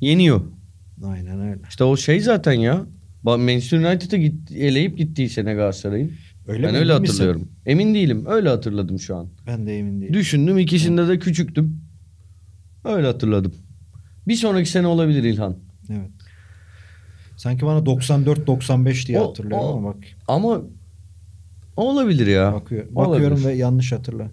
yeniyor. 0.00 0.40
Aynen 1.04 1.40
öyle. 1.40 1.60
İşte 1.68 1.84
o 1.84 1.96
şey 1.96 2.20
zaten 2.20 2.52
ya. 2.52 2.86
Manchester 3.22 3.78
United'a 3.78 4.16
git, 4.16 4.50
eleyip 4.52 4.98
gittiği 4.98 5.28
sene 5.28 5.54
Galatasaray'ın. 5.54 6.12
Öyle 6.46 6.62
ben 6.62 6.72
mi, 6.72 6.78
öyle 6.78 6.90
emin 6.92 7.00
misin? 7.02 7.12
hatırlıyorum. 7.14 7.48
Emin 7.66 7.94
değilim. 7.94 8.24
Öyle 8.26 8.48
hatırladım 8.48 8.98
şu 9.00 9.16
an. 9.16 9.28
Ben 9.46 9.66
de 9.66 9.78
emin 9.78 10.00
değilim. 10.00 10.14
Düşündüm 10.14 10.58
ikisinde 10.58 11.08
de 11.08 11.18
küçüktüm. 11.18 11.80
Öyle 12.84 13.06
hatırladım. 13.06 13.54
Bir 14.28 14.34
sonraki 14.34 14.70
sene 14.70 14.86
olabilir 14.86 15.22
İlhan. 15.24 15.56
Evet. 15.90 16.10
Sanki 17.36 17.66
bana 17.66 17.78
94-95 17.86 19.06
diye 19.08 19.20
O- 19.20 19.28
hatırlıyorum 19.28 19.66
o- 19.66 19.72
ama 19.76 19.88
bak 19.88 19.96
Ama 20.28 20.60
olabilir 21.76 22.26
ya. 22.26 22.52
bakıyor, 22.52 22.84
Olabilir. 22.94 23.30
bakıyorum 23.30 23.44
ve 23.44 23.52
yanlış 23.52 23.92
hatırla. 23.92 24.30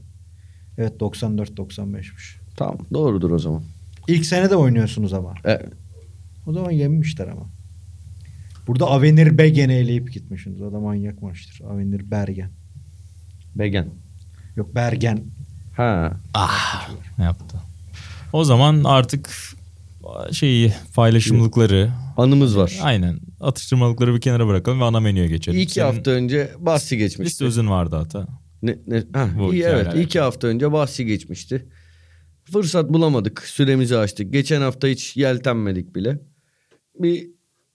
Evet 0.78 1.00
94-95'miş. 1.00 2.40
Tamam 2.56 2.78
doğrudur 2.94 3.32
o 3.32 3.40
zaman. 3.40 3.64
İlk 4.08 4.26
sene 4.26 4.50
de 4.50 4.56
oynuyorsunuz 4.56 5.14
ama. 5.14 5.34
E, 5.46 5.60
O 6.46 6.54
zaman 6.54 6.72
yenmişler 6.72 7.28
ama. 7.28 7.50
Burada 8.70 8.86
Avenir 8.88 9.38
Begen'i 9.38 9.74
eleyip 9.74 10.14
gitmişsiniz. 10.14 10.62
O 10.62 10.74
da 10.74 10.80
manyak 10.80 11.22
maçtır. 11.22 11.62
Avenir 11.66 12.12
Bergen. 12.12 12.50
Begen. 13.56 13.90
Yok 14.56 14.76
Bergen. 14.76 15.24
Ha. 15.76 16.12
Ah 16.34 16.90
yaptı. 17.20 17.58
O 18.34 18.44
zaman 18.44 18.84
artık 18.84 19.30
şeyi 20.32 20.74
paylaşımlıkları 20.96 21.92
Anımız 22.18 22.58
var. 22.58 22.80
aynen 22.82 23.20
atıştırmalıkları 23.40 24.16
bir 24.16 24.22
kenara 24.22 24.48
bırakalım 24.48 24.80
ve 24.82 24.84
ana 24.84 25.00
menüye 25.00 25.28
geçelim. 25.28 25.60
İki 25.60 25.74
Senin 25.74 25.86
hafta 25.86 26.12
önce 26.12 26.52
bahsi 26.60 26.96
bir 26.96 27.00
geçmişti. 27.00 27.36
sözün 27.36 27.70
vardı 27.70 27.96
hatta. 27.96 28.28
Ne, 28.62 28.78
ne, 28.88 29.04
ha, 29.14 29.30
Bu 29.40 29.54
iyi, 29.54 29.64
evet 29.64 29.96
iki 29.98 30.20
hafta 30.20 30.48
önce 30.48 30.72
bahsi 30.72 31.06
geçmişti. 31.06 31.66
Fırsat 32.54 32.90
bulamadık. 32.90 33.42
Süremizi 33.46 33.98
açtık. 33.98 34.34
Geçen 34.34 34.62
hafta 34.62 34.88
hiç 34.88 35.18
yeltenmedik 35.18 35.96
bile. 35.96 36.20
Bir 37.00 37.28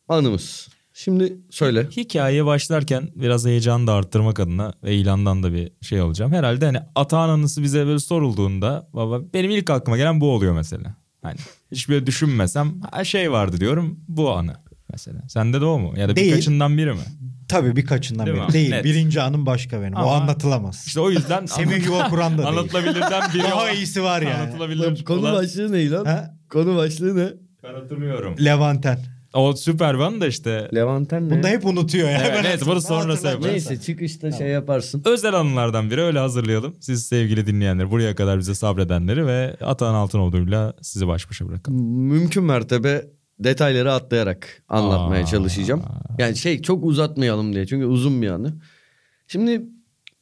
anımız. 0.09 0.69
Şimdi 0.97 1.37
söyle. 1.51 1.87
Hikayeye 1.97 2.45
başlarken 2.47 3.09
biraz 3.17 3.47
heyecanı 3.47 3.87
da 3.87 3.93
arttırmak 3.93 4.41
adına 4.41 4.73
ve 4.85 4.95
ilandan 4.95 5.43
da 5.43 5.53
bir 5.53 5.73
şey 5.83 6.01
olacağım. 6.03 6.33
Herhalde 6.33 6.67
hani 6.67 6.79
Atağan 6.95 7.29
anısı 7.29 7.63
bize 7.63 7.87
böyle 7.87 7.99
sorulduğunda 7.99 8.89
baba 8.93 9.21
benim 9.35 9.51
ilk 9.51 9.71
aklıma 9.71 9.97
gelen 9.97 10.21
bu 10.21 10.31
oluyor 10.31 10.55
mesela. 10.55 10.95
Hani 11.23 11.37
hiç 11.73 11.89
böyle 11.89 12.07
düşünmesem 12.07 12.81
ha, 12.91 13.05
şey 13.05 13.33
vardı 13.33 13.61
diyorum 13.61 14.01
bu 14.09 14.33
anı 14.33 14.55
mesela. 14.93 15.29
Sende 15.29 15.61
de 15.61 15.65
o 15.65 15.79
mu? 15.79 15.95
Ya 15.97 16.09
da 16.09 16.17
Değil. 16.17 16.31
birkaçından 16.33 16.79
biri 16.79 16.93
mi? 16.93 16.99
Tabii 17.49 17.77
birkaçından 17.77 18.27
Değil 18.27 18.37
biri. 18.39 18.47
mi? 18.47 18.53
Değil. 18.53 18.71
Net. 18.71 18.85
Birinci 18.85 19.23
anım 19.23 19.47
başka 19.47 19.81
benim. 19.83 19.95
O 19.95 19.99
Ama- 19.99 20.13
anlatılamaz. 20.15 20.85
İşte 20.87 21.01
o 21.01 21.11
yüzden 21.11 21.47
Semih 21.57 21.87
Yuva 21.87 22.09
Kur'an 22.09 22.39
da 22.39 22.47
anlatılabilirden 22.49 23.23
biri 23.35 23.43
Daha 23.43 23.65
o. 23.65 23.69
iyisi 23.69 24.03
var 24.03 24.23
yani. 24.23 24.35
Anlatılabilir. 24.35 25.05
Konu 25.05 25.21
olan- 25.21 25.35
başlığı 25.35 25.73
ne 25.73 25.91
lan? 25.91 26.05
Ha? 26.05 26.35
Konu 26.51 26.77
başlığı 26.77 27.17
ne? 27.17 27.29
Ben 27.63 27.75
hatırlıyorum. 27.75 28.35
Levanten. 28.45 29.14
O 29.35 29.57
süper 29.57 29.95
van 29.95 30.21
da 30.21 30.27
işte. 30.27 30.69
Levanten 30.75 31.29
ne? 31.29 31.31
Bunu 31.31 31.43
da 31.43 31.49
hep 31.49 31.67
unutuyor 31.67 32.11
ya. 32.11 32.23
Evet, 32.27 32.41
neyse, 32.45 32.67
bunu 32.67 32.81
sonrası 32.81 33.27
yaparız. 33.27 33.47
Neyse 33.47 33.81
çıkışta 33.81 34.33
şey 34.33 34.49
yaparsın. 34.49 35.03
Özel 35.05 35.35
anılardan 35.35 35.91
biri 35.91 36.01
öyle 36.03 36.19
hazırlayalım. 36.19 36.77
Siz 36.81 37.07
sevgili 37.07 37.47
dinleyenler 37.47 37.91
buraya 37.91 38.15
kadar 38.15 38.39
bize 38.39 38.55
sabredenleri 38.55 39.27
ve 39.27 39.57
Atahan 39.61 39.95
Altınoğlu'yla 39.95 40.75
sizi 40.83 41.09
baş 41.09 41.31
başa 41.31 41.49
bırakalım. 41.49 41.81
Mümkün 41.85 42.45
mertebe 42.45 43.05
detayları 43.39 43.93
atlayarak 43.93 44.63
anlatmaya 44.69 45.23
Aa. 45.23 45.27
çalışacağım. 45.27 45.83
Yani 46.19 46.37
şey 46.37 46.63
çok 46.63 46.85
uzatmayalım 46.85 47.53
diye. 47.55 47.67
Çünkü 47.67 47.87
uzun 47.87 48.23
bir 48.23 48.29
anı. 48.29 48.55
Şimdi 49.29 49.63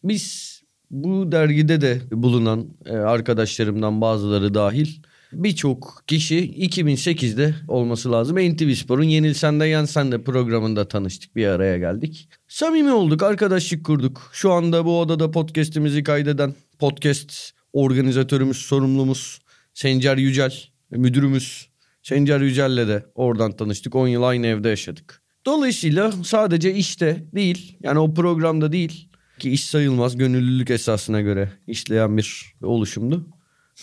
biz 0.04 0.52
bu 0.90 1.32
dergide 1.32 1.80
de 1.80 2.00
bulunan 2.12 2.66
e, 2.86 2.96
arkadaşlarımdan 2.96 4.00
bazıları 4.00 4.54
dahil 4.54 4.88
birçok 5.32 6.04
kişi 6.06 6.68
2008'de 6.68 7.54
olması 7.68 8.12
lazım. 8.12 8.36
NTV 8.36 8.74
Spor'un 8.74 9.02
Yenilsen 9.02 9.60
de 9.60 9.66
Yensen 9.66 10.12
de 10.12 10.22
programında 10.22 10.88
tanıştık. 10.88 11.36
Bir 11.36 11.46
araya 11.46 11.78
geldik. 11.78 12.28
Samimi 12.48 12.92
olduk, 12.92 13.22
arkadaşlık 13.22 13.84
kurduk. 13.84 14.30
Şu 14.32 14.52
anda 14.52 14.84
bu 14.84 15.00
odada 15.00 15.30
podcast'imizi 15.30 16.02
kaydeden 16.02 16.54
podcast 16.78 17.32
organizatörümüz, 17.72 18.56
sorumlumuz 18.56 19.40
Sencer 19.74 20.16
Yücel, 20.16 20.54
müdürümüz 20.90 21.68
Sencer 22.02 22.40
Yücel'le 22.40 22.88
de 22.88 23.06
oradan 23.14 23.56
tanıştık. 23.56 23.94
10 23.94 24.08
yıl 24.08 24.22
aynı 24.22 24.46
evde 24.46 24.68
yaşadık. 24.68 25.22
Dolayısıyla 25.46 26.12
sadece 26.12 26.74
işte 26.74 27.24
değil, 27.34 27.78
yani 27.82 27.98
o 27.98 28.14
programda 28.14 28.72
değil 28.72 29.08
ki 29.38 29.50
iş 29.50 29.64
sayılmaz 29.64 30.16
gönüllülük 30.16 30.70
esasına 30.70 31.20
göre 31.20 31.52
işleyen 31.66 32.16
bir 32.16 32.54
oluşumdu. 32.62 33.26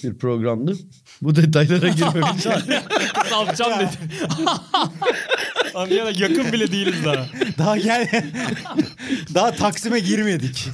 Bir 0.04 0.18
programdı. 0.18 0.76
Bu 1.22 1.36
detaylara 1.36 1.88
girmemiş. 1.90 2.44
Salacağım 3.30 3.80
dedi. 3.80 3.90
Anlayana 5.76 6.10
yakın 6.10 6.52
bile 6.54 6.72
değiliz 6.72 7.06
daha. 7.06 7.26
Daha 7.58 7.78
gel. 7.78 8.24
Daha 9.34 9.52
Taksim'e 9.52 10.00
girmedik. 10.00 10.68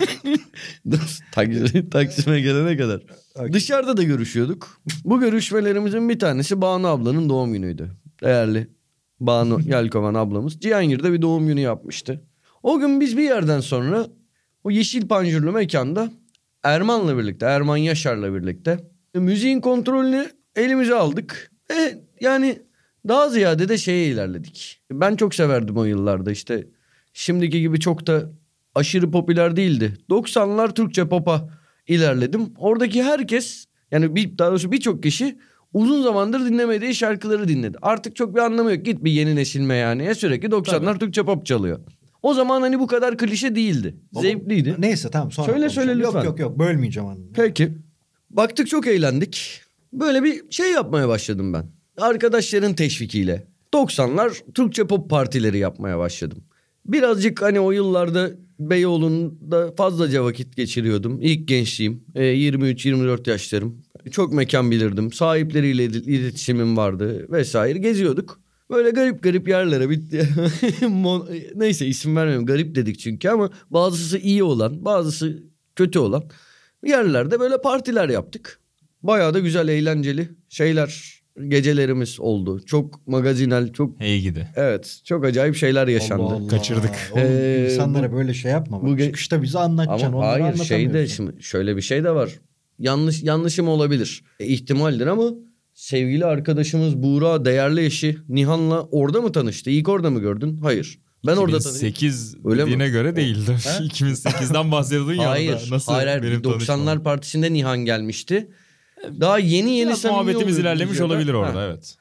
Taksim- 1.32 1.90
Taksim'e 1.90 2.42
gelene 2.42 2.78
kadar. 2.78 3.02
Dışarıda 3.54 3.98
da 3.98 4.04
görüşüyorduk. 4.04 4.82
Bu 5.04 5.20
görüşmelerimizin 5.20 6.10
bir 6.10 6.20
tanesi 6.20 6.62
Banu 6.62 6.88
ablanın 6.88 7.30
doğum 7.30 7.54
günüydü. 7.54 7.92
Değerli 8.24 8.68
Banu 9.20 9.60
Yelkovan 9.66 10.14
ablamız. 10.14 10.60
Cihangir'de 10.60 11.14
bir 11.14 11.22
doğum 11.22 11.48
günü 11.48 11.60
yapmıştı. 11.60 12.22
O 12.64 12.80
gün 12.80 13.02
biz 13.02 13.18
bir 13.18 13.24
yerden 13.24 13.60
sonra 13.60 14.08
o 14.64 14.72
yeşil 14.72 15.08
panjurlu 15.08 15.52
mekanda 15.52 16.12
Erman'la 16.64 17.18
birlikte, 17.18 17.46
Erman 17.46 17.78
Yaşar'la 17.78 18.34
birlikte 18.34 18.80
müziğin 19.20 19.62
kontrolünü 19.62 20.30
elimize 20.56 20.96
aldık. 20.96 21.52
E, 21.72 22.04
yani 22.22 22.60
daha 23.08 23.30
ziyade 23.30 23.70
de 23.70 23.78
şeye 23.78 24.08
ilerledik. 24.08 24.82
Ben 24.92 25.16
çok 25.16 25.36
severdim 25.36 25.78
o 25.78 25.84
yıllarda 25.84 26.32
işte. 26.32 26.68
Şimdiki 27.14 27.62
gibi 27.62 27.80
çok 27.80 28.08
da 28.08 28.32
aşırı 28.76 29.12
popüler 29.12 29.56
değildi. 29.56 29.94
90'lar 30.10 30.74
Türkçe 30.74 31.08
pop'a 31.10 31.50
ilerledim. 31.88 32.54
Oradaki 32.58 33.04
herkes 33.04 33.66
yani 33.92 34.16
bir, 34.16 34.38
daha 34.38 34.50
doğrusu 34.50 34.72
birçok 34.72 35.04
kişi 35.04 35.38
uzun 35.74 36.04
zamandır 36.04 36.46
dinlemediği 36.46 36.96
şarkıları 36.96 37.48
dinledi. 37.48 37.78
Artık 37.82 38.16
çok 38.16 38.36
bir 38.36 38.40
anlamı 38.40 38.72
yok. 38.72 38.86
Git 38.86 39.04
bir 39.04 39.12
yeni 39.12 39.36
nesil 39.36 39.62
meyhaneye 39.62 40.16
sürekli 40.16 40.48
90'lar 40.48 41.00
Türkçe 41.00 41.24
pop 41.24 41.46
çalıyor. 41.46 41.80
O 42.24 42.34
zaman 42.34 42.62
hani 42.62 42.80
bu 42.80 42.88
kadar 42.88 43.18
klişe 43.18 43.56
değildi. 43.56 43.96
Zevkliydi. 44.14 44.76
Neyse 44.78 45.10
tamam 45.12 45.32
sonra 45.32 45.46
Söyle, 45.46 45.60
konuşalım. 45.60 45.88
söyle 45.88 46.04
Yok 46.04 46.16
lütfen. 46.16 46.30
yok 46.30 46.40
yok 46.40 46.60
bölmeyeceğim 46.60 47.10
onu. 47.10 47.20
Peki. 47.34 47.74
Baktık 48.36 48.68
çok 48.68 48.88
eğlendik. 48.88 49.62
Böyle 49.94 50.24
bir 50.24 50.42
şey 50.52 50.72
yapmaya 50.72 51.08
başladım 51.08 51.54
ben. 51.54 51.66
Arkadaşların 51.98 52.74
teşvikiyle. 52.74 53.48
90'lar 53.74 54.34
Türkçe 54.54 54.88
pop 54.88 55.10
partileri 55.10 55.58
yapmaya 55.58 56.00
başladım. 56.00 56.38
Birazcık 56.86 57.42
hani 57.42 57.60
o 57.60 57.72
yıllarda 57.72 58.32
Beyoğlu'nda 58.60 59.72
fazlaca 59.78 60.24
vakit 60.24 60.56
geçiriyordum. 60.56 61.20
İlk 61.22 61.48
gençliğim. 61.48 62.04
E, 62.16 62.24
23-24 62.24 63.30
yaşlarım. 63.30 63.82
Çok 64.12 64.34
mekan 64.34 64.72
bilirdim. 64.72 65.12
Sahipleriyle 65.12 65.86
il- 65.86 66.08
iletişimim 66.08 66.78
vardı 66.78 67.28
vesaire. 67.32 67.80
Geziyorduk. 67.80 68.40
Böyle 68.70 68.90
garip 68.90 69.24
garip 69.24 69.48
yerlere 69.48 69.90
bitti. 69.90 70.30
Neyse 71.56 71.86
isim 71.88 72.16
vermeyeyim. 72.16 72.46
Garip 72.46 72.76
dedik 72.76 73.00
çünkü 73.00 73.30
ama 73.30 73.50
bazısı 73.70 74.18
iyi 74.18 74.44
olan, 74.44 74.86
bazısı 74.86 75.44
kötü 75.76 76.00
olan 76.00 76.24
yerlerde 76.90 77.40
böyle 77.40 77.62
partiler 77.62 78.10
yaptık. 78.10 78.60
Bayağı 79.04 79.34
da 79.34 79.40
güzel 79.40 79.68
eğlenceli 79.68 80.30
şeyler 80.50 81.22
gecelerimiz 81.48 82.20
oldu. 82.20 82.62
Çok 82.66 83.08
magazinel 83.08 83.74
çok 83.74 84.00
Hey 84.02 84.22
gidi. 84.22 84.48
evet 84.56 85.02
çok 85.06 85.26
acayip 85.26 85.56
şeyler 85.56 85.88
yaşandı. 85.88 86.24
Allah 86.24 86.34
Allah. 86.34 86.48
Kaçırdık. 86.48 86.92
Oğlum, 87.14 87.24
Ee, 87.26 87.68
insanlara 87.74 88.12
bu- 88.12 88.16
böyle 88.16 88.34
şey 88.34 88.52
yapma. 88.52 88.82
Bu 88.82 88.96
ge- 88.98 89.06
Çıkışta 89.06 89.42
bize 89.42 89.60
anlatacaksın. 89.60 90.08
Ama 90.08 90.18
onları 90.18 90.30
hayır 90.30 90.44
anlatamıyorsun. 90.44 90.76
şeyde 90.76 91.08
şimdi 91.08 91.44
şöyle 91.44 91.76
bir 91.78 91.82
şey 91.82 92.04
de 92.04 92.12
var. 92.12 92.30
Yanlış 92.80 93.24
yanlışım 93.24 93.68
olabilir. 93.68 94.24
E, 94.40 94.46
ihtimaldir 94.46 95.08
ama 95.08 95.24
sevgili 95.74 96.26
arkadaşımız 96.26 96.98
Buğra 97.04 97.46
değerli 97.46 97.86
eşi 97.86 98.18
Nihan'la 98.30 98.82
orada 98.82 99.22
mı 99.22 99.32
tanıştı? 99.32 99.70
İlk 99.70 99.90
orada 99.90 100.10
mı 100.10 100.20
gördün? 100.20 100.58
Hayır. 100.58 101.00
Ben 101.28 101.36
orada 101.38 101.60
tanıştım. 101.60 101.88
2008 101.88 102.36
Öyle 102.46 102.62
mi? 102.64 102.66
dediğine 102.66 102.90
göre 102.90 103.16
değildi. 103.16 103.52
Ha? 103.52 103.70
2008'den 103.80 104.72
bahsediyordun 104.72 105.14
ya. 105.14 105.30
Hayır. 105.30 105.68
Nasıl 105.72 105.92
hayır, 105.94 106.08
hayır. 106.08 106.24
benim 106.24 106.42
90'lar 106.42 106.66
tanışmam? 106.68 107.04
partisinde 107.04 107.54
Nihan 107.54 107.78
gelmişti. 107.86 108.48
Daha 109.20 109.40
yeni 109.40 109.76
yeni 109.78 109.88
Biraz 109.88 110.02
samimi 110.02 110.22
muhabbetimiz 110.22 110.60
ilerlemiş 110.60 111.02
olabilir 111.02 111.32
Ha. 111.32 111.38
orada 111.38 111.66
evet. 111.66 111.96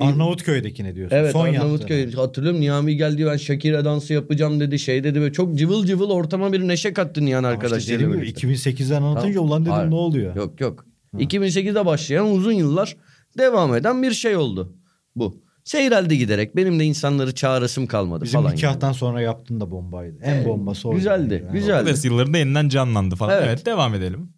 Arnavutköy'dekine 0.00 0.94
diyorsun. 0.94 1.16
Evet 1.16 1.32
Son 1.32 1.46
Arnavutköy. 1.46 2.00
yaptığını. 2.00 2.20
Hatırlıyorum 2.20 2.60
Nihan 2.60 2.86
bir 2.86 2.92
geldi 2.92 3.26
ben 3.26 3.36
Shakira 3.36 3.84
dansı 3.84 4.12
yapacağım 4.12 4.60
dedi 4.60 4.78
şey 4.78 5.04
dedi 5.04 5.20
ve 5.22 5.32
çok 5.32 5.58
cıvıl 5.58 5.86
cıvıl 5.86 6.10
ortama 6.10 6.52
bir 6.52 6.60
neşe 6.68 6.92
kattı 6.92 7.24
Nihan 7.24 7.42
işte 7.44 7.48
arkadaşlarıyla 7.48 8.08
gibi 8.08 8.22
birlikte. 8.22 8.48
2008'den 8.48 9.02
anlatınca 9.02 9.34
Tamam. 9.34 9.48
ulan 9.48 9.62
dedim 9.62 9.72
Hayır. 9.72 9.90
ne 9.90 9.94
oluyor? 9.94 10.36
Yok 10.36 10.60
yok. 10.60 10.86
2008'de 11.14 11.86
başlayan 11.86 12.30
uzun 12.32 12.52
yıllar 12.52 12.96
devam 13.38 13.74
eden 13.74 14.02
bir 14.02 14.12
şey 14.12 14.36
oldu 14.36 14.76
bu. 15.16 15.42
Seyreldi 15.70 16.18
giderek. 16.18 16.56
Benim 16.56 16.80
de 16.80 16.84
insanları 16.84 17.34
çağrısım 17.34 17.86
kalmadı 17.86 18.24
Bizim 18.24 18.40
falan. 18.40 18.54
nikahtan 18.54 18.92
sonra 18.92 19.20
yaptın 19.20 19.60
da 19.60 19.70
bombaydı. 19.70 20.18
En 20.22 20.44
bombası 20.44 20.88
oydu. 20.88 20.96
güzeldi, 20.98 21.42
Yani. 21.44 21.52
güzel. 21.52 21.80
Kıbrıs 21.80 22.04
yıllarında 22.04 22.38
yeniden 22.38 22.68
canlandı 22.68 23.16
falan. 23.16 23.36
Evet. 23.36 23.46
Evet, 23.48 23.66
devam 23.66 23.94
edelim. 23.94 24.32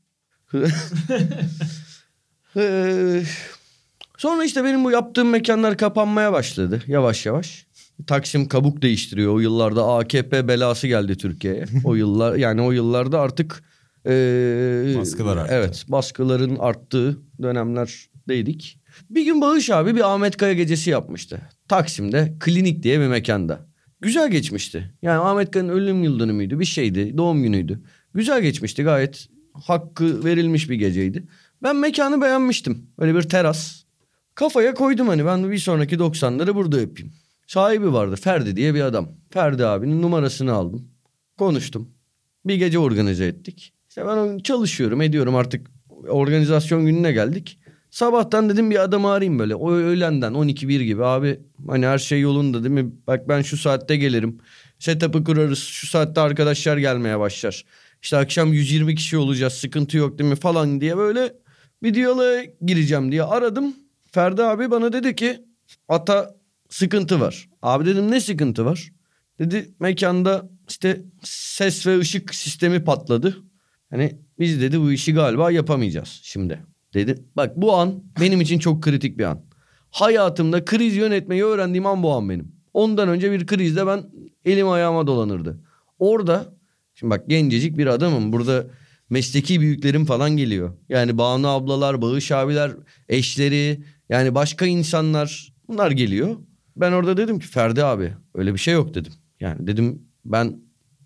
Ee, 2.57 3.23
sonra 4.19 4.45
işte 4.45 4.65
benim 4.65 4.85
bu 4.85 4.91
yaptığım 4.91 5.29
mekanlar 5.31 5.77
kapanmaya 5.77 6.33
başladı 6.33 6.83
yavaş 6.87 7.27
yavaş. 7.27 7.67
Taksim 8.07 8.49
kabuk 8.49 8.83
değiştiriyor. 8.83 9.35
O 9.35 9.41
yıllarda 9.41 9.89
AKP 9.95 10.49
belası 10.49 10.87
geldi 10.87 11.17
Türkiye'ye. 11.17 11.65
O 11.85 11.95
yıllar 11.95 12.35
yani 12.37 12.63
o 12.63 12.71
yıllarda 12.73 13.21
artık 13.21 13.63
ee, 14.07 14.95
Baskılar 14.99 15.37
arttı. 15.37 15.55
Evet, 15.55 15.85
baskıların 15.89 16.57
arttığı 16.57 17.19
dönemlerdeydik. 18.29 18.79
Bir 19.11 19.25
gün 19.25 19.41
Bağış 19.41 19.71
abi 19.71 19.97
bir 19.97 20.13
Ahmet 20.15 20.37
Kaya 20.37 20.53
gecesi 20.53 20.91
yapmıştı. 20.91 21.41
Taksim'de 21.69 22.35
klinik 22.41 22.83
diye 22.83 23.01
bir 23.01 23.07
mekanda. 23.07 23.67
Güzel 24.01 24.31
geçmişti. 24.31 24.95
Yani 25.03 25.19
Ahmet 25.19 25.51
Kaya'nın 25.51 25.73
ölüm 25.73 26.03
yıl 26.05 26.21
dönümüydü. 26.21 26.59
Bir 26.59 26.65
şeydi. 26.65 27.17
Doğum 27.17 27.43
günüydü. 27.43 27.81
Güzel 28.15 28.43
geçmişti. 28.43 28.83
Gayet 28.83 29.29
hakkı 29.55 30.25
verilmiş 30.25 30.71
bir 30.71 30.75
geceydi. 30.75 31.27
Ben 31.63 31.77
mekanı 31.77 32.21
beğenmiştim. 32.21 32.87
Öyle 32.99 33.15
bir 33.15 33.23
teras. 33.23 33.83
Kafaya 34.35 34.75
koydum 34.75 35.09
hani 35.09 35.27
ben 35.27 35.51
bir 35.51 35.59
sonraki 35.59 35.97
90'ları 35.97 36.55
burada 36.55 36.81
yapayım. 36.81 37.13
Sahibi 37.47 37.93
vardı 37.93 38.17
Ferdi 38.17 38.57
diye 38.57 38.75
bir 38.75 38.81
adam. 38.81 39.09
Ferdi 39.31 39.67
abinin 39.67 40.03
numarasını 40.03 40.53
aldım. 40.53 40.89
Konuştum. 41.39 41.89
Bir 42.45 42.55
gece 42.55 42.79
organize 42.79 43.27
ettik. 43.27 43.73
İşte 43.89 44.07
ben 44.07 44.39
çalışıyorum 44.39 45.03
ediyorum 45.03 45.37
artık 45.37 45.71
organizasyon 46.09 46.87
gününe 46.87 47.13
geldik. 47.13 47.59
Sabahtan 47.93 48.49
dedim 48.49 48.71
bir 48.71 48.83
adamı 48.83 49.11
arayayım 49.11 49.39
böyle. 49.39 49.55
O 49.55 49.73
öğlenden 49.73 50.33
12-1 50.33 50.83
gibi 50.83 51.05
abi 51.05 51.41
hani 51.69 51.87
her 51.87 51.99
şey 51.99 52.21
yolunda 52.21 52.65
değil 52.65 52.75
mi? 52.75 52.93
Bak 53.07 53.29
ben 53.29 53.43
şu 53.43 53.57
saatte 53.57 53.97
gelirim. 53.97 54.39
Setup'ı 54.79 55.25
kurarız. 55.25 55.59
Şu 55.59 55.87
saatte 55.87 56.21
arkadaşlar 56.21 56.77
gelmeye 56.77 57.19
başlar. 57.19 57.65
İşte 58.03 58.17
akşam 58.17 58.53
120 58.53 58.95
kişi 58.95 59.17
olacağız 59.17 59.53
sıkıntı 59.53 59.97
yok 59.97 60.19
değil 60.19 60.31
mi 60.31 60.37
falan 60.37 60.81
diye 60.81 60.97
böyle 60.97 61.35
bir 61.83 61.95
diyaloğa 61.95 62.45
gireceğim 62.67 63.13
diye 63.13 63.23
aradım. 63.23 63.77
Ferdi 64.13 64.43
abi 64.43 64.71
bana 64.71 64.93
dedi 64.93 65.17
ki 65.17 65.45
ata 65.89 66.35
sıkıntı 66.69 67.21
var. 67.21 67.49
Abi 67.63 67.87
dedim 67.87 68.11
ne 68.11 68.21
sıkıntı 68.21 68.65
var? 68.65 68.93
Dedi 69.39 69.71
mekanda 69.81 70.49
işte 70.69 71.03
ses 71.23 71.87
ve 71.87 71.99
ışık 71.99 72.35
sistemi 72.35 72.85
patladı. 72.85 73.37
Hani 73.91 74.19
biz 74.39 74.61
dedi 74.61 74.81
bu 74.81 74.93
işi 74.93 75.15
galiba 75.15 75.51
yapamayacağız 75.51 76.21
şimdi. 76.23 76.72
Dedi 76.95 77.25
bak 77.37 77.57
bu 77.57 77.73
an 77.73 78.03
benim 78.21 78.41
için 78.41 78.59
çok 78.59 78.83
kritik 78.83 79.19
bir 79.19 79.25
an. 79.25 79.41
Hayatımda 79.91 80.65
kriz 80.65 80.97
yönetmeyi 80.97 81.45
öğrendiğim 81.45 81.87
an 81.87 82.03
bu 82.03 82.13
an 82.13 82.29
benim. 82.29 82.53
Ondan 82.75 83.09
önce 83.09 83.33
bir 83.33 83.47
krizde 83.47 83.87
ben 83.87 84.03
elim 84.45 84.69
ayağıma 84.69 85.07
dolanırdı. 85.07 85.61
Orada 85.99 86.55
şimdi 86.95 87.11
bak 87.11 87.29
gencecik 87.29 87.79
bir 87.79 87.87
adamım. 87.87 88.33
Burada 88.33 88.67
mesleki 89.11 89.61
büyüklerim 89.61 90.05
falan 90.05 90.37
geliyor. 90.37 90.73
Yani 90.89 91.19
Banu 91.19 91.49
ablalar, 91.49 92.03
Bağış 92.03 92.33
abiler, 92.33 92.73
eşleri 93.09 93.83
yani 94.09 94.35
başka 94.35 94.67
insanlar 94.67 95.53
bunlar 95.69 95.91
geliyor. 95.91 96.37
Ben 96.77 96.93
orada 96.93 97.17
dedim 97.17 97.39
ki 97.39 97.47
Ferdi 97.47 97.85
abi 97.85 98.13
öyle 98.35 98.55
bir 98.55 98.59
şey 98.59 98.75
yok 98.75 98.95
dedim. 98.95 99.13
Yani 99.41 99.67
dedim 99.67 100.03
ben 100.25 100.61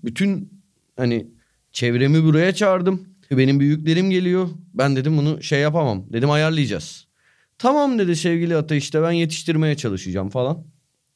bütün 0.04 0.62
hani 0.96 1.26
çevremi 1.72 2.24
buraya 2.24 2.54
çağırdım. 2.54 3.08
Benim 3.30 3.60
büyüklerim 3.60 4.10
geliyor. 4.10 4.48
Ben 4.74 4.96
dedim 4.96 5.18
bunu 5.18 5.42
şey 5.42 5.60
yapamam. 5.60 6.04
Dedim 6.12 6.30
ayarlayacağız. 6.30 7.06
Tamam 7.58 7.98
dedi 7.98 8.16
sevgili 8.16 8.56
Ata 8.56 8.74
işte 8.74 9.02
ben 9.02 9.10
yetiştirmeye 9.12 9.76
çalışacağım 9.76 10.28
falan. 10.28 10.64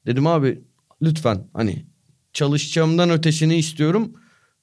Dedim 0.06 0.26
abi 0.26 0.60
lütfen 1.02 1.48
hani 1.54 1.86
çalışacağımdan 2.32 3.10
ötesini 3.10 3.56
istiyorum. 3.56 4.12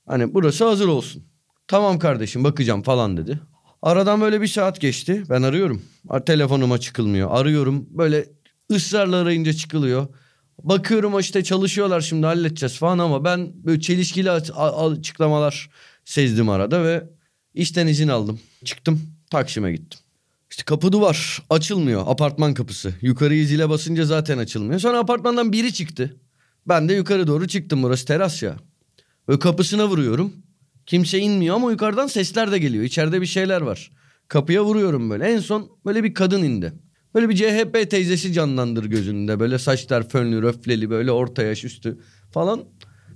Hani 0.05 0.33
burası 0.33 0.65
hazır 0.65 0.87
olsun. 0.87 1.23
Tamam 1.67 1.99
kardeşim 1.99 2.43
bakacağım 2.43 2.83
falan 2.83 3.17
dedi. 3.17 3.39
Aradan 3.81 4.21
böyle 4.21 4.41
bir 4.41 4.47
saat 4.47 4.81
geçti. 4.81 5.23
Ben 5.29 5.41
arıyorum. 5.41 5.81
Ar- 6.09 6.25
Telefonuma 6.25 6.77
çıkılmıyor. 6.77 7.29
Arıyorum. 7.31 7.85
Böyle 7.89 8.25
ısrarla 8.71 9.15
arayınca 9.15 9.53
çıkılıyor. 9.53 10.07
Bakıyorum 10.63 11.19
işte 11.19 11.43
çalışıyorlar 11.43 12.01
şimdi 12.01 12.25
halledeceğiz 12.25 12.77
falan 12.77 12.99
ama 12.99 13.23
ben 13.23 13.51
böyle 13.65 13.81
çelişkili 13.81 14.31
açıklamalar 14.31 15.69
sezdim 16.05 16.49
arada 16.49 16.83
ve 16.83 17.03
işten 17.57 17.87
izin 17.87 18.07
aldım. 18.07 18.39
Çıktım 18.65 19.01
Taksim'e 19.29 19.71
gittim. 19.71 19.99
İşte 20.49 20.63
kapı 20.63 20.91
duvar 20.91 21.43
açılmıyor 21.49 22.03
apartman 22.07 22.53
kapısı. 22.53 22.93
Yukarıyı 23.01 23.47
zile 23.47 23.69
basınca 23.69 24.05
zaten 24.05 24.37
açılmıyor. 24.37 24.79
Sonra 24.79 24.99
apartmandan 24.99 25.53
biri 25.53 25.73
çıktı. 25.73 26.15
Ben 26.67 26.89
de 26.89 26.93
yukarı 26.93 27.27
doğru 27.27 27.47
çıktım 27.47 27.83
burası 27.83 28.05
teras 28.05 28.43
ya. 28.43 28.57
Ve 29.29 29.39
kapısına 29.39 29.87
vuruyorum. 29.87 30.33
Kimse 30.85 31.19
inmiyor 31.19 31.55
ama 31.55 31.71
yukarıdan 31.71 32.07
sesler 32.07 32.51
de 32.51 32.59
geliyor. 32.59 32.83
İçeride 32.83 33.21
bir 33.21 33.25
şeyler 33.25 33.61
var. 33.61 33.91
Kapıya 34.27 34.63
vuruyorum 34.63 35.09
böyle. 35.09 35.25
En 35.25 35.39
son 35.39 35.69
böyle 35.85 36.03
bir 36.03 36.13
kadın 36.13 36.43
indi. 36.43 36.73
Böyle 37.15 37.29
bir 37.29 37.35
CHP 37.35 37.91
teyzesi 37.91 38.33
canlandır 38.33 38.85
gözünde. 38.85 39.39
Böyle 39.39 39.59
saçlar 39.59 40.09
fönlü, 40.09 40.41
röfleli 40.41 40.89
böyle 40.89 41.11
orta 41.11 41.43
yaş 41.43 41.63
üstü 41.63 41.99
falan. 42.31 42.63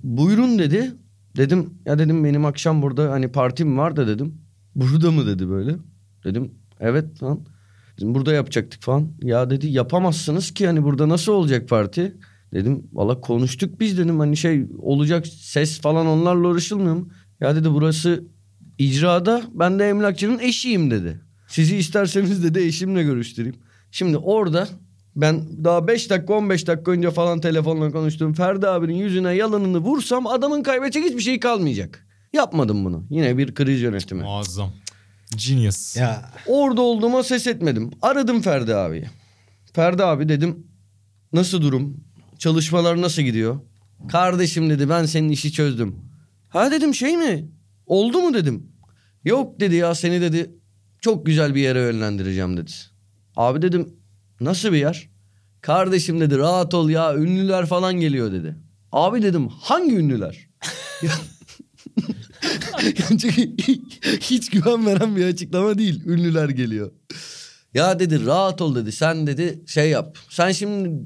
Buyurun 0.03 0.59
dedi. 0.59 0.91
Dedim 1.38 1.73
ya 1.86 1.99
dedim 1.99 2.23
benim 2.23 2.45
akşam 2.45 2.82
burada 2.82 3.11
hani 3.11 3.32
partim 3.32 3.77
var 3.77 3.95
da 3.95 4.07
dedim. 4.07 4.41
Burada 4.75 5.11
mı 5.11 5.27
dedi 5.27 5.49
böyle. 5.49 5.75
Dedim 6.23 6.51
evet 6.79 7.17
falan. 7.17 7.39
Dedim 7.97 8.15
burada 8.15 8.34
yapacaktık 8.34 8.82
falan. 8.82 9.11
Ya 9.21 9.49
dedi 9.49 9.67
yapamazsınız 9.67 10.51
ki 10.51 10.67
hani 10.67 10.84
burada 10.84 11.09
nasıl 11.09 11.32
olacak 11.32 11.69
parti? 11.69 12.17
Dedim 12.53 12.84
valla 12.93 13.21
konuştuk 13.21 13.79
biz 13.79 13.97
dedim 13.97 14.19
hani 14.19 14.38
şey 14.38 14.65
olacak 14.79 15.27
ses 15.27 15.82
falan 15.82 16.07
onlarla 16.07 16.47
uğraşılmıyor 16.47 16.95
mu? 16.95 17.09
Ya 17.39 17.55
dedi 17.55 17.71
burası 17.71 18.23
icrada 18.77 19.43
ben 19.53 19.79
de 19.79 19.89
emlakçının 19.89 20.39
eşiyim 20.39 20.91
dedi. 20.91 21.21
Sizi 21.47 21.77
isterseniz 21.77 22.43
dedi 22.43 22.59
eşimle 22.59 23.03
görüştüreyim. 23.03 23.55
Şimdi 23.91 24.17
orada 24.17 24.67
ben 25.16 25.64
daha 25.64 25.88
5 25.88 26.09
dakika 26.09 26.34
15 26.34 26.68
dakika 26.68 26.91
önce 26.91 27.12
falan 27.12 27.41
telefonla 27.41 27.91
konuştuğum 27.91 28.34
Ferdi 28.34 28.68
abinin 28.68 28.93
yüzüne 28.95 29.34
yalanını 29.34 29.78
vursam 29.78 30.28
adamın 30.28 30.64
kaybedecek 30.64 31.05
hiçbir 31.05 31.22
şey 31.22 31.39
kalmayacak. 31.39 32.07
Yapmadım 32.34 32.86
bunu. 32.86 33.05
Yine 33.09 33.38
bir 33.38 33.53
kriz 33.55 33.82
yönetimi. 33.82 34.22
Muazzam. 34.22 34.72
Genius. 35.47 35.97
Ya 35.97 36.32
Orada 36.47 36.82
olduğuma 36.82 37.24
ses 37.24 37.47
etmedim. 37.47 37.91
Aradım 38.01 38.41
Ferdi 38.41 38.76
abiyi. 38.76 39.05
Ferdi 39.74 40.03
abi 40.03 40.30
dedim 40.30 40.68
nasıl 41.34 41.62
durum? 41.62 42.03
Çalışmalar 42.39 43.01
nasıl 43.01 43.22
gidiyor? 43.22 43.59
Kardeşim 44.09 44.70
dedi 44.70 44.89
ben 44.89 45.05
senin 45.05 45.30
işi 45.30 45.51
çözdüm. 45.51 45.95
Ha 46.49 46.72
dedim 46.72 46.95
şey 46.95 47.18
mi? 47.18 47.51
Oldu 47.86 48.22
mu 48.22 48.34
dedim. 48.34 48.72
Yok 49.26 49.59
dedi 49.59 49.76
ya 49.76 49.95
seni 49.95 50.22
dedi 50.22 50.55
çok 51.01 51.26
güzel 51.26 51.55
bir 51.55 51.62
yere 51.62 51.80
yönlendireceğim 51.80 52.57
dedi. 52.57 52.72
Abi 53.36 53.62
dedim 53.62 53.93
nasıl 54.41 54.71
bir 54.71 54.77
yer? 54.77 55.09
Kardeşim 55.61 56.21
dedi 56.21 56.37
rahat 56.37 56.73
ol 56.73 56.89
ya 56.89 57.15
ünlüler 57.15 57.65
falan 57.65 57.93
geliyor 57.93 58.31
dedi. 58.31 58.55
Abi 58.91 59.21
dedim 59.21 59.47
hangi 59.47 59.95
ünlüler? 59.95 60.49
Çünkü 63.07 63.57
hiç 64.21 64.49
güven 64.49 64.85
veren 64.85 65.15
bir 65.15 65.25
açıklama 65.25 65.77
değil. 65.77 66.05
Ünlüler 66.05 66.49
geliyor. 66.49 66.91
Ya 67.73 67.99
dedi 67.99 68.25
rahat 68.25 68.61
ol 68.61 68.75
dedi. 68.75 68.91
Sen 68.91 69.27
dedi 69.27 69.63
şey 69.67 69.89
yap. 69.89 70.17
Sen 70.29 70.51
şimdi 70.51 71.05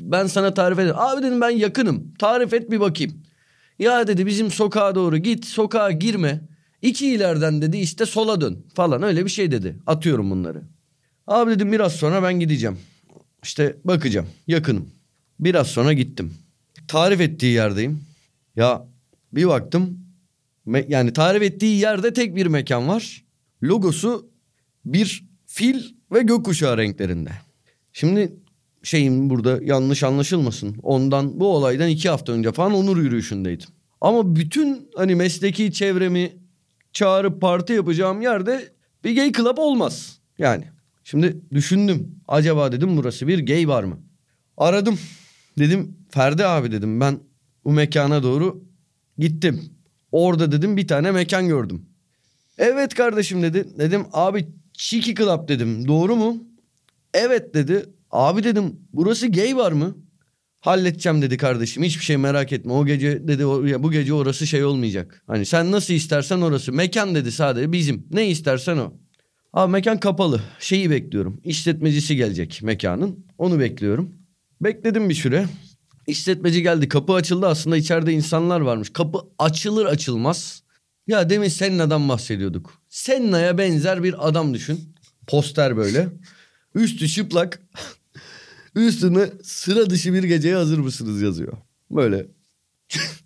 ben 0.00 0.26
sana 0.26 0.54
tarif 0.54 0.78
ederim. 0.78 0.96
Abi 0.98 1.22
dedim 1.22 1.40
ben 1.40 1.50
yakınım. 1.50 2.14
Tarif 2.18 2.54
et 2.54 2.70
bir 2.70 2.80
bakayım. 2.80 3.22
Ya 3.78 4.06
dedi 4.06 4.26
bizim 4.26 4.50
sokağa 4.50 4.94
doğru 4.94 5.16
git. 5.18 5.46
Sokağa 5.46 5.90
girme. 5.90 6.48
İki 6.82 7.06
ileriden 7.06 7.62
dedi 7.62 7.78
işte 7.78 8.06
sola 8.06 8.40
dön 8.40 8.64
falan 8.74 9.02
öyle 9.02 9.24
bir 9.24 9.30
şey 9.30 9.50
dedi. 9.50 9.78
Atıyorum 9.86 10.30
bunları. 10.30 10.62
Abi 11.26 11.50
dedim 11.50 11.72
biraz 11.72 11.92
sonra 11.92 12.22
ben 12.22 12.40
gideceğim. 12.40 12.78
İşte 13.42 13.76
bakacağım 13.84 14.26
yakınım. 14.46 14.90
Biraz 15.40 15.66
sonra 15.66 15.92
gittim. 15.92 16.34
Tarif 16.88 17.20
ettiği 17.20 17.52
yerdeyim. 17.52 18.04
Ya 18.56 18.86
bir 19.32 19.46
baktım 19.46 19.98
yani 20.88 21.12
tarif 21.12 21.42
ettiği 21.42 21.80
yerde 21.80 22.12
tek 22.12 22.36
bir 22.36 22.46
mekan 22.46 22.88
var. 22.88 23.24
Logosu 23.62 24.30
bir 24.84 25.24
fil 25.46 25.82
ve 26.12 26.22
gökkuşağı 26.22 26.76
renklerinde. 26.76 27.30
Şimdi 27.92 28.32
şeyim 28.82 29.30
burada 29.30 29.58
yanlış 29.62 30.02
anlaşılmasın. 30.02 30.76
Ondan 30.82 31.40
bu 31.40 31.48
olaydan 31.48 31.88
iki 31.88 32.08
hafta 32.08 32.32
önce 32.32 32.52
falan 32.52 32.74
onur 32.74 32.96
yürüyüşündeydim. 32.96 33.68
Ama 34.00 34.36
bütün 34.36 34.90
hani 34.96 35.14
mesleki 35.14 35.72
çevremi 35.72 36.36
çağırıp 36.92 37.40
parti 37.40 37.72
yapacağım 37.72 38.22
yerde 38.22 38.72
bir 39.04 39.16
gay 39.16 39.32
club 39.32 39.58
olmaz. 39.58 40.18
Yani 40.38 40.64
şimdi 41.06 41.36
düşündüm. 41.52 42.20
Acaba 42.28 42.72
dedim 42.72 42.96
burası 42.96 43.28
bir 43.28 43.46
gay 43.46 43.68
bar 43.68 43.84
mı? 43.84 43.98
Aradım. 44.56 44.98
Dedim 45.58 45.96
Ferdi 46.10 46.46
abi 46.46 46.72
dedim 46.72 47.00
ben 47.00 47.18
bu 47.64 47.72
mekana 47.72 48.22
doğru 48.22 48.64
gittim. 49.18 49.60
Orada 50.12 50.52
dedim 50.52 50.76
bir 50.76 50.88
tane 50.88 51.10
mekan 51.10 51.48
gördüm. 51.48 51.86
Evet 52.58 52.94
kardeşim 52.94 53.42
dedi. 53.42 53.66
Dedim 53.78 54.06
abi 54.12 54.46
Cheeky 54.72 55.14
Club 55.14 55.48
dedim. 55.48 55.88
Doğru 55.88 56.16
mu? 56.16 56.44
Evet 57.14 57.54
dedi. 57.54 57.86
Abi 58.10 58.44
dedim 58.44 58.80
burası 58.92 59.28
gay 59.28 59.56
bar 59.56 59.72
mı? 59.72 59.96
Halledeceğim 60.60 61.22
dedi 61.22 61.36
kardeşim. 61.36 61.82
Hiçbir 61.82 62.04
şey 62.04 62.16
merak 62.16 62.52
etme. 62.52 62.72
O 62.72 62.86
gece 62.86 63.28
dedi 63.28 63.46
bu 63.82 63.92
gece 63.92 64.14
orası 64.14 64.46
şey 64.46 64.64
olmayacak. 64.64 65.22
Hani 65.26 65.46
sen 65.46 65.72
nasıl 65.72 65.94
istersen 65.94 66.40
orası. 66.40 66.72
Mekan 66.72 67.14
dedi 67.14 67.32
sadece 67.32 67.72
bizim. 67.72 68.06
Ne 68.10 68.28
istersen 68.28 68.76
o. 68.76 68.92
Abi 69.56 69.72
mekan 69.72 70.00
kapalı. 70.00 70.40
Şeyi 70.60 70.90
bekliyorum. 70.90 71.40
İşletmecisi 71.44 72.16
gelecek 72.16 72.60
mekanın. 72.62 73.24
Onu 73.38 73.60
bekliyorum. 73.60 74.14
Bekledim 74.60 75.08
bir 75.08 75.14
süre. 75.14 75.46
İşletmeci 76.06 76.62
geldi. 76.62 76.88
Kapı 76.88 77.12
açıldı. 77.12 77.46
Aslında 77.46 77.76
içeride 77.76 78.12
insanlar 78.12 78.60
varmış. 78.60 78.90
Kapı 78.92 79.18
açılır 79.38 79.86
açılmaz. 79.86 80.62
Ya 81.06 81.30
demin 81.30 81.48
Senna'dan 81.48 82.08
bahsediyorduk. 82.08 82.82
Senna'ya 82.88 83.58
benzer 83.58 84.02
bir 84.02 84.28
adam 84.28 84.54
düşün. 84.54 84.94
Poster 85.26 85.76
böyle. 85.76 86.08
Üstü 86.74 87.08
çıplak. 87.08 87.62
Üstüne 88.74 89.30
sıra 89.42 89.90
dışı 89.90 90.14
bir 90.14 90.22
geceye 90.22 90.54
hazır 90.54 90.78
mısınız 90.78 91.22
yazıyor. 91.22 91.52
Böyle. 91.90 92.26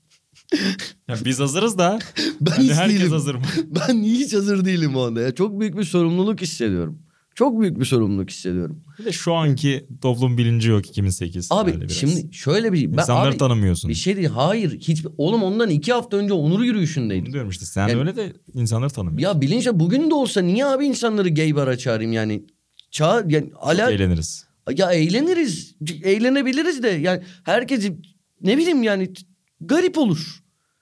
Ya 1.08 1.16
biz 1.24 1.40
hazırız 1.40 1.78
da. 1.78 1.98
Ben 2.40 2.50
Hani 2.50 2.64
hiç 2.64 2.72
herkes 2.72 2.98
değilim. 3.00 3.12
hazır 3.12 3.34
mı? 3.34 3.42
Ben 3.88 4.02
hiç 4.02 4.34
hazır 4.34 4.64
değilim 4.64 4.96
o 4.96 5.02
anda 5.06 5.20
ya. 5.20 5.34
Çok 5.34 5.60
büyük 5.60 5.76
bir 5.78 5.84
sorumluluk 5.84 6.40
hissediyorum. 6.40 6.98
Çok 7.34 7.60
büyük 7.60 7.80
bir 7.80 7.84
sorumluluk 7.84 8.30
hissediyorum. 8.30 8.82
Bir 8.98 9.04
de 9.04 9.12
şu 9.12 9.34
anki 9.34 9.86
toplum 10.02 10.38
bilinci 10.38 10.68
yok 10.68 10.86
2008. 10.86 11.48
Abi 11.50 11.88
şimdi 11.88 12.34
şöyle 12.34 12.72
bir... 12.72 12.92
Ben, 12.92 12.92
İnsanları 13.02 13.30
abi, 13.30 13.36
tanımıyorsun. 13.38 13.88
Bir 13.90 13.94
şey 13.94 14.16
değil. 14.16 14.28
Hayır. 14.28 14.78
Hiç, 14.80 15.04
oğlum 15.18 15.42
ondan 15.42 15.70
iki 15.70 15.92
hafta 15.92 16.16
önce 16.16 16.32
onur 16.32 16.60
yürüyüşündeydim. 16.64 17.24
Bunu 17.24 17.32
diyorum 17.32 17.50
işte 17.50 17.66
sen 17.66 17.88
Yani- 17.88 18.00
öyle 18.00 18.16
de 18.16 18.32
insanları 18.54 18.90
tanımıyorsun. 18.90 19.34
Ya 19.36 19.40
bilinçle 19.40 19.80
bugün 19.80 20.10
de 20.10 20.14
olsa 20.14 20.40
niye 20.40 20.66
abi 20.66 20.86
insanları 20.86 21.28
gay 21.28 21.56
bara 21.56 21.78
çağırayım 21.78 22.12
yani? 22.12 22.42
Çağır 22.90 23.30
yani 23.30 23.50
Çok 23.50 23.66
ala 23.68 23.90
eğleniriz. 23.90 24.46
ya 24.76 24.92
eğleniriz. 24.92 25.74
Eğlenebiliriz 26.02 26.82
de 26.82 26.88
yani 26.88 27.22
herkesi 27.44 27.96
ne 28.42 28.58
bileyim 28.58 28.82
yani 28.82 29.12
garip 29.60 29.98
olur. 29.98 30.39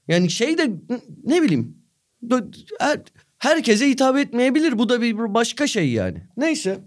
Yani 0.08 0.30
şey 0.30 0.58
de 0.58 0.70
ne 1.24 1.42
bileyim 1.42 1.76
her, 2.78 3.00
herkese 3.38 3.88
hitap 3.88 4.18
etmeyebilir. 4.18 4.78
Bu 4.78 4.88
da 4.88 5.02
bir 5.02 5.34
başka 5.34 5.66
şey 5.66 5.90
yani. 5.90 6.22
Neyse. 6.36 6.78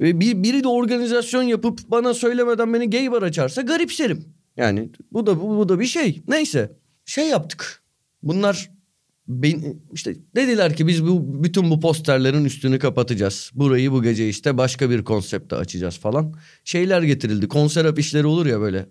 Bir, 0.00 0.42
biri 0.42 0.64
de 0.64 0.68
organizasyon 0.68 1.42
yapıp 1.42 1.80
bana 1.88 2.14
söylemeden 2.14 2.74
beni 2.74 2.90
gay 2.90 3.12
bar 3.12 3.22
açarsa 3.22 3.62
garipserim. 3.62 4.24
Yani 4.56 4.88
bu 5.12 5.26
da 5.26 5.40
bu, 5.40 5.58
bu 5.58 5.68
da 5.68 5.80
bir 5.80 5.86
şey. 5.86 6.22
Neyse. 6.28 6.72
Şey 7.04 7.28
yaptık. 7.28 7.82
Bunlar 8.22 8.70
ben, 9.28 9.80
işte 9.92 10.16
dediler 10.36 10.76
ki 10.76 10.86
biz 10.86 11.06
bu 11.06 11.44
bütün 11.44 11.70
bu 11.70 11.80
posterlerin 11.80 12.44
üstünü 12.44 12.78
kapatacağız. 12.78 13.50
Burayı 13.54 13.92
bu 13.92 14.02
gece 14.02 14.28
işte 14.28 14.58
başka 14.58 14.90
bir 14.90 15.04
konsepte 15.04 15.56
açacağız 15.56 15.98
falan. 15.98 16.34
Şeyler 16.64 17.02
getirildi. 17.02 17.48
Konser 17.48 17.84
afişleri 17.84 18.26
olur 18.26 18.46
ya 18.46 18.60
böyle 18.60 18.86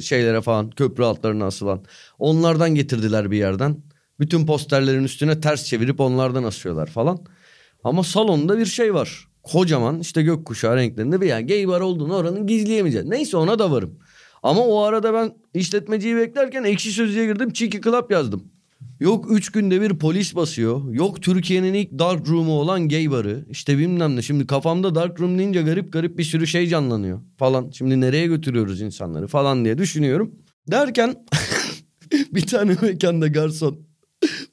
şeylere 0.00 0.40
falan 0.40 0.70
köprü 0.70 1.04
altlarına 1.04 1.44
asılan. 1.44 1.84
Onlardan 2.18 2.74
getirdiler 2.74 3.30
bir 3.30 3.36
yerden. 3.36 3.76
Bütün 4.20 4.46
posterlerin 4.46 5.04
üstüne 5.04 5.40
ters 5.40 5.64
çevirip 5.64 6.00
onlardan 6.00 6.44
asıyorlar 6.44 6.86
falan. 6.86 7.24
Ama 7.84 8.04
salonda 8.04 8.58
bir 8.58 8.66
şey 8.66 8.94
var. 8.94 9.28
Kocaman 9.42 10.00
işte 10.00 10.22
gökkuşağı 10.22 10.76
renklerinde 10.76 11.20
bir 11.20 11.26
yani 11.26 11.46
gay 11.46 11.68
bar 11.68 11.80
olduğunu 11.80 12.14
oranın 12.14 12.46
gizleyemeyeceğiz. 12.46 13.08
Neyse 13.08 13.36
ona 13.36 13.58
da 13.58 13.70
varım. 13.70 13.98
Ama 14.42 14.66
o 14.66 14.82
arada 14.82 15.14
ben 15.14 15.32
işletmeciyi 15.54 16.16
beklerken 16.16 16.64
ekşi 16.64 16.92
sözlüğe 16.92 17.26
girdim. 17.26 17.52
Cheeky 17.52 17.80
Club 17.80 18.10
yazdım. 18.10 18.51
Yok 19.00 19.26
üç 19.30 19.50
günde 19.50 19.80
bir 19.80 19.98
polis 19.98 20.34
basıyor. 20.34 20.94
Yok 20.94 21.22
Türkiye'nin 21.22 21.74
ilk 21.74 21.90
dark 21.98 22.28
room'u 22.28 22.52
olan 22.52 22.88
gay 22.88 23.10
barı. 23.10 23.44
İşte 23.50 23.78
bilmem 23.78 24.16
ne. 24.16 24.22
Şimdi 24.22 24.46
kafamda 24.46 24.94
dark 24.94 25.20
room 25.20 25.38
deyince 25.38 25.62
garip 25.62 25.92
garip 25.92 26.18
bir 26.18 26.24
sürü 26.24 26.46
şey 26.46 26.66
canlanıyor 26.66 27.20
falan. 27.38 27.70
Şimdi 27.70 28.00
nereye 28.00 28.26
götürüyoruz 28.26 28.80
insanları 28.80 29.26
falan 29.26 29.64
diye 29.64 29.78
düşünüyorum. 29.78 30.34
Derken 30.70 31.26
bir 32.32 32.46
tane 32.46 32.76
mekanda 32.82 33.26
garson 33.28 33.78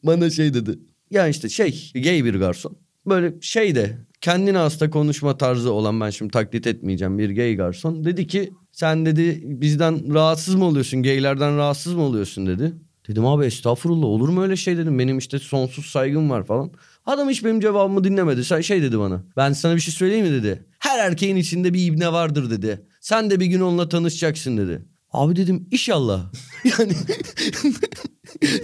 bana 0.04 0.30
şey 0.30 0.54
dedi. 0.54 0.80
Ya 1.12 1.28
işte 1.28 1.50
şey 1.50 1.92
gay 1.96 2.26
bir 2.26 2.36
garson. 2.36 2.78
Böyle 3.06 3.34
şey 3.42 3.76
de 3.76 3.98
kendine 4.22 4.58
hasta 4.58 4.90
konuşma 4.90 5.38
tarzı 5.38 5.72
olan 5.72 6.02
ben 6.02 6.10
şimdi 6.10 6.32
taklit 6.32 6.68
etmeyeceğim 6.68 7.18
bir 7.18 7.36
gay 7.36 7.56
garson. 7.56 8.04
Dedi 8.04 8.28
ki 8.28 8.54
sen 8.72 9.06
dedi 9.06 9.42
bizden 9.44 10.14
rahatsız 10.14 10.56
mı 10.56 10.66
oluyorsun 10.66 11.04
gaylerden 11.04 11.58
rahatsız 11.58 11.94
mı 11.94 12.02
oluyorsun 12.02 12.48
dedi. 12.48 12.74
Dedim 13.10 13.26
abi 13.26 13.46
estağfurullah 13.46 14.06
olur 14.06 14.30
mu 14.30 14.44
öyle 14.44 14.56
şey 14.56 14.78
dedim. 14.78 15.00
Benim 15.00 15.18
işte 15.18 15.40
sonsuz 15.40 15.86
saygım 15.86 16.30
var 16.30 16.46
falan. 16.46 16.72
Adam 17.06 17.30
hiç 17.30 17.46
benim 17.46 17.60
cevabımı 17.60 18.04
dinlemedi. 18.04 18.64
Şey 18.64 18.82
dedi 18.82 19.00
bana. 19.00 19.24
Ben 19.38 19.54
sana 19.54 19.76
bir 19.76 19.82
şey 19.82 19.94
söyleyeyim 19.94 20.26
mi 20.26 20.32
dedi. 20.32 20.66
Her 20.80 21.00
erkeğin 21.00 21.36
içinde 21.36 21.74
bir 21.74 21.86
ibne 21.86 22.12
vardır 22.12 22.52
dedi. 22.52 22.86
Sen 23.02 23.30
de 23.30 23.40
bir 23.40 23.46
gün 23.46 23.60
onunla 23.60 23.90
tanışacaksın 23.90 24.58
dedi. 24.58 24.86
Abi 25.12 25.36
dedim 25.36 25.68
inşallah. 25.72 26.32
Yani 26.80 26.94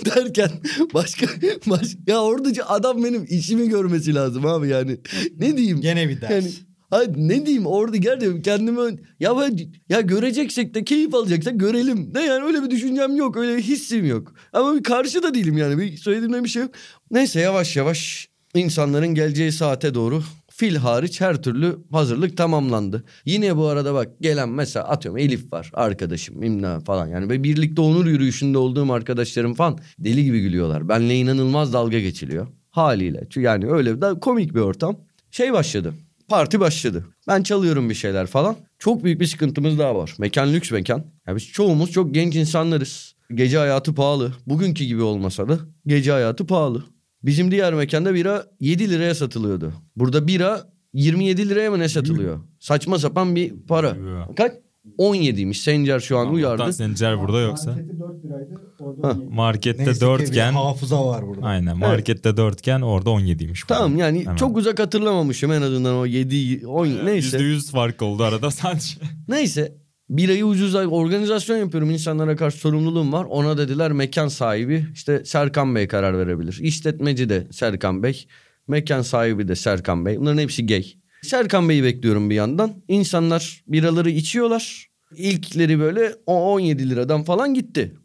derken 0.06 0.50
başka, 0.94 1.26
baş, 1.68 1.96
ya 2.08 2.22
oradaki 2.22 2.64
adam 2.64 3.04
benim 3.04 3.26
işimi 3.30 3.70
görmesi 3.70 4.16
lazım 4.16 4.46
abi 4.46 4.68
yani. 4.68 4.98
Ne 5.38 5.58
diyeyim? 5.58 5.82
Gene 5.82 6.10
bir 6.10 6.22
ders. 6.22 6.32
Yani 6.32 6.52
Hayır 6.90 7.12
ne 7.18 7.46
diyeyim 7.46 7.66
orada 7.66 7.98
gerçekten 7.98 8.42
kendimi 8.42 9.00
ya 9.20 9.38
ben 9.38 9.60
ya 9.90 10.02
göreceksek 10.02 10.74
de 10.74 10.84
keyif 10.84 11.16
alacaksak 11.16 11.60
görelim. 11.60 12.12
Ne 12.14 12.26
yani 12.26 12.46
öyle 12.46 12.64
bir 12.64 12.70
düşüncem 12.70 13.16
yok 13.16 13.38
öyle 13.38 13.58
bir 13.58 13.62
hissim 13.62 14.06
yok. 14.06 14.34
Ama 14.54 14.76
bir 14.76 14.84
karşı 14.84 15.24
da 15.24 15.34
değilim 15.34 15.58
yani 15.58 15.78
bir 15.78 15.98
söylediğimde 15.98 16.44
bir 16.44 16.50
şey 16.50 16.62
yok. 16.62 16.72
Neyse 17.12 17.40
yavaş 17.40 17.76
yavaş 17.76 18.30
insanların 18.56 19.08
geleceği 19.08 19.52
saate 19.52 19.94
doğru 19.94 20.24
fil 20.50 20.76
hariç 20.76 21.22
her 21.22 21.42
türlü 21.42 21.78
hazırlık 21.92 22.38
tamamlandı. 22.38 23.04
Yine 23.26 23.58
bu 23.58 23.66
arada 23.66 23.94
bak 23.94 24.08
gelen 24.22 24.50
mesela 24.50 24.88
atıyorum 24.88 25.18
Elif 25.18 25.54
var 25.54 25.72
arkadaşım 25.74 26.44
İmna 26.44 26.80
falan 26.80 27.08
yani 27.08 27.30
ve 27.30 27.44
birlikte 27.44 27.82
onur 27.82 28.06
yürüyüşünde 28.06 28.58
olduğum 28.58 28.94
arkadaşlarım 28.94 29.54
falan 29.54 29.80
deli 30.00 30.24
gibi 30.24 30.42
gülüyorlar. 30.42 30.90
Benle 30.90 31.16
inanılmaz 31.16 31.74
dalga 31.74 32.00
geçiliyor 32.00 32.48
haliyle. 32.70 33.28
Yani 33.36 33.68
öyle 33.68 34.02
da 34.02 34.20
komik 34.20 34.56
bir 34.56 34.60
ortam. 34.60 34.98
Şey 35.32 35.54
başladı. 35.54 35.94
Parti 36.30 36.60
başladı. 36.60 37.06
Ben 37.28 37.44
çalıyorum 37.44 37.90
bir 37.90 37.96
şeyler 37.96 38.28
falan. 38.28 38.56
Çok 38.80 39.04
büyük 39.04 39.20
bir 39.22 39.26
sıkıntımız 39.26 39.80
daha 39.80 39.96
var. 39.96 40.16
Mekan 40.20 40.54
lüks 40.54 40.72
mekan. 40.72 41.04
Ya 41.28 41.36
biz 41.36 41.48
çoğumuz 41.48 41.92
çok 41.92 42.14
genç 42.14 42.36
insanlarız. 42.36 43.16
Gece 43.34 43.58
hayatı 43.58 43.96
pahalı. 43.96 44.34
Bugünkü 44.48 44.84
gibi 44.84 45.02
olmasa 45.02 45.50
da 45.50 45.60
gece 45.88 46.12
hayatı 46.12 46.48
pahalı. 46.48 46.84
Bizim 47.24 47.52
diğer 47.52 47.74
mekanda 47.74 48.14
bira 48.14 48.46
7 48.60 48.90
liraya 48.90 49.16
satılıyordu. 49.16 49.74
Burada 49.96 50.28
bira 50.28 50.70
27 50.94 51.50
liraya 51.50 51.72
mı 51.72 51.80
ne 51.80 51.90
satılıyor? 51.90 52.40
Saçma 52.60 53.00
sapan 53.00 53.36
bir 53.36 53.54
para. 53.68 53.90
Kaç? 54.36 54.52
17'ymiş. 54.98 55.54
Sencer 55.54 56.00
şu 56.00 56.18
an 56.18 56.34
uyardı. 56.34 56.64
Allah'tan 56.64 56.72
Sencer 56.72 57.20
burada 57.20 57.40
yoksa. 57.40 57.72
Marketi 57.72 58.00
4 58.00 58.26
liraydı. 58.26 58.62
Orada 58.80 59.08
Ha. 59.08 59.12
17. 59.12 59.36
Markette 59.36 59.86
Neyse 59.86 59.94
ki 59.94 60.02
bir 60.02 60.08
dörtken. 60.08 60.54
hafıza 60.54 61.06
var 61.06 61.28
burada. 61.28 61.46
Aynen 61.46 61.78
markette 61.78 62.38
dörtken 62.38 62.82
orada 62.82 63.10
17'ymiş. 63.10 63.68
Tamam 63.68 63.98
yani 63.98 64.22
Hemen. 64.22 64.36
çok 64.36 64.58
uzak 64.58 64.80
hatırlamamışım 64.80 65.52
en 65.52 65.62
azından 65.62 65.96
o 65.96 66.06
7 66.06 66.68
10 66.68 66.88
neyse. 67.06 67.38
%100 67.38 67.72
fark 67.72 68.02
oldu 68.02 68.24
arada 68.24 68.52
sadece. 68.52 68.96
Neyse 69.28 69.76
birayı 70.10 70.46
ucuz 70.46 70.76
organizasyon 70.76 71.58
yapıyorum 71.58 71.92
insanlara 71.92 72.36
karşı 72.36 72.58
sorumluluğum 72.58 73.14
var. 73.14 73.26
Ona 73.30 73.58
dediler 73.58 73.92
mekan 73.92 74.28
sahibi 74.28 74.86
işte 74.94 75.26
Serkan 75.26 75.76
Bey 75.76 75.88
karar 75.88 76.18
verebilir. 76.18 76.58
İşletmeci 76.62 77.30
de 77.30 77.48
Serkan 77.52 78.04
Bey. 78.04 78.26
Mekan 78.68 79.02
sahibi 79.02 79.48
de 79.48 79.56
Serkan 79.56 80.06
Bey. 80.06 80.20
Bunların 80.20 80.38
hepsi 80.38 80.66
gay. 80.66 80.86
Serkan 81.26 81.70
Bey'i 81.70 81.84
bekliyorum 81.84 82.30
bir 82.30 82.36
yandan. 82.36 82.84
İnsanlar 82.88 83.64
biraları 83.68 84.10
içiyorlar. 84.10 84.88
İlkleri 85.16 85.80
böyle 85.80 86.16
o 86.26 86.54
17 86.54 86.90
liradan 86.90 87.24
falan 87.24 87.54
gitti. 87.54 87.96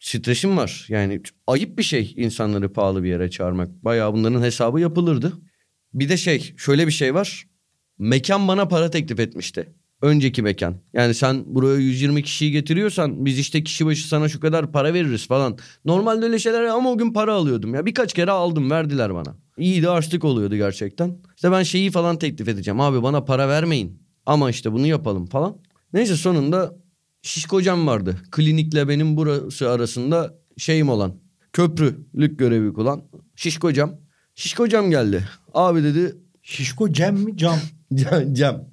stresim 0.00 0.56
var. 0.56 0.86
Yani 0.88 1.22
ayıp 1.46 1.78
bir 1.78 1.82
şey 1.82 2.14
insanları 2.16 2.72
pahalı 2.72 3.02
bir 3.02 3.08
yere 3.08 3.30
çağırmak. 3.30 3.84
Bayağı 3.84 4.12
bunların 4.12 4.42
hesabı 4.42 4.80
yapılırdı. 4.80 5.32
Bir 5.94 6.08
de 6.08 6.16
şey 6.16 6.54
şöyle 6.56 6.86
bir 6.86 6.92
şey 6.92 7.14
var. 7.14 7.46
Mekan 7.98 8.48
bana 8.48 8.68
para 8.68 8.90
teklif 8.90 9.20
etmişti. 9.20 9.74
Önceki 10.02 10.42
mekan. 10.42 10.74
Yani 10.92 11.14
sen 11.14 11.42
buraya 11.46 11.76
120 11.76 12.22
kişiyi 12.22 12.52
getiriyorsan 12.52 13.24
biz 13.24 13.38
işte 13.38 13.64
kişi 13.64 13.86
başı 13.86 14.08
sana 14.08 14.28
şu 14.28 14.40
kadar 14.40 14.72
para 14.72 14.94
veririz 14.94 15.26
falan. 15.26 15.58
Normalde 15.84 16.24
öyle 16.26 16.38
şeyler 16.38 16.64
ama 16.64 16.90
o 16.90 16.98
gün 16.98 17.12
para 17.12 17.34
alıyordum 17.34 17.74
ya. 17.74 17.86
Birkaç 17.86 18.12
kere 18.12 18.30
aldım 18.30 18.70
verdiler 18.70 19.14
bana. 19.14 19.36
İyi 19.60 19.82
de 19.82 19.86
harçlık 19.86 20.24
oluyordu 20.24 20.56
gerçekten. 20.56 21.16
İşte 21.36 21.52
ben 21.52 21.62
şeyi 21.62 21.90
falan 21.90 22.18
teklif 22.18 22.48
edeceğim. 22.48 22.80
Abi 22.80 23.02
bana 23.02 23.24
para 23.24 23.48
vermeyin. 23.48 24.02
Ama 24.26 24.50
işte 24.50 24.72
bunu 24.72 24.86
yapalım 24.86 25.26
falan. 25.26 25.56
Neyse 25.92 26.16
sonunda 26.16 26.74
şişkocam 27.22 27.86
vardı. 27.86 28.16
Klinikle 28.30 28.88
benim 28.88 29.16
burası 29.16 29.70
arasında 29.70 30.34
şeyim 30.56 30.88
olan. 30.88 31.14
Köprülük 31.52 32.38
görevi 32.38 32.72
kulan 32.72 33.02
şişkocam. 33.36 33.92
Şişkocam 34.34 34.90
geldi. 34.90 35.24
Abi 35.54 35.82
dedi 35.82 36.16
Şişko 36.42 36.92
Cem 36.92 37.14
mi 37.14 37.36
cam? 37.36 37.58
Cem. 37.94 38.34
Cem. 38.34 38.68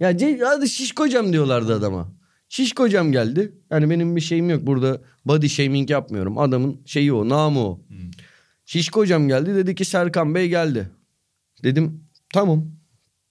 Ya 0.00 0.12
Ce- 0.12 0.40
hadi 0.44 0.68
şişkocam 0.68 1.32
diyorlardı 1.32 1.74
adama. 1.74 2.12
Şişkocam 2.48 3.12
geldi. 3.12 3.52
Yani 3.70 3.90
benim 3.90 4.16
bir 4.16 4.20
şeyim 4.20 4.50
yok 4.50 4.66
burada 4.66 5.00
body 5.24 5.48
shaming 5.48 5.90
yapmıyorum. 5.90 6.38
Adamın 6.38 6.80
şeyi 6.86 7.12
o 7.12 7.28
namı 7.28 7.60
o. 7.60 7.80
Şişkocam 8.68 9.28
geldi 9.28 9.54
dedi 9.54 9.74
ki 9.74 9.84
Serkan 9.84 10.34
Bey 10.34 10.48
geldi. 10.48 10.90
Dedim 11.62 12.04
tamam 12.32 12.66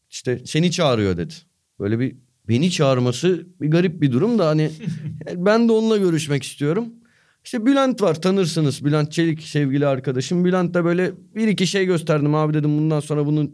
işte 0.10 0.42
seni 0.46 0.72
çağırıyor 0.72 1.18
dedi. 1.18 1.34
Böyle 1.80 2.00
bir 2.00 2.16
beni 2.50 2.72
çağırması 2.72 3.48
bir 3.62 3.72
garip 3.72 4.02
bir 4.02 4.12
durum 4.12 4.40
da 4.40 4.48
hani 4.48 4.72
ben 5.36 5.68
de 5.68 5.72
onunla 5.72 5.98
görüşmek 5.98 6.44
istiyorum. 6.44 6.86
İşte 7.44 7.66
Bülent 7.66 8.02
var 8.02 8.22
tanırsınız 8.22 8.86
Bülent 8.86 9.12
Çelik 9.12 9.42
sevgili 9.42 9.88
arkadaşım. 9.88 10.46
Bülent 10.46 10.74
de 10.74 10.84
böyle 10.84 11.12
bir 11.36 11.48
iki 11.48 11.68
şey 11.68 11.86
gösterdim 11.86 12.36
abi 12.36 12.54
dedim 12.54 12.78
bundan 12.78 13.00
sonra 13.00 13.26
bunu 13.26 13.52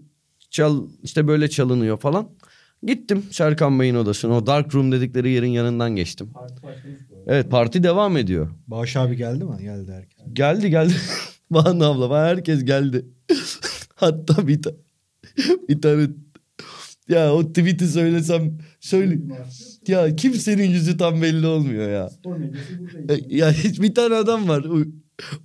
çal 0.49 0.87
işte 1.03 1.27
böyle 1.27 1.49
çalınıyor 1.49 1.97
falan. 1.97 2.29
Gittim 2.83 3.23
Serkan 3.31 3.79
Bey'in 3.79 3.95
odasına 3.95 4.37
o 4.37 4.47
dark 4.47 4.75
room 4.75 4.91
dedikleri 4.91 5.29
yerin 5.29 5.51
yanından 5.51 5.95
geçtim. 5.95 6.29
Evet 7.27 7.51
parti 7.51 7.83
devam 7.83 8.17
ediyor. 8.17 8.49
Bağış 8.67 8.95
abi 8.95 9.17
geldi 9.17 9.43
mi? 9.45 9.57
Geldi 9.61 9.91
herkes. 9.91 10.33
Geldi 10.33 10.69
geldi. 10.69 10.93
Banu 11.49 11.85
abla 11.85 12.19
herkes 12.25 12.65
geldi. 12.65 13.05
Hatta 13.95 14.47
bir, 14.47 14.61
ta- 14.61 14.75
bir 15.69 15.81
tane 15.81 16.07
ya 17.09 17.33
o 17.33 17.47
tweet'i 17.47 17.87
söylesem 17.87 18.57
söyle. 18.79 19.19
Ya 19.87 20.15
kimsenin 20.15 20.69
yüzü 20.71 20.97
tam 20.97 21.21
belli 21.21 21.47
olmuyor 21.47 21.89
ya. 21.89 22.09
E, 23.09 23.15
Ya 23.27 23.51
hiç 23.51 23.81
bir 23.81 23.95
tane 23.95 24.15
adam 24.15 24.47
var. 24.49 24.65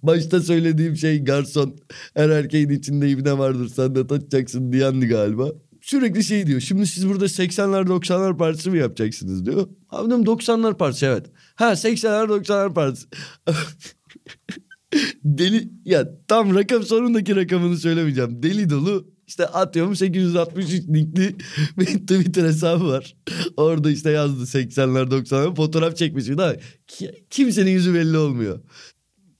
Başta 0.03 0.41
söylediğim 0.41 0.97
şey 0.97 1.25
garson. 1.25 1.77
Her 2.15 2.29
erkeğin 2.29 2.69
içinde 2.71 3.11
ibne 3.11 3.39
vardır 3.39 3.69
sen 3.77 3.95
de 3.95 4.07
tatacaksın 4.07 4.73
diyendi 4.73 5.07
galiba. 5.07 5.49
Sürekli 5.81 6.25
şey 6.25 6.47
diyor. 6.47 6.61
Şimdi 6.61 6.87
siz 6.87 7.09
burada 7.09 7.25
80'ler 7.25 7.87
90'lar 7.89 8.37
partisi 8.39 8.71
mi 8.71 8.79
yapacaksınız 8.79 9.47
diyor. 9.47 9.69
Abi 9.91 10.07
diyorum 10.09 10.25
90'lar 10.25 10.77
partisi 10.79 11.07
evet. 11.07 11.27
Ha 11.55 11.73
80'ler 11.73 12.27
90'lar 12.29 12.75
partisi. 12.75 13.07
Deli 15.25 15.69
ya 15.85 16.09
tam 16.29 16.55
rakam 16.55 16.83
sonundaki 16.83 17.37
rakamını 17.37 17.77
söylemeyeceğim. 17.77 18.43
Deli 18.43 18.71
dolu 18.71 19.09
işte 19.27 19.47
atıyorum 19.47 19.97
863 19.97 20.89
linkli 20.89 21.37
bir 21.79 21.87
Twitter 21.87 22.45
hesabı 22.45 22.89
var. 22.89 23.17
Orada 23.57 23.91
işte 23.91 24.11
yazdı 24.11 24.59
80'ler 24.59 25.11
90'lar 25.11 25.55
fotoğraf 25.55 25.97
çekmiş. 25.97 26.29
Daha 26.29 26.55
ki- 26.87 27.25
kimsenin 27.31 27.71
yüzü 27.71 27.95
belli 27.95 28.19
olmuyor. 28.19 28.61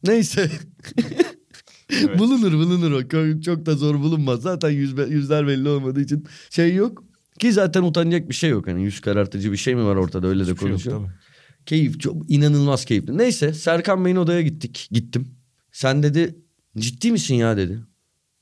Neyse. 0.07 0.51
Evet. 1.91 2.19
bulunur 2.19 2.53
bulunur 2.53 2.93
o. 2.93 3.41
Çok 3.41 3.67
da 3.67 3.75
zor 3.75 3.95
bulunmaz. 4.01 4.43
Zaten 4.43 4.71
yüz, 4.71 4.95
yüzler 5.09 5.47
belli 5.47 5.69
olmadığı 5.69 6.01
için 6.01 6.27
şey 6.51 6.75
yok. 6.75 7.05
Ki 7.39 7.53
zaten 7.53 7.83
utanacak 7.83 8.29
bir 8.29 8.35
şey 8.35 8.51
yok. 8.51 8.67
Hani 8.67 8.83
yüz 8.83 9.01
karartıcı 9.01 9.53
bir 9.53 9.57
şey 9.57 9.75
mi 9.75 9.85
var 9.85 9.97
ortada 9.97 10.27
öyle 10.27 10.47
de 10.47 10.51
Hiçbir 10.51 10.61
şey 10.61 10.69
yok 10.71 10.83
konuşuyor. 10.83 11.11
Keyif 11.67 12.01
çok 12.01 12.31
inanılmaz 12.31 12.85
keyifli. 12.85 13.19
Neyse 13.19 13.53
Serkan 13.53 14.05
Bey'in 14.05 14.17
odaya 14.17 14.43
gittik. 14.43 14.89
Gittim. 14.91 15.38
Sen 15.73 16.03
dedi 16.03 16.39
ciddi 16.79 17.13
misin 17.13 17.35
ya 17.35 17.57
dedi. 17.57 17.81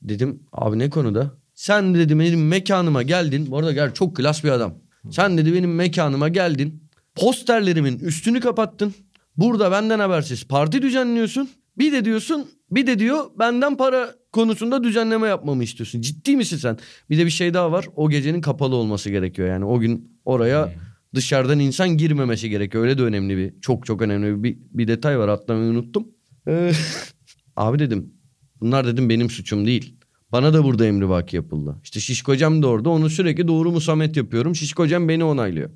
Dedim 0.01 0.43
abi 0.51 0.79
ne 0.79 0.89
konuda? 0.89 1.37
Sen 1.53 1.95
dedi 1.95 2.19
benim 2.19 2.47
mekanıma 2.47 3.03
geldin. 3.03 3.47
Bu 3.51 3.57
arada 3.57 3.71
gel 3.71 3.93
çok 3.93 4.15
klas 4.15 4.43
bir 4.43 4.49
adam. 4.49 4.73
Sen 5.11 5.37
dedi 5.37 5.53
benim 5.53 5.75
mekanıma 5.75 6.29
geldin. 6.29 6.83
Posterlerimin 7.15 7.99
üstünü 7.99 8.39
kapattın. 8.39 8.93
Burada 9.37 9.71
benden 9.71 9.99
habersiz 9.99 10.47
parti 10.47 10.81
düzenliyorsun. 10.81 11.49
Bir 11.77 11.91
de 11.91 12.05
diyorsun 12.05 12.47
bir 12.71 12.87
de 12.87 12.99
diyor 12.99 13.25
benden 13.39 13.77
para 13.77 14.15
konusunda 14.31 14.83
düzenleme 14.83 15.27
yapmamı 15.27 15.63
istiyorsun. 15.63 16.01
Ciddi 16.01 16.35
misin 16.35 16.57
sen? 16.57 16.77
Bir 17.09 17.17
de 17.17 17.25
bir 17.25 17.29
şey 17.29 17.53
daha 17.53 17.71
var. 17.71 17.87
O 17.95 18.09
gecenin 18.09 18.41
kapalı 18.41 18.75
olması 18.75 19.09
gerekiyor. 19.09 19.47
Yani 19.47 19.65
o 19.65 19.79
gün 19.79 20.19
oraya 20.25 20.73
dışarıdan 21.15 21.59
insan 21.59 21.89
girmemesi 21.89 22.49
gerekiyor. 22.49 22.83
Öyle 22.83 22.97
de 22.97 23.03
önemli 23.03 23.37
bir 23.37 23.61
çok 23.61 23.85
çok 23.85 24.01
önemli 24.01 24.43
bir, 24.43 24.57
bir 24.71 24.87
detay 24.87 25.19
var. 25.19 25.27
Atlamayı 25.27 25.71
unuttum. 25.71 26.07
Abi 27.57 27.79
dedim 27.79 28.13
bunlar 28.61 28.87
dedim 28.87 29.09
benim 29.09 29.29
suçum 29.29 29.65
değil. 29.65 29.95
Bana 30.31 30.53
da 30.53 30.63
burada 30.63 30.85
emrivaki 30.85 31.35
yapıldı. 31.35 31.75
İşte 31.83 31.99
Şişkocam 31.99 32.63
da 32.63 32.67
orada 32.67 32.89
onu 32.89 33.09
sürekli 33.09 33.47
doğru 33.47 33.71
musamet 33.71 34.17
yapıyorum. 34.17 34.55
Şişkocam 34.55 35.09
beni 35.09 35.23
onaylıyor. 35.23 35.69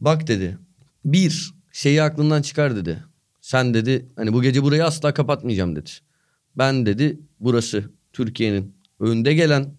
Bak 0.00 0.26
dedi 0.28 0.58
bir 1.04 1.54
şeyi 1.72 2.02
aklından 2.02 2.42
çıkar 2.42 2.76
dedi. 2.76 3.04
Sen 3.40 3.74
dedi 3.74 4.08
hani 4.16 4.32
bu 4.32 4.42
gece 4.42 4.62
burayı 4.62 4.84
asla 4.84 5.14
kapatmayacağım 5.14 5.76
dedi. 5.76 5.90
Ben 6.58 6.86
dedi 6.86 7.20
burası 7.40 7.90
Türkiye'nin 8.12 8.74
önde 9.00 9.34
gelen 9.34 9.74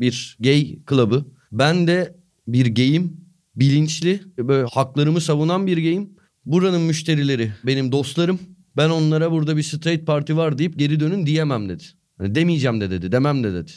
bir 0.00 0.36
gay 0.40 0.78
club'ı. 0.88 1.24
Ben 1.52 1.86
de 1.86 2.16
bir 2.48 2.74
gayim 2.74 3.16
bilinçli 3.56 4.20
böyle 4.38 4.68
haklarımı 4.68 5.20
savunan 5.20 5.66
bir 5.66 5.76
gayim. 5.76 6.10
Buranın 6.46 6.80
müşterileri 6.82 7.52
benim 7.66 7.92
dostlarım. 7.92 8.40
Ben 8.76 8.90
onlara 8.90 9.32
burada 9.32 9.56
bir 9.56 9.62
straight 9.62 10.06
parti 10.06 10.36
var 10.36 10.58
deyip 10.58 10.78
geri 10.78 11.00
dönün 11.00 11.26
diyemem 11.26 11.68
dedi. 11.68 11.84
Hani 12.18 12.34
demeyeceğim 12.34 12.80
de 12.80 12.90
dedi 12.90 13.12
demem 13.12 13.44
de 13.44 13.52
dedi. 13.54 13.70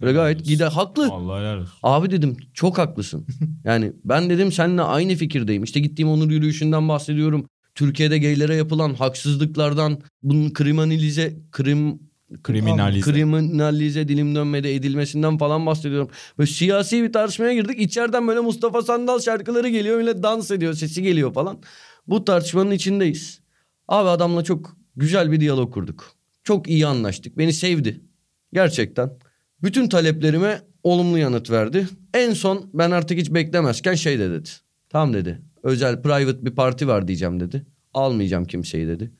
Böyle 0.00 0.12
gayet 0.12 0.44
gider 0.44 0.68
haklı. 0.68 1.08
Allah 1.12 1.38
helal 1.40 1.58
olsun. 1.58 1.72
Abi 1.82 2.10
dedim 2.10 2.36
çok 2.54 2.78
haklısın. 2.78 3.26
Yani 3.64 3.92
ben 4.04 4.30
dedim 4.30 4.52
seninle 4.52 4.82
aynı 4.82 5.14
fikirdeyim. 5.14 5.64
İşte 5.64 5.80
gittiğim 5.80 6.08
onur 6.08 6.30
yürüyüşünden 6.30 6.88
bahsediyorum. 6.88 7.46
Türkiye'de 7.74 8.18
geylere 8.18 8.54
yapılan 8.56 8.94
haksızlıklardan 8.94 9.98
bunun 10.22 10.52
kriminalize 10.52 11.36
krim 11.52 11.98
Kriminalize. 12.42 13.10
kriminalize 13.10 14.08
dilim 14.08 14.34
dönmede 14.34 14.74
edilmesinden 14.74 15.38
falan 15.38 15.66
bahsediyorum. 15.66 16.08
Böyle 16.38 16.50
siyasi 16.50 17.02
bir 17.02 17.12
tartışmaya 17.12 17.54
girdik. 17.54 17.80
İçeriden 17.80 18.28
böyle 18.28 18.40
Mustafa 18.40 18.82
Sandal 18.82 19.20
şarkıları 19.20 19.68
geliyor. 19.68 19.96
Öyle 19.98 20.22
dans 20.22 20.50
ediyor. 20.50 20.74
Sesi 20.74 21.02
geliyor 21.02 21.32
falan. 21.34 21.58
Bu 22.06 22.24
tartışmanın 22.24 22.70
içindeyiz. 22.70 23.40
Abi 23.88 24.08
adamla 24.08 24.44
çok 24.44 24.76
güzel 24.96 25.32
bir 25.32 25.40
diyalog 25.40 25.74
kurduk. 25.74 26.12
Çok 26.44 26.68
iyi 26.68 26.86
anlaştık. 26.86 27.38
Beni 27.38 27.52
sevdi. 27.52 28.00
Gerçekten. 28.52 29.10
Bütün 29.62 29.88
taleplerime 29.88 30.60
olumlu 30.82 31.18
yanıt 31.18 31.50
verdi. 31.50 31.88
En 32.14 32.32
son 32.32 32.70
ben 32.74 32.90
artık 32.90 33.18
hiç 33.18 33.30
beklemezken 33.30 33.94
şey 33.94 34.18
de 34.18 34.30
dedi. 34.30 34.48
Tamam 34.88 35.14
dedi. 35.14 35.42
Özel 35.62 36.02
private 36.02 36.46
bir 36.46 36.50
parti 36.50 36.88
var 36.88 37.08
diyeceğim 37.08 37.40
dedi. 37.40 37.66
Almayacağım 37.94 38.44
kimseyi 38.44 38.88
dedi. 38.88 39.10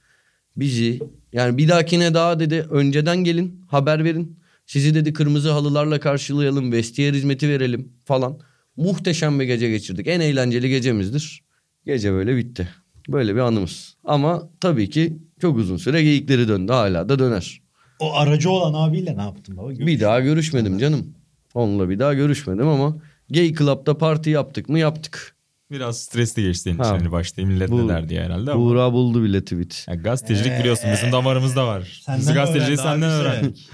Bizi 0.57 1.01
yani 1.33 1.59
bir 1.59 1.69
dahakine 1.69 2.15
daha 2.15 2.41
dedi 2.41 2.67
önceden 2.71 3.17
gelin 3.17 3.65
haber 3.69 4.05
verin. 4.05 4.39
Sizi 4.67 4.95
dedi 4.95 5.13
kırmızı 5.13 5.51
halılarla 5.51 6.01
karşılayalım. 6.01 6.73
Vestiyer 6.73 7.15
hizmeti 7.15 7.49
verelim 7.49 7.93
falan. 8.05 8.39
Muhteşem 8.77 9.41
bir 9.41 9.45
gece 9.45 9.71
geçirdik. 9.71 10.07
En 10.07 10.21
eğlenceli 10.21 10.69
gecemizdir. 10.69 11.45
Gece 11.87 12.13
böyle 12.13 12.37
bitti. 12.37 12.69
Böyle 13.09 13.35
bir 13.35 13.41
anımız. 13.41 13.97
Ama 14.05 14.49
tabii 14.61 14.91
ki 14.91 15.19
çok 15.41 15.57
uzun 15.57 15.77
süre 15.77 16.03
geyikleri 16.03 16.49
döndü. 16.49 16.73
Hala 16.73 17.09
da 17.09 17.19
döner. 17.19 17.61
O 17.99 18.15
aracı 18.15 18.51
olan 18.51 18.89
abiyle 18.89 19.17
ne 19.17 19.23
yaptın 19.23 19.57
baba? 19.57 19.71
Bir 19.71 20.01
daha 20.01 20.21
görüşmedim 20.21 20.79
canım. 20.79 21.15
Onunla 21.55 21.89
bir 21.89 21.99
daha 21.99 22.15
görüşmedim 22.15 22.69
ama 22.69 22.97
Gay 23.31 23.55
Club'da 23.55 23.99
parti 23.99 24.31
yaptık 24.31 24.69
mı 24.69 24.79
yaptık. 24.79 25.37
Biraz 25.71 25.99
stresli 25.99 26.43
geçti 26.43 26.63
senin 26.63 26.75
için. 26.75 26.85
Hani 26.85 27.13
başta 27.13 27.43
millet 27.43 27.71
Bu- 27.71 27.85
ne 27.85 27.89
der 27.89 28.09
diye 28.09 28.23
herhalde 28.23 28.51
ama. 28.51 28.61
Buğra 28.61 28.93
buldu 28.93 29.23
bile 29.25 29.45
tweet. 29.45 29.85
Ya 29.89 29.95
gazetecilik 29.95 30.59
biliyorsun 30.59 30.91
bizim 30.93 31.13
damarımızda 31.13 31.67
var. 31.67 32.01
Senden 32.05 32.21
Biz 32.21 32.35
gazeteciliği 32.35 32.77
senden 32.77 33.11
öğrendik. 33.11 33.71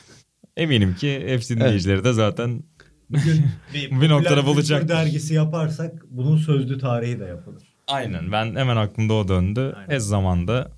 Eminim 0.56 0.94
ki 0.94 1.22
hepsi 1.26 1.56
dinleyicileri 1.56 2.04
de 2.04 2.12
zaten 2.12 2.62
Bir, 3.74 4.00
Bir 4.00 4.08
noktada 4.08 4.46
bulacak. 4.46 4.88
dergisi 4.88 5.34
yaparsak 5.34 6.04
bunun 6.10 6.36
sözlü 6.36 6.78
tarihi 6.78 7.20
de 7.20 7.24
yapılır. 7.24 7.69
Aynen 7.92 8.32
ben 8.32 8.56
hemen 8.56 8.76
aklımda 8.76 9.14
o 9.14 9.28
döndü. 9.28 9.76
Ez 9.88 10.06
zamanda 10.06 10.70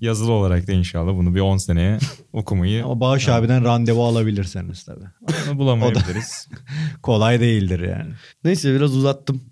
yazılı 0.00 0.32
olarak 0.32 0.66
da 0.68 0.72
inşallah 0.72 1.12
bunu 1.12 1.34
bir 1.34 1.40
10 1.40 1.56
seneye 1.56 1.98
okumayı 2.32 2.84
Ama 2.84 3.00
Bağış 3.00 3.28
abiden 3.28 3.64
randevu 3.64 4.04
alabilirseniz 4.04 4.84
tabii. 4.84 5.04
onu 5.50 5.58
bulamayabiliriz. 5.58 6.48
Kolay 7.02 7.40
değildir 7.40 7.80
yani. 7.80 8.12
Neyse 8.44 8.74
biraz 8.74 8.96
uzattım. 8.96 9.42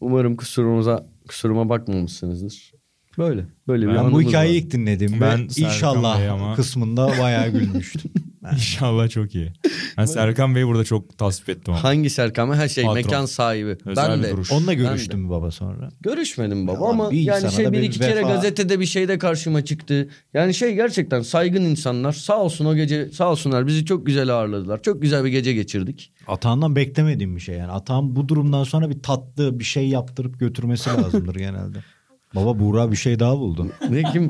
Umarım 0.00 0.36
kusurumuza 0.36 1.06
kusuruma 1.28 1.68
bakmamışsınızdır. 1.68 2.72
Böyle. 3.18 3.44
Böyle 3.68 3.88
bir 3.88 3.94
Ben 3.94 4.12
bu 4.12 4.22
hikayeyi 4.22 4.60
var. 4.60 4.64
ilk 4.66 4.72
dinlediğimde 4.72 5.20
Ben 5.20 5.36
Serkan 5.36 5.56
Bey 5.56 5.64
inşallah 5.64 6.32
ama- 6.32 6.54
kısmında 6.54 7.12
bayağı 7.20 7.48
gülmüştüm. 7.48 8.10
İnşallah 8.52 9.08
çok 9.08 9.34
iyi. 9.34 9.52
Ben 9.98 10.04
Serkan 10.04 10.54
Bey'i 10.54 10.66
burada 10.66 10.84
çok 10.84 11.18
tasvip 11.18 11.48
ettim. 11.48 11.74
ama. 11.74 11.84
Hangi 11.84 12.10
Serkan? 12.10 12.54
Her 12.54 12.68
şey 12.68 12.84
Patron. 12.84 12.96
mekan 13.02 13.26
sahibi. 13.26 13.76
Özel 13.86 14.10
ben 14.10 14.22
de. 14.22 14.30
duruş. 14.30 14.52
Onunla 14.52 14.70
Ben 14.70 14.76
görüştün 14.76 15.20
mü 15.20 15.30
baba 15.30 15.50
sonra? 15.50 15.88
Görüşmedim 16.00 16.66
baba 16.66 16.84
Ya 16.84 16.90
ama 16.90 17.10
bir 17.10 17.20
yani 17.20 17.52
şey 17.52 17.72
bir 17.72 17.82
iki 17.82 17.98
kere 17.98 18.20
vefa- 18.20 18.28
gazetede 18.28 18.80
bir 18.80 18.86
şeyde 18.86 19.18
karşıma 19.18 19.64
çıktı. 19.64 20.08
Yani 20.34 20.54
şey 20.54 20.74
gerçekten 20.74 21.20
saygın 21.20 21.64
insanlar. 21.64 22.12
Sağ 22.12 22.38
olsun 22.38 22.64
o 22.64 22.76
gece 22.76 23.08
sağ 23.12 23.30
olsunlar 23.30 23.66
bizi 23.66 23.84
çok 23.84 24.06
güzel 24.06 24.28
ağırladılar. 24.34 24.82
Çok 24.82 25.02
güzel 25.02 25.24
bir 25.24 25.30
gece 25.30 25.52
geçirdik. 25.52 26.12
Atağından 26.28 26.76
beklemediğim 26.76 27.36
bir 27.36 27.40
şey 27.40 27.56
yani. 27.56 27.72
Atağın 27.72 28.16
bu 28.16 28.28
durumdan 28.28 28.64
sonra 28.64 28.90
bir 28.90 29.02
tatlı 29.02 29.58
bir 29.58 29.64
şey 29.64 29.88
yaptırıp 29.88 30.40
götürmesi 30.40 30.90
lazımdır 30.90 31.34
genelde. 31.34 31.78
Baba 32.34 32.58
Buğra 32.58 32.90
bir 32.90 32.96
şey 32.96 33.18
daha 33.18 33.38
buldu. 33.38 33.66
Ne 33.90 34.02
kim? 34.02 34.28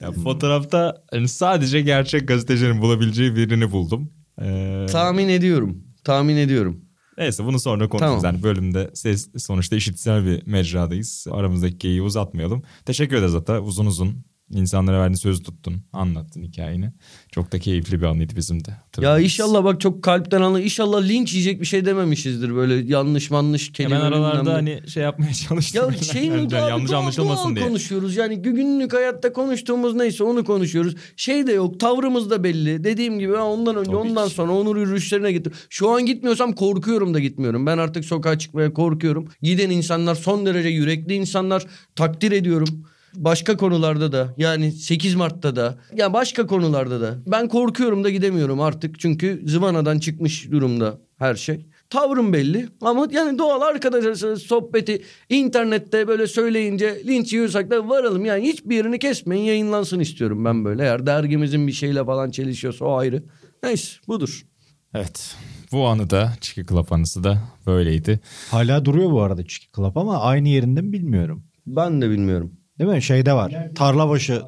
Ya 0.00 0.12
fotoğrafta 0.24 1.02
hani 1.10 1.28
sadece 1.28 1.80
gerçek 1.80 2.28
gazetecilerin 2.28 2.80
bulabileceği 2.80 3.36
birini 3.36 3.70
buldum. 3.70 4.10
Ee, 4.42 4.86
Tahmin 4.90 5.28
ediyorum. 5.28 5.82
Tahmin 6.04 6.36
ediyorum. 6.36 6.80
neyse 7.18 7.44
bunu 7.44 7.58
sonra 7.60 7.88
konuşuruz. 7.88 8.22
Tamam. 8.22 8.34
Yani 8.34 8.42
bölümde 8.42 8.90
ses, 8.94 9.28
sonuçta 9.38 9.76
işitsel 9.76 10.26
bir 10.26 10.46
mecradayız. 10.46 11.26
Aramızdaki 11.30 11.78
geyiği 11.78 12.02
uzatmayalım. 12.02 12.62
Teşekkür 12.84 13.16
ederiz 13.16 13.34
Ata. 13.34 13.60
Uzun 13.60 13.86
uzun 13.86 14.24
insanlara 14.50 14.98
verdiğin 15.00 15.14
sözü 15.16 15.42
tuttun. 15.42 15.74
Anlattın 15.92 16.42
hikayeni. 16.42 16.92
Çok 17.32 17.52
da 17.52 17.58
keyifli 17.58 18.00
bir 18.00 18.06
anıydı 18.06 18.36
bizim 18.36 18.64
de. 18.64 18.70
Ya 19.00 19.18
inşallah 19.18 19.64
bak 19.64 19.80
çok 19.80 20.02
kalpten 20.02 20.42
anla. 20.42 20.60
İnşallah 20.60 21.02
linç 21.02 21.32
yiyecek 21.32 21.60
bir 21.60 21.66
şey 21.66 21.84
dememişizdir 21.84 22.54
böyle 22.54 22.74
yanlış 22.74 23.30
manlış 23.30 23.72
kelime. 23.72 23.96
ben 23.96 24.00
aralarda 24.00 24.54
hani 24.54 24.80
şey 24.88 25.02
yapmaya 25.02 25.32
çalıştım. 25.34 25.92
Ya 25.92 25.98
şeyin 25.98 26.32
Yani 26.36 26.50
doğal, 26.50 26.68
yanlış 26.68 26.90
anlaşılmasın 26.92 27.56
diye. 27.56 27.66
konuşuyoruz. 27.66 28.16
Yani 28.16 28.42
günlük 28.42 28.92
hayatta 28.92 29.32
konuştuğumuz 29.32 29.94
neyse 29.94 30.24
onu 30.24 30.44
konuşuyoruz. 30.44 30.94
Şey 31.16 31.46
de 31.46 31.52
yok 31.52 31.80
tavrımız 31.80 32.30
da 32.30 32.44
belli. 32.44 32.84
Dediğim 32.84 33.18
gibi 33.18 33.34
ondan 33.34 33.76
önce 33.76 33.90
Tabii 33.90 33.96
ondan 33.96 34.28
ki. 34.28 34.34
sonra 34.34 34.52
onur 34.52 34.76
yürüyüşlerine 34.76 35.32
gittim. 35.32 35.52
Şu 35.70 35.90
an 35.90 36.06
gitmiyorsam 36.06 36.52
korkuyorum 36.52 37.14
da 37.14 37.18
gitmiyorum. 37.20 37.66
Ben 37.66 37.78
artık 37.78 38.04
sokağa 38.04 38.38
çıkmaya 38.38 38.72
korkuyorum. 38.72 39.28
Giden 39.42 39.70
insanlar 39.70 40.14
son 40.14 40.46
derece 40.46 40.68
yürekli 40.68 41.14
insanlar. 41.14 41.66
Takdir 41.96 42.32
ediyorum. 42.32 42.86
Başka 43.16 43.56
konularda 43.56 44.12
da 44.12 44.34
yani 44.36 44.72
8 44.72 45.14
Mart'ta 45.14 45.56
da 45.56 45.78
ya 45.94 46.12
başka 46.12 46.46
konularda 46.46 47.00
da 47.00 47.14
ben 47.26 47.48
korkuyorum 47.48 48.04
da 48.04 48.10
gidemiyorum 48.10 48.60
artık 48.60 49.00
çünkü 49.00 49.42
zıvanadan 49.46 49.98
çıkmış 49.98 50.50
durumda 50.50 50.98
her 51.18 51.34
şey. 51.34 51.66
Tavrım 51.90 52.32
belli 52.32 52.68
ama 52.80 53.08
yani 53.10 53.38
doğal 53.38 53.60
arkadaşlar 53.60 54.36
sohbeti 54.36 55.02
internette 55.28 56.08
böyle 56.08 56.26
söyleyince 56.26 57.02
linç 57.06 57.32
yiyorsak 57.32 57.70
da 57.70 57.88
varalım 57.88 58.24
yani 58.24 58.48
hiçbir 58.48 58.76
yerini 58.76 58.98
kesmeyin 58.98 59.44
yayınlansın 59.44 60.00
istiyorum 60.00 60.44
ben 60.44 60.64
böyle. 60.64 60.82
Eğer 60.82 61.06
dergimizin 61.06 61.66
bir 61.66 61.72
şeyle 61.72 62.04
falan 62.04 62.30
çelişiyorsa 62.30 62.84
o 62.84 62.96
ayrı. 62.96 63.22
Neyse 63.62 63.92
budur. 64.08 64.46
Evet. 64.94 65.36
Bu 65.72 65.86
anı 65.86 66.10
da 66.10 66.32
Chicky 66.40 66.66
Club 66.66 66.86
anısı 66.90 67.24
da 67.24 67.38
böyleydi. 67.66 68.20
Hala 68.50 68.84
duruyor 68.84 69.10
bu 69.10 69.22
arada 69.22 69.46
Chicky 69.46 69.70
Club 69.76 69.96
ama 69.96 70.20
aynı 70.20 70.48
yerinde 70.48 70.80
mi 70.80 70.92
bilmiyorum. 70.92 71.44
Ben 71.66 72.02
de 72.02 72.10
bilmiyorum. 72.10 72.52
Değil 72.78 72.90
mi? 72.90 73.02
Şeyde 73.02 73.32
var. 73.32 73.54
Tarlabaşı 73.74 74.42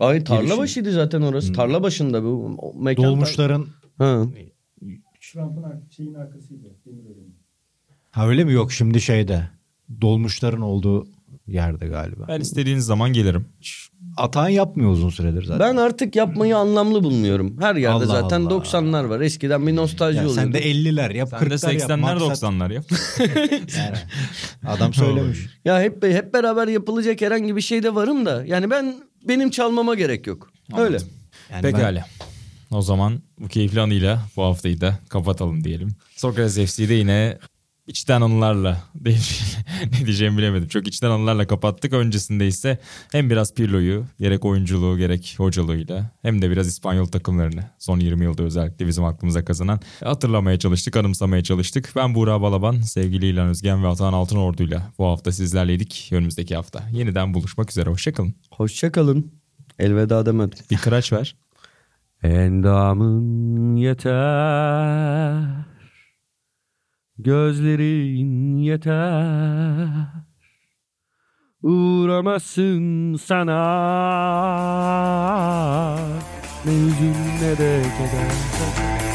Ay 0.00 0.24
tarla 0.24 0.40
Girişim. 0.42 0.58
başıydı 0.58 0.92
zaten 0.92 1.22
orası. 1.22 1.52
Tarla 1.52 1.82
başında 1.82 2.22
bu 2.22 2.58
mekan. 2.78 3.04
dolmuşların 3.04 3.66
Ha. 3.98 4.24
Şurampın 5.20 5.62
ar- 5.62 5.80
şeyin 5.90 6.14
arkasıydı. 6.14 6.76
Ha 8.10 8.28
öyle 8.28 8.44
mi 8.44 8.52
yok 8.52 8.72
şimdi 8.72 9.00
şeyde. 9.00 9.50
Dolmuşların 10.00 10.60
olduğu 10.60 11.06
yerde 11.48 11.86
galiba. 11.86 12.24
Ben 12.28 12.40
istediğiniz 12.40 12.84
zaman 12.86 13.12
gelirim. 13.12 13.46
Atan 14.16 14.48
yapmıyor 14.48 14.90
uzun 14.90 15.10
süredir 15.10 15.42
zaten. 15.44 15.60
Ben 15.60 15.76
artık 15.76 16.16
yapmayı 16.16 16.56
anlamlı 16.56 17.04
bulmuyorum. 17.04 17.56
Her 17.60 17.74
yerde 17.76 17.94
Allah 17.94 18.06
zaten 18.06 18.40
Allah. 18.40 18.50
90'lar 18.54 19.08
var. 19.08 19.20
Eskiden 19.20 19.66
bir 19.66 19.76
nostalji 19.76 20.16
ya 20.18 20.22
oluyordu. 20.28 20.40
sen 20.40 20.52
de 20.52 20.70
50'ler 20.70 21.16
yap 21.16 21.28
Sen 21.30 21.40
de 21.40 21.54
40'lar 21.54 21.72
yap. 21.72 21.90
80'ler 21.90 22.00
maksat- 22.00 22.42
90'lar 22.42 22.72
yap. 22.74 22.84
Yani 23.78 23.96
adam 24.66 24.94
söylemiş. 24.94 25.38
Ya 25.64 25.80
hep 25.82 26.02
hep 26.04 26.34
beraber 26.34 26.68
yapılacak 26.68 27.20
herhangi 27.20 27.56
bir 27.56 27.60
şeyde 27.60 27.94
varım 27.94 28.26
da 28.26 28.44
yani 28.46 28.70
ben 28.70 28.94
benim 29.28 29.50
çalmama 29.50 29.94
gerek 29.94 30.26
yok. 30.26 30.50
Öyle. 30.78 30.96
Yani 31.52 31.62
ben- 31.62 31.72
Pekala. 31.72 32.04
O 32.70 32.82
zaman 32.82 33.22
bu 33.40 33.48
keyifli 33.48 33.80
anıyla 33.80 34.22
bu 34.36 34.42
haftayı 34.42 34.80
da 34.80 34.98
kapatalım 35.08 35.64
diyelim. 35.64 35.88
Sokrates 36.16 36.72
FC'de 36.74 36.94
yine 36.94 37.38
içten 37.86 38.20
anılarla 38.20 38.82
değil, 38.94 39.56
ne 39.92 40.06
diyeceğimi 40.06 40.38
bilemedim. 40.38 40.68
Çok 40.68 40.88
içten 40.88 41.10
anılarla 41.10 41.46
kapattık. 41.46 41.92
Öncesinde 41.92 42.46
ise 42.46 42.78
hem 43.12 43.30
biraz 43.30 43.54
Pirlo'yu 43.54 44.04
gerek 44.20 44.44
oyunculuğu 44.44 44.98
gerek 44.98 45.34
hocalığıyla 45.38 46.10
hem 46.22 46.42
de 46.42 46.50
biraz 46.50 46.66
İspanyol 46.66 47.06
takımlarını 47.06 47.64
son 47.78 48.00
20 48.00 48.24
yılda 48.24 48.42
özellikle 48.42 48.86
bizim 48.86 49.04
aklımıza 49.04 49.44
kazanan 49.44 49.80
hatırlamaya 50.04 50.58
çalıştık, 50.58 50.96
anımsamaya 50.96 51.42
çalıştık. 51.42 51.92
Ben 51.96 52.14
Buğra 52.14 52.42
Balaban, 52.42 52.80
sevgili 52.80 53.26
İlhan 53.26 53.48
Özgen 53.48 53.84
ve 53.84 53.88
Atahan 53.88 54.12
Altınordu'yla 54.12 54.92
bu 54.98 55.06
hafta 55.06 55.32
sizlerleydik. 55.32 56.08
Önümüzdeki 56.12 56.56
hafta 56.56 56.88
yeniden 56.92 57.34
buluşmak 57.34 57.70
üzere. 57.70 57.90
Hoşçakalın. 57.90 58.34
Hoşçakalın. 58.50 59.32
Elveda 59.78 60.26
demedim. 60.26 60.58
Bir 60.70 60.76
kıraç 60.76 61.12
ver. 61.12 61.36
Endamın 62.22 63.76
yeter. 63.76 65.75
Gözlerin 67.18 68.56
yeter. 68.56 69.88
Uğramasın 71.62 73.14
sana. 73.14 73.56
Ne 76.64 76.72
hüzün 76.72 77.14
ne 77.42 77.58
de 77.58 77.82
keder. 77.82 79.05